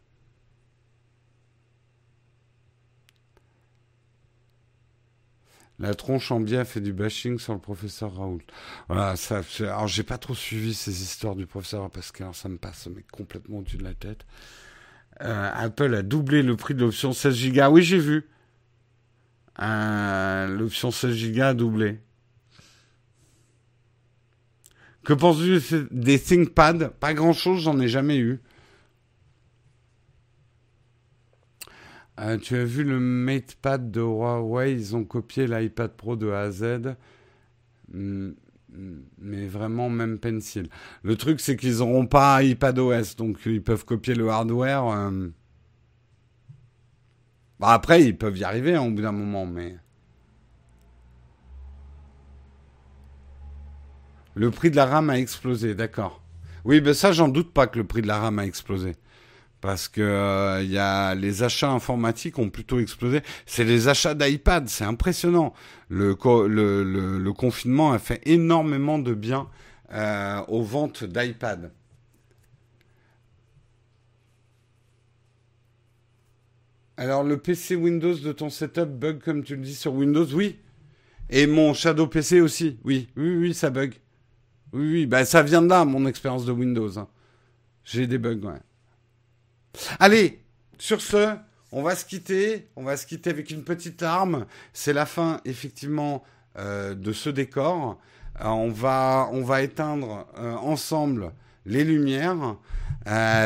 La 5.81 5.95
tronche 5.95 6.33
en 6.33 6.41
biais 6.41 6.65
fait 6.65 6.81
du 6.81 6.93
bashing 6.93 7.39
sur 7.39 7.53
le 7.53 7.61
professeur 7.61 8.17
Raoult. 8.17 8.41
Voilà, 8.89 9.15
ça. 9.15 9.43
Alors 9.61 9.87
j'ai 9.87 10.03
pas 10.03 10.19
trop 10.19 10.35
suivi 10.35 10.75
ces 10.75 11.03
histoires 11.03 11.37
du 11.37 11.47
professeur 11.47 11.89
parce 11.91 12.11
que 12.11 12.25
ça 12.33 12.49
me 12.49 12.57
passe 12.59 12.89
complètement 13.13 13.59
au-dessus 13.59 13.77
de 13.77 13.85
la 13.85 13.95
tête. 13.95 14.27
Euh, 15.23 15.51
Apple 15.55 15.95
a 15.95 16.03
doublé 16.03 16.43
le 16.43 16.57
prix 16.57 16.75
de 16.75 16.81
l'option 16.81 17.13
16 17.13 17.53
Go. 17.53 17.67
Oui, 17.71 17.83
j'ai 17.83 17.99
vu. 17.99 18.29
Euh, 19.61 20.47
l'option 20.47 20.91
16 20.91 21.33
Go 21.33 21.43
a 21.43 21.55
doublé. 21.55 21.99
Que 25.05 25.13
penses-tu 25.15 25.89
des 25.91 26.19
ThinkPad? 26.19 26.89
Pas 27.01 27.15
grand-chose, 27.15 27.63
j'en 27.63 27.81
ai 27.81 27.89
jamais 27.89 28.19
eu. 28.19 28.41
Euh, 32.21 32.37
tu 32.37 32.57
as 32.57 32.65
vu 32.65 32.85
le 32.85 32.99
MatePad 32.99 33.91
de 33.91 34.01
Huawei? 34.01 34.73
Ils 34.73 34.97
ont 34.97 35.05
copié 35.05 35.47
l'iPad 35.47 35.93
Pro 35.93 36.17
de 36.17 36.29
A 36.31 36.43
à 36.43 36.51
Z. 36.51 36.97
Hmm, 37.93 38.33
mais 39.19 39.47
vraiment, 39.47 39.89
même 39.89 40.19
Pencil. 40.19 40.69
Le 41.03 41.17
truc, 41.17 41.41
c'est 41.41 41.57
qu'ils 41.57 41.79
n'auront 41.79 42.07
pas 42.07 42.43
iPadOS, 42.43 43.15
donc 43.17 43.39
ils 43.47 43.63
peuvent 43.63 43.85
copier 43.85 44.15
le 44.15 44.29
hardware. 44.29 44.85
Euh. 44.89 45.29
Bah, 47.61 47.69
après, 47.71 48.05
ils 48.05 48.17
peuvent 48.17 48.39
y 48.39 48.45
arriver 48.45 48.75
hein, 48.75 48.83
au 48.83 48.91
bout 48.91 49.03
d'un 49.03 49.13
moment, 49.13 49.47
mais. 49.47 49.77
Le 54.35 54.51
prix 54.51 54.71
de 54.71 54.77
la 54.77 54.87
RAM 54.87 55.11
a 55.11 55.19
explosé, 55.19 55.75
d'accord. 55.75 56.23
Oui, 56.65 56.81
ben 56.81 56.95
ça, 56.95 57.13
j'en 57.13 57.29
doute 57.29 57.53
pas 57.53 57.67
que 57.67 57.79
le 57.79 57.85
prix 57.85 58.03
de 58.03 58.07
la 58.07 58.19
RAM 58.19 58.39
a 58.39 58.47
explosé. 58.47 58.95
parce 59.61 59.89
que 59.89 60.01
euh, 60.01 60.63
y 60.63 60.79
a 60.79 61.15
les 61.15 61.43
achats 61.43 61.71
informatiques 61.71 62.39
ont 62.39 62.51
plutôt 62.51 62.79
explosé. 62.79 63.23
C'est 63.47 63.65
les 63.65 63.89
achats 63.89 64.15
d'iPad, 64.15 64.69
c'est 64.69 64.85
impressionnant. 64.85 65.55
Le, 65.89 66.15
confinement 67.33 67.93
a 67.93 67.99
fait 67.99 68.21
énormément 68.27 68.99
de 69.01 69.15
bien 69.15 69.49
euh, 69.93 70.41
aux 70.49 70.63
ventes 70.63 71.05
d'iPad. 71.05 71.73
Alors 76.99 77.23
le 77.23 77.39
PC 77.39 77.77
Windows 77.77 78.17
de 78.17 78.33
ton 78.33 78.51
setup 78.51 78.89
bug 78.89 79.21
comme 79.21 79.45
tu 79.45 79.55
le 79.55 79.63
dis 79.63 79.77
sur 79.77 79.95
Windows, 79.95 80.27
oui. 80.35 80.59
Et 81.31 81.47
mon 81.47 81.73
Shadow 81.73 82.09
PC 82.09 82.41
aussi, 82.41 82.81
oui, 82.83 83.09
oui, 83.17 83.37
oui, 83.37 83.55
ça 83.55 83.71
bug. 83.71 83.95
Oui, 84.73 84.93
oui, 84.93 85.07
bah 85.07 85.25
ça 85.25 85.45
vient 85.45 85.63
de 85.63 85.69
là, 85.69 85.85
mon 85.85 86.07
expérience 86.07 86.45
de 86.45 86.51
Windows. 86.51 86.99
Hein. 86.99 87.07
J'ai 87.85 88.09
des 88.09 88.19
bugs, 88.19 88.41
ouais. 88.43 88.59
Allez, 90.01 90.41
sur 90.77 91.01
ce, 91.01 91.37
on 91.71 91.83
va 91.83 91.95
se 91.95 92.05
quitter. 92.05 92.67
On 92.75 92.83
va 92.83 92.97
se 92.97 93.07
quitter 93.07 93.31
avec 93.31 93.51
une 93.51 93.63
petite 93.63 94.03
larme. 94.03 94.47
C'est 94.73 94.93
la 94.93 95.07
fin, 95.07 95.41
effectivement, 95.45 96.25
euh, 96.59 96.95
de 96.95 97.13
ce 97.13 97.31
décor. 97.31 98.01
Euh, 98.41 98.49
on, 98.49 98.71
va, 98.71 99.29
on 99.33 99.43
va 99.45 99.63
éteindre 99.63 100.27
euh, 100.37 100.55
ensemble 100.57 101.33
les 101.65 101.85
lumières. 101.85 102.57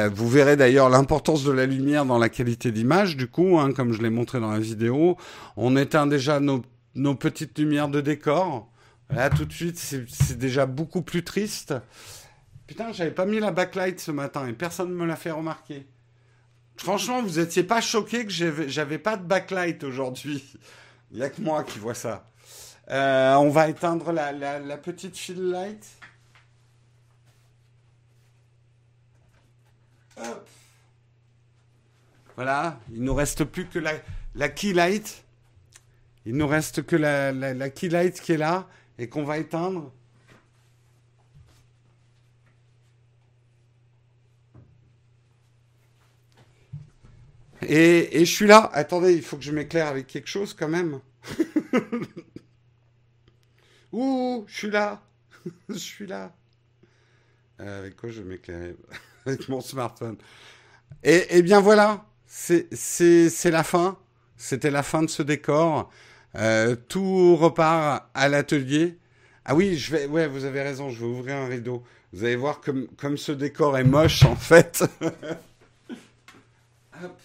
Vous 0.09 0.29
verrez 0.29 0.57
d'ailleurs 0.57 0.89
l'importance 0.89 1.45
de 1.45 1.53
la 1.53 1.67
lumière 1.67 2.05
dans 2.05 2.19
la 2.19 2.29
qualité 2.29 2.73
d'image, 2.73 3.17
du 3.17 3.29
coup, 3.29 3.59
hein, 3.59 3.73
comme 3.73 3.93
je 3.93 4.03
l'ai 4.03 4.11
montré 4.11 4.41
dans 4.41 4.51
la 4.51 4.59
vidéo. 4.59 5.17
On 5.57 5.77
éteint 5.77 6.07
déjà 6.07 6.41
nos, 6.41 6.63
petites 7.15 7.59
lumières 7.59 7.89
de 7.89 8.01
décor. 8.01 8.69
Là, 9.11 9.31
tout 9.31 9.45
de 9.45 9.53
suite, 9.53 9.79
c'est 9.79 10.39
déjà 10.39 10.67
beaucoup 10.67 11.03
plus 11.03 11.23
triste. 11.23 11.75
Putain, 12.67 12.93
j'avais 12.93 13.11
pas 13.11 13.27
mis 13.27 13.39
la 13.39 13.51
backlight 13.51 14.01
ce 14.01 14.11
matin 14.11 14.47
et 14.47 14.53
personne 14.53 14.89
ne 14.89 14.95
me 14.95 15.05
l'a 15.05 15.17
fait 15.17 15.31
remarquer. 15.31 15.87
Franchement, 16.77 17.23
vous 17.23 17.39
étiez 17.39 17.63
pas 17.63 17.81
choqué 17.81 18.25
que 18.25 18.33
j'avais 18.33 18.99
pas 18.99 19.17
de 19.17 19.25
backlight 19.25 19.85
aujourd'hui. 19.85 20.43
Il 21.11 21.19
n'y 21.19 21.23
a 21.23 21.29
que 21.29 21.41
moi 21.43 21.65
qui 21.65 21.79
vois 21.79 21.95
ça. 21.95 22.25
Euh, 22.91 23.35
on 23.35 23.51
va 23.51 23.69
éteindre 23.69 24.13
la, 24.13 24.33
la, 24.33 24.77
petite 24.77 25.17
fill 25.17 25.51
light. 25.51 25.87
Voilà, 32.37 32.81
il 32.93 33.03
nous 33.03 33.15
reste 33.15 33.45
plus 33.45 33.67
que 33.67 33.79
la, 33.79 34.49
key 34.49 34.73
light. 34.73 35.25
Il 36.25 36.37
nous 36.37 36.47
reste 36.47 36.85
que 36.87 36.97
la 36.97 37.71
key 37.71 37.89
light 37.89 38.21
qui 38.21 38.33
est 38.33 38.39
là 38.39 38.69
et 38.99 39.09
qu'on 39.09 39.25
va 39.25 39.39
éteindre. 39.39 39.93
Et, 47.69 48.21
je 48.21 48.25
suis 48.25 48.47
là. 48.47 48.71
Attendez, 48.73 49.15
il 49.15 49.23
faut 49.23 49.37
que 49.37 49.43
je 49.45 49.53
m'éclaire 49.53 49.87
avec 49.87 50.07
quelque 50.07 50.29
chose 50.29 50.55
quand 50.55 50.69
même. 50.69 51.01
Ouh, 53.93 54.45
je 54.49 54.55
suis 54.55 54.71
là. 54.71 55.03
je 55.69 55.75
suis 55.75 56.07
là. 56.07 56.35
Euh, 57.61 57.81
avec 57.81 57.97
quoi 57.97 58.11
je 58.11 58.23
m'éclaire 58.23 58.75
Avec 59.27 59.49
mon 59.49 59.61
smartphone. 59.61 60.17
Et, 61.05 61.43
bien 61.43 61.61
voilà, 61.61 62.05
c'est 62.27 62.69
la 63.45 63.65
fin. 63.65 63.99
C'était 64.37 64.71
la 64.71 64.83
fin 64.83 65.03
de 65.03 65.09
ce 65.09 65.23
décor. 65.23 65.91
Euh, 66.35 66.77
tout 66.89 67.37
repart 67.37 68.09
à 68.15 68.29
l'atelier. 68.29 68.99
Ah 69.45 69.55
oui, 69.55 69.77
je 69.77 69.93
vais. 69.93 70.07
Ouais, 70.07 70.27
vous 70.29 70.45
avez 70.45 70.63
raison. 70.63 70.91
Je 70.91 71.01
vais 71.01 71.07
ouvrir 71.07 71.37
un 71.37 71.47
rideau. 71.47 71.83
Vous 72.13 72.25
allez 72.25 72.37
voir 72.37 72.61
comme 72.61 72.89
comme 72.97 73.17
ce 73.17 73.33
décor 73.33 73.77
est 73.79 73.85
moche 73.85 74.25
en 74.25 74.37
fait. 74.37 74.85
Hop. 77.03 77.19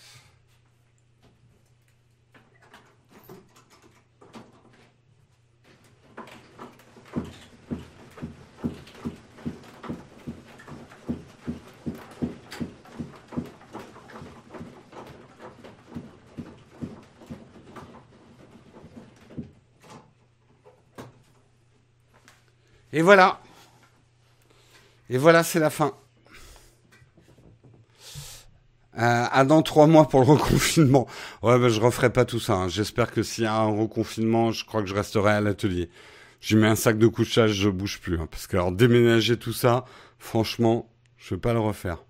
Et 22.98 23.03
voilà. 23.03 23.40
Et 25.11 25.19
voilà, 25.19 25.44
c'est 25.44 25.60
la 25.60 25.69
fin. 25.69 25.94
Euh, 28.98 29.26
à 29.32 29.45
dans 29.45 29.61
trois 29.61 29.86
mois 29.86 30.10
pour 30.10 30.22
le 30.22 30.26
reconfinement. 30.26 31.06
Ouais, 31.44 31.60
ben 31.60 31.69
je 31.69 31.80
referai 31.80 32.11
pas 32.11 32.26
tout 32.26 32.40
ça. 32.40 32.53
Hein. 32.53 32.69
J'espère 32.69 33.11
que 33.11 33.22
s'il 33.22 33.44
y 33.44 33.48
a 33.48 33.53
un 33.53 33.68
reconfinement, 33.68 34.52
je 34.52 34.65
crois 34.65 34.82
que 34.82 34.90
je 34.90 34.95
resterai 34.95 35.34
à 35.34 35.41
l'atelier. 35.41 35.91
J'y 36.41 36.56
mets 36.56 36.65
un 36.65 36.76
sac 36.76 36.98
de 36.98 37.06
couchage, 37.06 37.52
je 37.52 37.69
bouge 37.69 37.99
plus. 37.99 38.19
Hein, 38.19 38.28
parce 38.32 38.48
que 38.48 38.57
alors 38.57 38.72
déménager 38.72 39.38
tout 39.38 39.53
ça, 39.53 39.86
franchement, 40.18 40.90
je 41.18 41.36
vais 41.36 41.40
pas 41.40 41.53
le 41.53 41.60
refaire. 41.60 42.03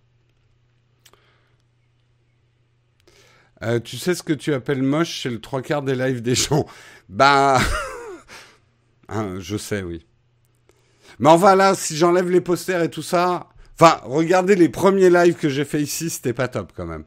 Euh, 3.61 3.81
tu 3.81 3.97
sais 3.97 4.15
ce 4.15 4.23
que 4.23 4.31
tu 4.31 4.53
appelles 4.53 4.83
moche, 4.83 5.21
c'est 5.21 5.29
le 5.29 5.41
trois 5.41 5.61
quarts 5.61 5.81
des 5.81 5.95
lives 5.95 6.21
des 6.21 6.35
gens? 6.35 6.65
Bah, 7.09 7.59
hein, 9.09 9.35
je 9.39 9.57
sais, 9.57 9.83
oui. 9.83 10.06
Mais 11.19 11.29
enfin 11.29 11.55
là, 11.55 11.75
si 11.75 11.95
j'enlève 11.95 12.29
les 12.29 12.41
posters 12.41 12.83
et 12.83 12.89
tout 12.89 13.01
ça, 13.01 13.49
enfin, 13.79 13.99
regardez 14.03 14.55
les 14.55 14.69
premiers 14.69 15.09
lives 15.09 15.35
que 15.35 15.49
j'ai 15.49 15.65
fait 15.65 15.81
ici, 15.81 16.09
c'était 16.09 16.33
pas 16.33 16.47
top 16.47 16.73
quand 16.75 16.85
même. 16.85 17.05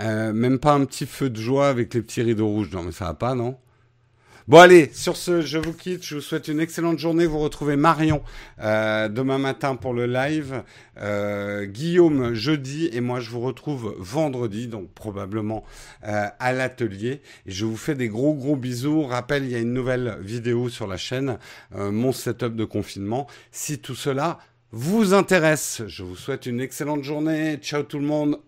Euh, 0.00 0.32
même 0.32 0.58
pas 0.58 0.72
un 0.74 0.84
petit 0.84 1.06
feu 1.06 1.30
de 1.30 1.40
joie 1.40 1.68
avec 1.68 1.94
les 1.94 2.02
petits 2.02 2.22
rideaux 2.22 2.48
rouges. 2.48 2.70
Non, 2.72 2.82
mais 2.82 2.92
ça 2.92 3.06
va 3.06 3.14
pas, 3.14 3.34
non? 3.34 3.58
Bon 4.46 4.58
allez, 4.58 4.90
sur 4.92 5.16
ce, 5.16 5.40
je 5.40 5.56
vous 5.56 5.72
quitte. 5.72 6.04
Je 6.04 6.16
vous 6.16 6.20
souhaite 6.20 6.48
une 6.48 6.60
excellente 6.60 6.98
journée. 6.98 7.24
Vous 7.24 7.38
retrouvez 7.38 7.76
Marion 7.76 8.22
euh, 8.60 9.08
demain 9.08 9.38
matin 9.38 9.74
pour 9.74 9.94
le 9.94 10.04
live, 10.04 10.62
euh, 10.98 11.64
Guillaume 11.64 12.34
jeudi 12.34 12.90
et 12.92 13.00
moi 13.00 13.20
je 13.20 13.30
vous 13.30 13.40
retrouve 13.40 13.96
vendredi, 13.98 14.68
donc 14.68 14.92
probablement 14.92 15.64
euh, 16.06 16.26
à 16.38 16.52
l'atelier. 16.52 17.22
Et 17.46 17.52
je 17.52 17.64
vous 17.64 17.78
fais 17.78 17.94
des 17.94 18.08
gros 18.08 18.34
gros 18.34 18.54
bisous. 18.54 19.04
Rappel, 19.04 19.44
il 19.44 19.50
y 19.50 19.54
a 19.54 19.60
une 19.60 19.72
nouvelle 19.72 20.18
vidéo 20.20 20.68
sur 20.68 20.86
la 20.86 20.98
chaîne, 20.98 21.38
mon 21.74 22.12
setup 22.12 22.54
de 22.54 22.66
confinement. 22.66 23.26
Si 23.50 23.78
tout 23.78 23.94
cela 23.94 24.38
vous 24.72 25.14
intéresse, 25.14 25.80
je 25.86 26.02
vous 26.02 26.16
souhaite 26.16 26.44
une 26.44 26.60
excellente 26.60 27.02
journée. 27.02 27.56
Ciao 27.62 27.82
tout 27.82 27.98
le 27.98 28.04
monde. 28.04 28.38